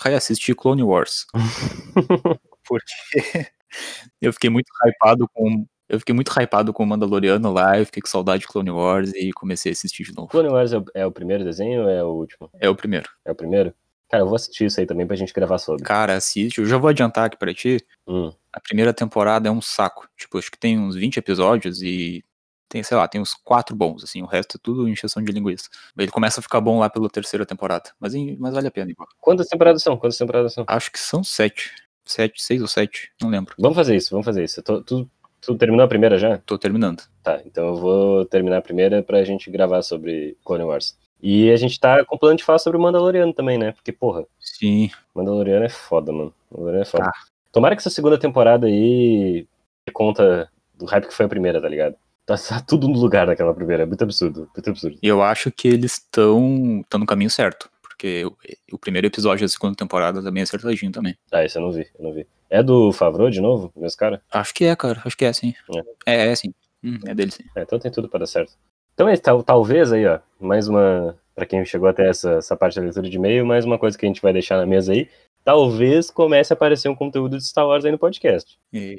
[0.04, 1.26] reassistir Clone Wars.
[2.68, 3.48] Porque
[4.22, 5.66] eu fiquei muito hypado com.
[5.90, 9.12] Eu fiquei muito hypado com o Mandaloriano lá, eu fiquei com saudade de Clone Wars
[9.14, 10.30] e comecei a assistir de novo.
[10.30, 12.50] Clone Wars é o, é o primeiro desenho ou é o último?
[12.62, 13.10] É o primeiro.
[13.26, 13.74] É o primeiro?
[14.12, 15.84] Cara, eu vou assistir isso aí também pra gente gravar sobre.
[15.84, 16.58] Cara, assiste.
[16.60, 17.78] Eu já vou adiantar aqui pra ti.
[18.06, 18.30] Hum.
[18.52, 20.06] A primeira temporada é um saco.
[20.18, 22.22] Tipo, acho que tem uns 20 episódios e
[22.68, 25.70] tem, sei lá, tem uns quatro bons, assim, o resto é tudo encheção de linguiça.
[25.98, 29.08] Ele começa a ficar bom lá pela terceira temporada, mas, mas vale a pena igual.
[29.20, 29.98] Quantas temporadas são?
[29.98, 30.64] Quantas temporadas são?
[30.68, 31.72] Acho que são sete.
[32.06, 33.56] Sete, seis ou sete, não lembro.
[33.60, 34.62] Vamos fazer isso, vamos fazer isso.
[34.64, 35.10] Tô- tu,
[35.42, 36.38] tu terminou a primeira já?
[36.40, 37.04] Tô terminando.
[37.22, 40.98] Tá, então eu vou terminar a primeira pra gente gravar sobre Clone Wars.
[41.22, 43.72] E a gente tá com plano de falar sobre o Mandaloriano também, né?
[43.74, 46.34] Porque, porra, Sim, Mandaloriano é foda, mano.
[46.50, 47.04] Mandaloriano é foda.
[47.06, 47.12] Tá.
[47.52, 49.46] Tomara que essa segunda temporada aí
[49.94, 51.96] conta do hype que foi a primeira, tá ligado?
[52.26, 54.98] Tá, tá tudo no lugar daquela primeira, é muito absurdo, muito absurdo.
[55.02, 58.38] e eu acho que eles estão no caminho certo, porque o,
[58.72, 61.18] o primeiro episódio da segunda temporada tá bem acertadinho também.
[61.32, 62.26] Ah, esse eu não vi, eu não vi.
[62.50, 64.22] É do Favreau de novo, meus cara?
[64.32, 65.54] Acho que é, cara, acho que é sim.
[66.06, 66.54] É, é, sim.
[66.84, 67.44] Hum, é dele sim.
[67.56, 68.54] É, então tem tudo para dar certo.
[68.94, 72.76] Então é tal, talvez aí, ó, mais uma, Pra quem chegou até essa, essa parte
[72.76, 75.10] da leitura de e-mail, mais uma coisa que a gente vai deixar na mesa aí,
[75.44, 78.60] talvez comece a aparecer um conteúdo de Star Wars aí no podcast.
[78.72, 78.98] E-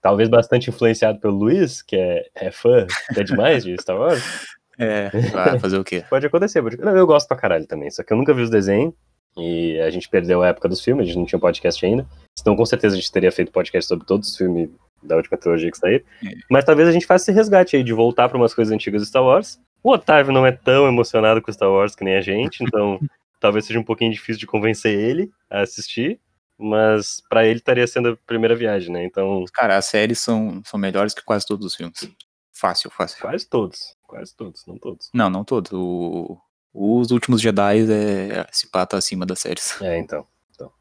[0.00, 2.86] Talvez bastante influenciado pelo Luiz, que é, é fã,
[3.16, 4.22] é demais de Star Wars.
[4.80, 6.04] É, vai fazer o quê?
[6.08, 6.62] Pode acontecer.
[6.62, 6.76] Pode...
[6.78, 7.90] Não, eu gosto pra caralho também.
[7.90, 8.94] Só que eu nunca vi os desenhos.
[9.36, 12.06] E a gente perdeu a época dos filmes, a gente não tinha podcast ainda.
[12.40, 14.70] Então, com certeza, a gente teria feito podcast sobre todos os filmes
[15.02, 16.04] da última trilogia que saíram.
[16.24, 16.32] É.
[16.50, 19.06] Mas talvez a gente faça esse resgate aí de voltar pra umas coisas antigas do
[19.06, 19.60] Star Wars.
[19.82, 22.98] O Otávio não é tão emocionado com Star Wars que nem a gente, então
[23.40, 26.20] talvez seja um pouquinho difícil de convencer ele a assistir.
[26.60, 29.04] Mas pra ele estaria sendo a primeira viagem, né?
[29.04, 32.10] Então, Cara, as séries são, são melhores que quase todos os filmes.
[32.52, 33.20] Fácil, fácil.
[33.20, 33.96] quase todos.
[34.02, 35.08] Quase todos, não todos.
[35.14, 35.70] Não, não todos.
[35.72, 36.36] O,
[36.74, 39.80] os últimos Jedi é se pata acima das séries.
[39.80, 40.26] É, então.
[40.50, 40.72] então.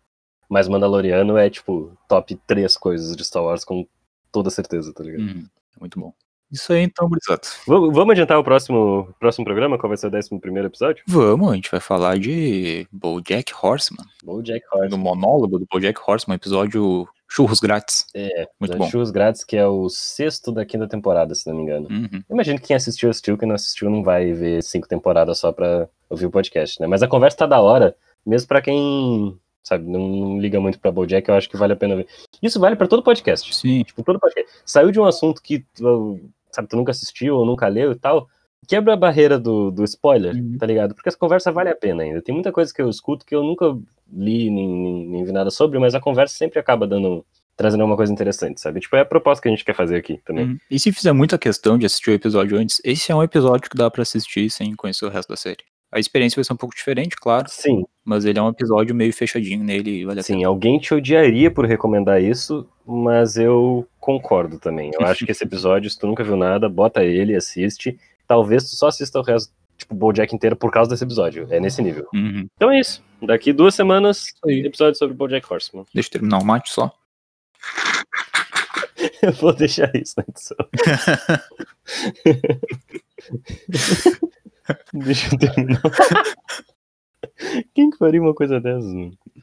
[0.49, 3.87] Mas Mandaloriano é, tipo, top três coisas de Star Wars com
[4.37, 5.21] toda certeza, tá ligado?
[5.21, 5.45] Uhum,
[5.75, 6.13] é muito bom.
[6.49, 7.41] Isso aí então, gurizada.
[7.67, 9.77] Vamos vamos adiantar o próximo, próximo programa?
[9.77, 11.03] Qual vai ser o décimo primeiro episódio?
[11.05, 14.05] Vamos, a gente vai falar de BoJack Horseman.
[14.23, 14.97] BoJack Do Horseman.
[14.97, 18.05] monólogo do BoJack Horseman, episódio Churros Grátis.
[18.15, 18.89] É, Muito bom.
[18.89, 21.89] Churros Grátis, que é o sexto da quinta temporada, se não me engano.
[21.89, 22.23] Uhum.
[22.29, 23.37] Eu Imagino que quem assistiu, assistiu.
[23.37, 26.87] Quem não assistiu não vai ver cinco temporadas só pra ouvir o podcast, né?
[26.87, 27.93] Mas a conversa tá da hora,
[28.25, 29.37] mesmo pra quem,
[29.67, 32.07] sabe, não, não liga muito pra BoJack, eu acho que vale a pena ver.
[32.41, 33.53] Isso vale pra todo podcast.
[33.55, 33.83] Sim.
[33.83, 34.49] Tipo, todo podcast.
[34.65, 36.19] Saiu de um assunto que tu,
[36.51, 38.27] sabe, tu nunca assistiu ou nunca leu e tal.
[38.67, 40.57] Quebra a barreira do, do spoiler, Uhum.
[40.57, 40.93] tá ligado?
[40.95, 42.21] Porque essa conversa vale a pena ainda.
[42.21, 43.77] Tem muita coisa que eu escuto que eu nunca
[44.11, 47.25] li nem, nem, nem vi nada sobre, mas a conversa sempre acaba dando.
[47.55, 48.79] trazendo alguma coisa interessante, sabe?
[48.79, 50.45] Tipo, é a proposta que a gente quer fazer aqui também.
[50.45, 50.57] Uhum.
[50.69, 53.77] E se fizer muita questão de assistir o episódio antes, esse é um episódio que
[53.77, 55.63] dá pra assistir sem conhecer o resto da série.
[55.91, 59.13] A experiência vai ser um pouco diferente, claro, Sim, mas ele é um episódio meio
[59.13, 64.59] fechadinho nele e vale a sim, alguém te odiaria por recomendar isso, mas eu concordo
[64.59, 64.91] também.
[64.93, 67.99] Eu acho que esse episódio, se tu nunca viu nada, bota ele, assiste.
[68.25, 71.47] Talvez tu só assista o resto, tipo, o Bojack inteiro por causa desse episódio.
[71.49, 72.07] É nesse nível.
[72.13, 72.47] Uhum.
[72.55, 73.03] Então é isso.
[73.21, 75.85] Daqui duas semanas, episódio sobre Bojack Horseman.
[75.93, 76.93] Deixa eu terminar o mate só.
[79.21, 80.57] Eu vou deixar isso na edição.
[84.93, 85.81] Deixa eu terminar.
[87.73, 89.17] Quem que faria uma coisa dessas, mano?